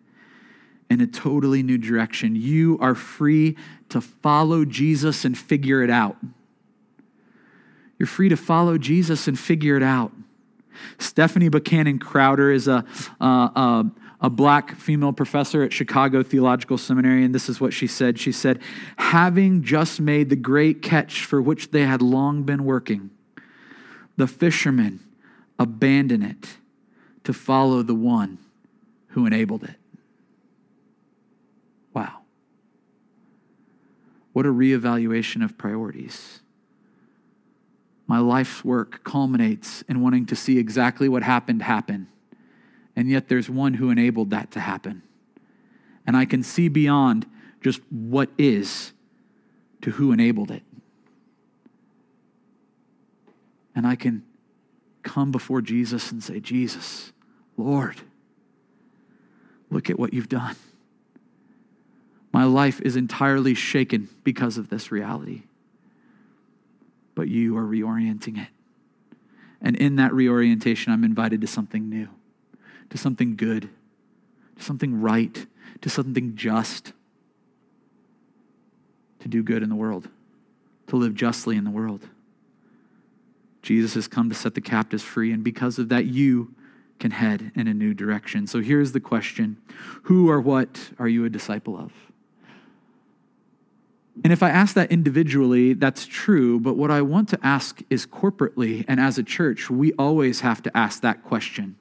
in 0.90 1.02
a 1.02 1.08
totally 1.08 1.64
new 1.64 1.78
direction. 1.78 2.36
You 2.36 2.78
are 2.82 2.96
free 2.96 3.56
to 3.90 4.02
follow 4.02 4.66
Jesus 4.66 5.26
and 5.26 5.38
figure 5.38 5.84
it 5.84 5.90
out. 5.90 6.18
You're 7.98 8.08
free 8.08 8.30
to 8.30 8.36
follow 8.36 8.78
Jesus 8.78 9.28
and 9.28 9.40
figure 9.40 9.78
it 9.78 9.84
out. 9.84 10.12
Stephanie 10.98 11.50
Buckhanon 11.50 12.00
Crowder 12.00 12.52
is 12.52 12.68
a, 12.68 12.84
uh, 13.22 13.84
a 14.20 14.30
black 14.30 14.76
female 14.76 15.14
professor 15.14 15.64
at 15.64 15.72
Chicago 15.72 16.24
Theological 16.24 16.78
Seminary, 16.78 17.24
and 17.24 17.34
this 17.34 17.48
is 17.48 17.62
what 17.62 17.74
she 17.74 17.88
said. 17.88 18.20
She 18.20 18.32
said, 18.32 18.60
Having 18.98 19.64
just 19.64 20.02
made 20.02 20.30
the 20.30 20.36
great 20.36 20.82
catch 20.82 21.26
for 21.26 21.42
which 21.42 21.72
they 21.72 21.86
had 21.86 22.02
long 22.02 22.44
been 22.44 22.66
working, 22.66 23.12
the 24.18 24.28
fishermen 24.28 25.00
abandon 25.58 26.24
it 26.24 26.58
to 27.24 27.34
follow 27.34 27.82
the 27.82 27.96
one 27.96 28.38
who 29.10 29.26
enabled 29.26 29.64
it. 29.64 29.76
Wow. 31.94 32.20
What 34.34 34.46
a 34.46 34.50
reevaluation 34.50 35.44
of 35.44 35.58
priorities. 35.58 36.40
My 38.08 38.20
life's 38.20 38.66
work 38.66 39.04
culminates 39.04 39.84
in 39.84 40.02
wanting 40.02 40.26
to 40.28 40.36
see 40.36 40.58
exactly 40.58 41.08
what 41.08 41.24
happened 41.24 41.62
happen 41.62 42.08
and 42.96 43.10
yet 43.10 43.28
there's 43.28 43.50
one 43.50 43.76
who 43.76 43.90
enabled 43.90 44.30
that 44.32 44.52
to 44.52 44.60
happen. 44.60 45.04
And 46.06 46.18
I 46.18 46.26
can 46.26 46.44
see 46.44 46.68
beyond 46.68 47.26
just 47.62 47.82
what 47.90 48.30
is 48.38 48.94
to 49.82 49.92
who 49.92 50.12
enabled 50.12 50.52
it. 50.52 50.64
And 53.76 53.88
I 53.88 53.96
can 53.96 54.24
come 55.04 55.32
before 55.32 55.62
Jesus 55.62 56.12
and 56.12 56.24
say, 56.24 56.40
Jesus, 56.40 57.12
Lord, 57.58 58.02
look 59.70 59.90
at 59.90 59.98
what 59.98 60.14
you've 60.14 60.30
done. 60.30 60.56
My 62.34 62.44
life 62.44 62.82
is 62.82 62.96
entirely 62.96 63.54
shaken 63.54 64.10
because 64.24 64.58
of 64.58 64.70
this 64.70 64.92
reality. 64.92 65.44
But 67.16 67.28
you 67.28 67.58
are 67.58 67.64
reorienting 67.64 68.42
it. 68.42 68.48
And 69.62 69.76
in 69.76 69.98
that 69.98 70.14
reorientation, 70.14 70.94
I'm 70.94 71.04
invited 71.04 71.42
to 71.42 71.48
something 71.48 71.90
new 71.90 72.08
to 72.92 72.98
something 72.98 73.36
good, 73.36 73.70
to 74.58 74.64
something 74.64 75.02
right, 75.02 75.48
to 75.82 75.90
something 75.90 76.36
just, 76.36 76.92
to 79.20 79.28
do 79.28 79.42
good 79.42 79.64
in 79.64 79.70
the 79.70 79.76
world, 79.76 80.10
to 80.88 80.98
live 80.98 81.16
justly 81.16 81.56
in 81.56 81.64
the 81.64 81.72
world. 81.72 82.06
Jesus 83.62 83.94
has 83.94 84.08
come 84.08 84.30
to 84.30 84.36
set 84.36 84.56
the 84.56 84.62
captives 84.62 85.04
free, 85.04 85.32
and 85.32 85.44
because 85.44 85.78
of 85.78 85.90
that, 85.90 86.06
you 86.06 86.54
can 87.00 87.12
head 87.12 87.52
in 87.56 87.68
a 87.68 87.74
new 87.74 87.94
direction. 87.94 88.48
So 88.48 88.62
here's 88.62 88.92
the 88.92 89.00
question 89.00 89.58
Who 90.04 90.30
or 90.30 90.40
what 90.40 90.92
are 91.00 91.08
you 91.08 91.26
a 91.26 91.30
disciple 91.30 91.78
of? 91.78 91.92
And 94.24 94.32
if 94.32 94.44
I 94.44 94.50
ask 94.50 94.76
that 94.76 94.92
individually, 94.92 95.74
that's 95.74 96.06
true. 96.06 96.60
But 96.60 96.76
what 96.78 96.92
I 96.92 97.02
want 97.02 97.30
to 97.30 97.40
ask 97.42 97.82
is 97.90 98.06
corporately, 98.06 98.86
and 98.88 99.00
as 99.00 99.18
a 99.18 99.24
church, 99.24 99.70
we 99.70 99.94
always 99.94 100.42
have 100.42 100.62
to 100.64 100.78
ask 100.78 101.02
that 101.02 101.24
question 101.24 101.76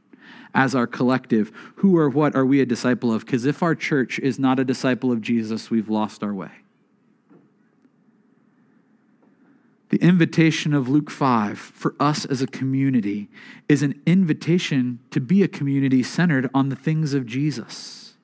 as 0.54 0.74
our 0.74 0.86
collective. 0.86 1.52
Who 1.76 1.98
or 1.98 2.08
what 2.08 2.34
are 2.34 2.46
we 2.46 2.60
a 2.60 2.66
disciple 2.66 3.12
of? 3.12 3.26
Because 3.26 3.44
if 3.44 3.62
our 3.62 3.74
church 3.74 4.18
is 4.18 4.38
not 4.38 4.58
a 4.58 4.64
disciple 4.64 5.12
of 5.12 5.20
Jesus, 5.20 5.70
we've 5.70 5.90
lost 5.90 6.22
our 6.22 6.32
way. 6.34 6.50
The 10.00 10.06
invitation 10.06 10.72
of 10.72 10.88
Luke 10.88 11.10
5 11.10 11.58
for 11.58 11.94
us 12.00 12.24
as 12.24 12.40
a 12.40 12.46
community 12.46 13.28
is 13.68 13.82
an 13.82 14.00
invitation 14.06 14.98
to 15.10 15.20
be 15.20 15.42
a 15.42 15.48
community 15.48 16.02
centered 16.02 16.48
on 16.54 16.70
the 16.70 16.76
things 16.76 17.12
of 17.12 17.26
Jesus. 17.26 18.14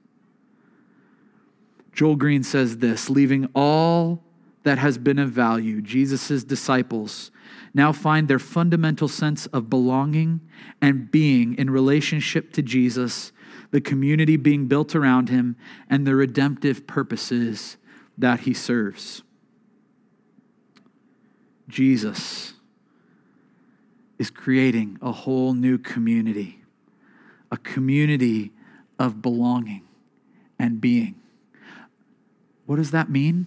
Joel 1.93 2.17
Green 2.17 2.43
says 2.43 2.79
this 2.79 3.11
leaving 3.11 3.51
all 3.55 4.23
that 4.63 4.79
has 4.79 4.97
been 4.97 5.19
of 5.19 5.31
value, 5.31 5.83
Jesus' 5.83 6.45
disciples 6.45 7.31
now 7.75 7.93
find 7.93 8.27
their 8.27 8.39
fundamental 8.39 9.07
sense 9.07 9.45
of 9.49 9.69
belonging 9.69 10.41
and 10.81 11.11
being 11.11 11.59
in 11.59 11.69
relationship 11.69 12.55
to 12.55 12.63
Jesus, 12.63 13.33
the 13.71 13.83
community 13.83 14.39
being 14.39 14.67
built 14.67 14.97
around 14.97 15.29
him, 15.29 15.57
and 15.91 16.07
the 16.07 16.17
redemptive 16.17 16.87
purposes 16.87 17.77
that 18.17 18.41
he 18.41 18.55
serves. 18.55 19.23
Jesus 21.69 22.55
is 24.19 24.31
creating 24.31 24.99
a 25.03 25.13
whole 25.13 25.53
new 25.53 25.79
community, 25.79 26.63
a 27.51 27.57
community 27.57 28.53
of 28.99 29.21
belonging 29.21 29.83
and 30.59 30.81
being. 30.81 31.17
What 32.67 32.77
does 32.77 32.91
that 32.93 33.11
mean? 33.11 33.47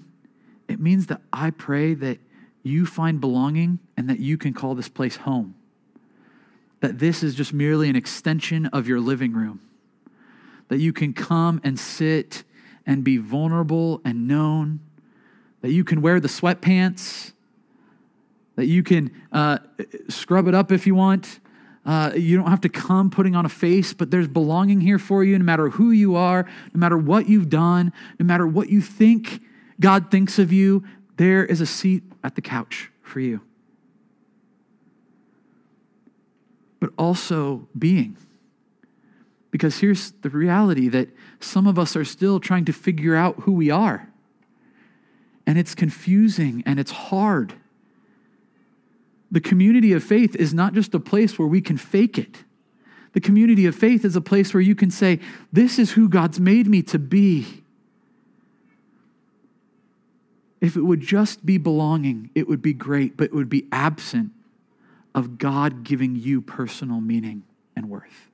It 0.68 0.80
means 0.80 1.08
that 1.08 1.22
I 1.34 1.50
pray 1.50 1.94
that 1.96 2.20
you 2.64 2.86
find 2.86 3.20
belonging 3.20 3.80
and 3.98 4.10
that 4.10 4.20
you 4.20 4.38
can 4.38 4.54
call 4.54 4.76
this 4.76 4.90
place 4.90 5.18
home. 5.18 5.56
That 6.82 7.00
this 7.00 7.24
is 7.24 7.36
just 7.36 7.52
merely 7.52 7.90
an 7.90 7.96
extension 7.96 8.68
of 8.68 8.88
your 8.88 9.00
living 9.00 9.34
room. 9.34 9.62
That 10.70 10.78
you 10.78 10.94
can 10.94 11.14
come 11.14 11.60
and 11.64 11.80
sit 11.80 12.44
and 12.86 13.04
be 13.04 13.18
vulnerable 13.18 14.02
and 14.06 14.28
known. 14.28 14.80
That 15.62 15.72
you 15.72 15.84
can 15.84 16.02
wear 16.02 16.20
the 16.20 16.28
sweatpants. 16.28 17.34
That 18.60 18.66
you 18.66 18.84
can 18.84 19.10
uh, 19.32 19.60
scrub 20.10 20.50
it 20.50 20.54
up 20.54 20.74
if 20.74 20.86
you 20.86 20.94
want. 20.94 21.40
Uh, 21.86 22.12
you 22.14 22.36
don't 22.36 22.50
have 22.50 22.60
to 22.60 22.68
come 22.68 23.10
putting 23.10 23.38
on 23.38 23.46
a 23.46 23.50
face, 23.50 23.94
but 23.94 24.12
there's 24.12 24.28
belonging 24.28 24.82
here 24.82 25.00
for 25.00 25.24
you 25.24 25.40
no 25.40 25.46
matter 25.46 25.70
who 25.70 25.92
you 25.92 26.18
are, 26.18 26.46
no 26.74 26.78
matter 26.78 26.98
what 26.98 27.30
you've 27.30 27.48
done, 27.48 27.94
no 28.20 28.26
matter 28.26 28.46
what 28.46 28.68
you 28.68 28.82
think 28.82 29.42
God 29.80 30.12
thinks 30.12 30.40
of 30.40 30.52
you. 30.52 30.84
There 31.16 31.46
is 31.46 31.62
a 31.62 31.66
seat 31.66 32.04
at 32.22 32.36
the 32.36 32.42
couch 32.42 32.92
for 33.02 33.22
you. 33.22 33.40
But 36.82 36.90
also 36.98 37.70
being. 37.78 38.18
Because 39.52 39.80
here's 39.80 40.12
the 40.12 40.30
reality 40.30 40.90
that 40.90 41.08
some 41.40 41.66
of 41.66 41.80
us 41.80 41.96
are 41.96 42.04
still 42.04 42.42
trying 42.42 42.66
to 42.66 42.74
figure 42.74 43.16
out 43.16 43.36
who 43.44 43.54
we 43.54 43.72
are. 43.72 44.10
And 45.48 45.58
it's 45.58 45.76
confusing 45.76 46.62
and 46.66 46.78
it's 46.78 46.92
hard. 46.92 47.54
The 49.32 49.42
community 49.42 49.94
of 49.94 50.04
faith 50.04 50.36
is 50.36 50.54
not 50.54 50.74
just 50.74 50.94
a 50.94 51.00
place 51.00 51.38
where 51.38 51.48
we 51.48 51.62
can 51.62 51.78
fake 51.78 52.18
it. 52.18 52.44
The 53.14 53.22
community 53.22 53.66
of 53.66 53.76
faith 53.76 54.06
is 54.06 54.16
a 54.16 54.22
place 54.22 54.54
where 54.54 54.62
you 54.62 54.76
can 54.76 54.92
say, 54.92 55.20
This 55.52 55.80
is 55.80 55.92
who 55.92 56.10
God's 56.10 56.40
made 56.40 56.68
me 56.68 56.82
to 56.84 57.00
be. 57.00 57.64
If 60.62 60.76
it 60.76 60.82
would 60.82 61.02
just 61.02 61.46
be 61.46 61.58
belonging, 61.58 62.32
it 62.36 62.48
would 62.48 62.62
be 62.62 62.74
great, 62.74 63.16
but 63.16 63.26
it 63.26 63.34
would 63.34 63.50
be 63.50 63.68
absent 63.72 64.32
of 65.16 65.38
God 65.38 65.84
giving 65.84 66.16
you 66.16 66.42
personal 66.42 67.00
meaning 67.00 67.44
and 67.76 67.90
worth. 67.90 68.30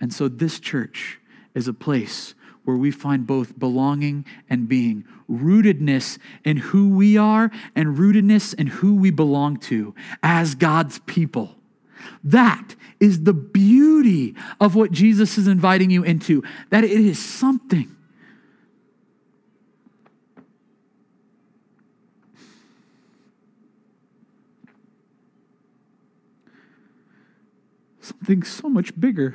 And 0.00 0.12
so, 0.12 0.28
this 0.28 0.58
church 0.58 1.20
is 1.54 1.68
a 1.68 1.72
place 1.72 2.34
where 2.64 2.76
we 2.76 2.90
find 2.90 3.26
both 3.26 3.58
belonging 3.58 4.24
and 4.48 4.68
being, 4.68 5.04
rootedness 5.30 6.18
in 6.44 6.56
who 6.56 6.88
we 6.88 7.16
are, 7.16 7.50
and 7.74 7.96
rootedness 7.96 8.54
in 8.54 8.66
who 8.66 8.94
we 8.94 9.10
belong 9.10 9.56
to 9.58 9.94
as 10.22 10.54
God's 10.54 10.98
people. 11.00 11.56
That 12.22 12.74
is 13.00 13.24
the 13.24 13.32
beauty 13.32 14.34
of 14.60 14.74
what 14.74 14.92
Jesus 14.92 15.38
is 15.38 15.46
inviting 15.46 15.90
you 15.90 16.02
into, 16.02 16.42
that 16.70 16.84
it 16.84 16.90
is 16.90 17.18
something. 17.18 17.94
Something 28.00 28.42
so 28.42 28.68
much 28.68 28.98
bigger 29.00 29.34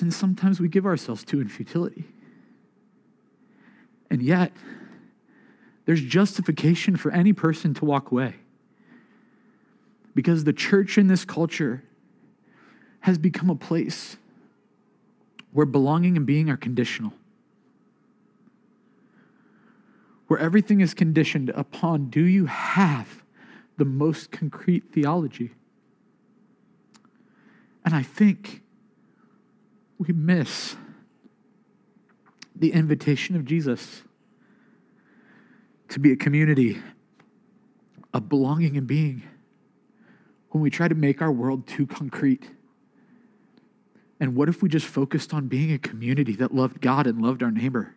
than 0.00 0.10
sometimes 0.10 0.60
we 0.60 0.68
give 0.68 0.84
ourselves 0.84 1.24
to 1.24 1.40
in 1.40 1.48
futility. 1.48 2.04
And 4.10 4.22
yet, 4.22 4.52
there's 5.86 6.02
justification 6.02 6.96
for 6.96 7.12
any 7.12 7.32
person 7.32 7.74
to 7.74 7.84
walk 7.84 8.10
away. 8.10 8.34
Because 10.14 10.44
the 10.44 10.52
church 10.52 10.98
in 10.98 11.06
this 11.06 11.24
culture 11.24 11.84
has 13.00 13.16
become 13.16 13.48
a 13.48 13.54
place 13.54 14.16
where 15.52 15.66
belonging 15.66 16.16
and 16.16 16.26
being 16.26 16.50
are 16.50 16.56
conditional. 16.56 17.12
Where 20.26 20.38
everything 20.38 20.80
is 20.80 20.94
conditioned 20.94 21.50
upon 21.50 22.10
do 22.10 22.24
you 22.24 22.46
have 22.46 23.22
the 23.78 23.84
most 23.84 24.30
concrete 24.30 24.92
theology? 24.92 25.52
And 27.84 27.94
I 27.94 28.02
think 28.02 28.59
we 30.00 30.14
miss 30.14 30.76
the 32.56 32.72
invitation 32.72 33.36
of 33.36 33.44
Jesus 33.44 34.02
to 35.88 36.00
be 36.00 36.10
a 36.10 36.16
community 36.16 36.78
of 38.14 38.26
belonging 38.30 38.78
and 38.78 38.86
being 38.86 39.22
when 40.48 40.62
we 40.62 40.70
try 40.70 40.88
to 40.88 40.94
make 40.94 41.20
our 41.20 41.30
world 41.30 41.66
too 41.66 41.86
concrete? 41.86 42.48
And 44.18 44.34
what 44.34 44.48
if 44.48 44.62
we 44.62 44.70
just 44.70 44.86
focused 44.86 45.34
on 45.34 45.48
being 45.48 45.70
a 45.70 45.78
community 45.78 46.34
that 46.36 46.54
loved 46.54 46.80
God 46.80 47.06
and 47.06 47.20
loved 47.20 47.42
our 47.42 47.50
neighbor? 47.50 47.94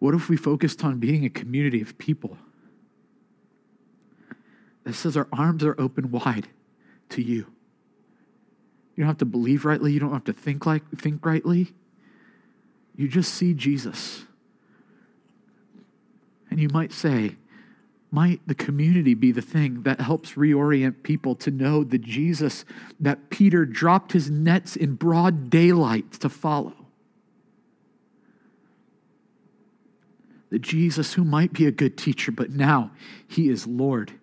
What 0.00 0.12
if 0.12 0.28
we 0.28 0.36
focused 0.36 0.84
on 0.84 0.98
being 0.98 1.24
a 1.24 1.30
community 1.30 1.80
of 1.80 1.96
people 1.98 2.36
that 4.82 4.94
says 4.94 5.16
our 5.16 5.28
arms 5.32 5.62
are 5.62 5.80
open 5.80 6.10
wide 6.10 6.48
to 7.10 7.22
you? 7.22 7.46
You 8.98 9.04
don't 9.04 9.10
have 9.10 9.18
to 9.18 9.26
believe 9.26 9.64
rightly, 9.64 9.92
you 9.92 10.00
don't 10.00 10.12
have 10.12 10.24
to 10.24 10.32
think 10.32 10.66
like 10.66 10.82
think 10.98 11.24
rightly. 11.24 11.72
You 12.96 13.06
just 13.06 13.32
see 13.32 13.54
Jesus. 13.54 14.24
And 16.50 16.58
you 16.58 16.68
might 16.72 16.92
say, 16.92 17.36
might 18.10 18.40
the 18.48 18.56
community 18.56 19.14
be 19.14 19.30
the 19.30 19.40
thing 19.40 19.82
that 19.82 20.00
helps 20.00 20.32
reorient 20.32 21.04
people 21.04 21.36
to 21.36 21.52
know 21.52 21.84
the 21.84 21.98
Jesus 21.98 22.64
that 22.98 23.30
Peter 23.30 23.64
dropped 23.64 24.10
his 24.10 24.32
nets 24.32 24.74
in 24.74 24.94
broad 24.96 25.48
daylight 25.48 26.10
to 26.14 26.28
follow? 26.28 26.74
The 30.50 30.58
Jesus 30.58 31.14
who 31.14 31.22
might 31.22 31.52
be 31.52 31.66
a 31.66 31.70
good 31.70 31.96
teacher, 31.96 32.32
but 32.32 32.50
now 32.50 32.90
he 33.28 33.48
is 33.48 33.64
Lord. 33.64 34.14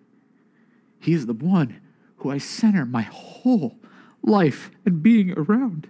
He 1.00 1.14
is 1.14 1.24
the 1.24 1.32
one 1.32 1.80
who 2.16 2.30
I 2.30 2.36
center 2.36 2.84
my 2.84 3.02
whole 3.02 3.78
life 4.26 4.70
and 4.84 5.02
being 5.02 5.32
around. 5.32 5.88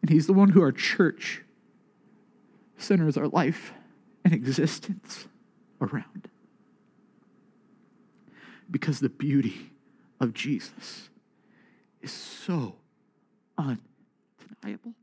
And 0.00 0.10
he's 0.10 0.26
the 0.26 0.32
one 0.32 0.50
who 0.50 0.62
our 0.62 0.72
church 0.72 1.42
centers 2.76 3.16
our 3.16 3.28
life 3.28 3.72
and 4.24 4.32
existence 4.32 5.26
around. 5.80 6.28
Because 8.70 9.00
the 9.00 9.08
beauty 9.08 9.70
of 10.20 10.32
Jesus 10.32 11.10
is 12.00 12.12
so 12.12 12.76
undeniable. 13.58 14.94